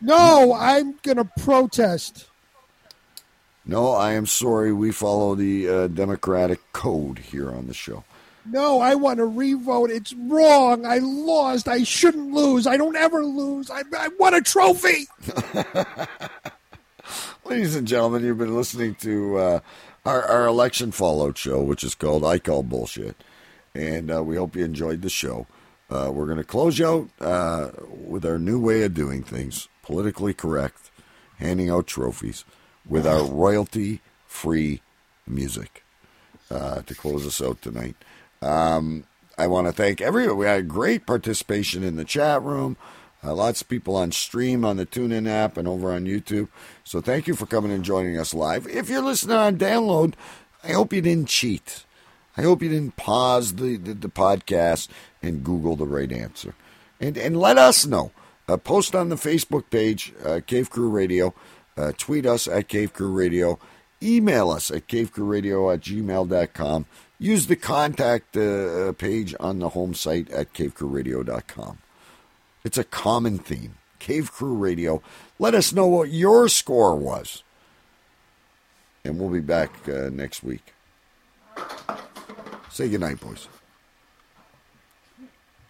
[0.00, 2.26] No, I'm going to protest.
[3.66, 4.72] No, I am sorry.
[4.72, 8.04] We follow the uh, democratic code here on the show.
[8.50, 9.90] No, I want to revote.
[9.90, 10.86] It's wrong.
[10.86, 11.68] I lost.
[11.68, 12.66] I shouldn't lose.
[12.66, 13.70] I don't ever lose.
[13.70, 15.06] I, I want a trophy.
[17.44, 19.60] Ladies and gentlemen, you've been listening to uh,
[20.04, 23.16] our, our election fallout show, which is called I Call Bullshit.
[23.74, 25.46] And uh, we hope you enjoyed the show.
[25.90, 30.34] Uh, we're going to close out uh, with our new way of doing things politically
[30.34, 30.90] correct,
[31.38, 32.44] handing out trophies
[32.86, 34.82] with our royalty free
[35.26, 35.82] music
[36.50, 37.96] uh, to close us out tonight.
[38.42, 39.04] Um,
[39.36, 40.36] I want to thank everyone.
[40.36, 42.76] We had great participation in the chat room.
[43.22, 46.48] Uh, lots of people on stream on the TuneIn app and over on YouTube.
[46.84, 48.66] So thank you for coming and joining us live.
[48.68, 50.14] If you're listening on download,
[50.62, 51.84] I hope you didn't cheat.
[52.36, 54.88] I hope you didn't pause the, the, the podcast
[55.22, 56.54] and Google the right answer.
[57.00, 58.12] And, and let us know.
[58.48, 61.34] Uh, post on the Facebook page, uh, Cave Crew Radio.
[61.76, 63.58] Uh, tweet us at Cave Crew Radio.
[64.02, 66.86] Email us at cavecrewradio at gmail.com.
[67.18, 71.78] Use the contact uh, page on the home site at cavecrewradio.com.
[72.64, 73.74] It's a common theme.
[73.98, 75.02] Cave Crew Radio.
[75.38, 77.42] Let us know what your score was.
[79.04, 80.74] And we'll be back uh, next week.
[82.70, 83.48] Say goodnight, boys.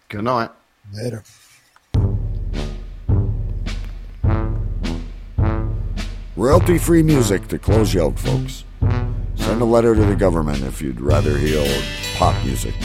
[0.09, 0.51] Good night.
[0.93, 1.23] Later.
[6.35, 8.63] Royalty free music to close you out, folks.
[9.49, 11.65] Send a letter to the government if you'd rather hear
[12.15, 12.75] pop music.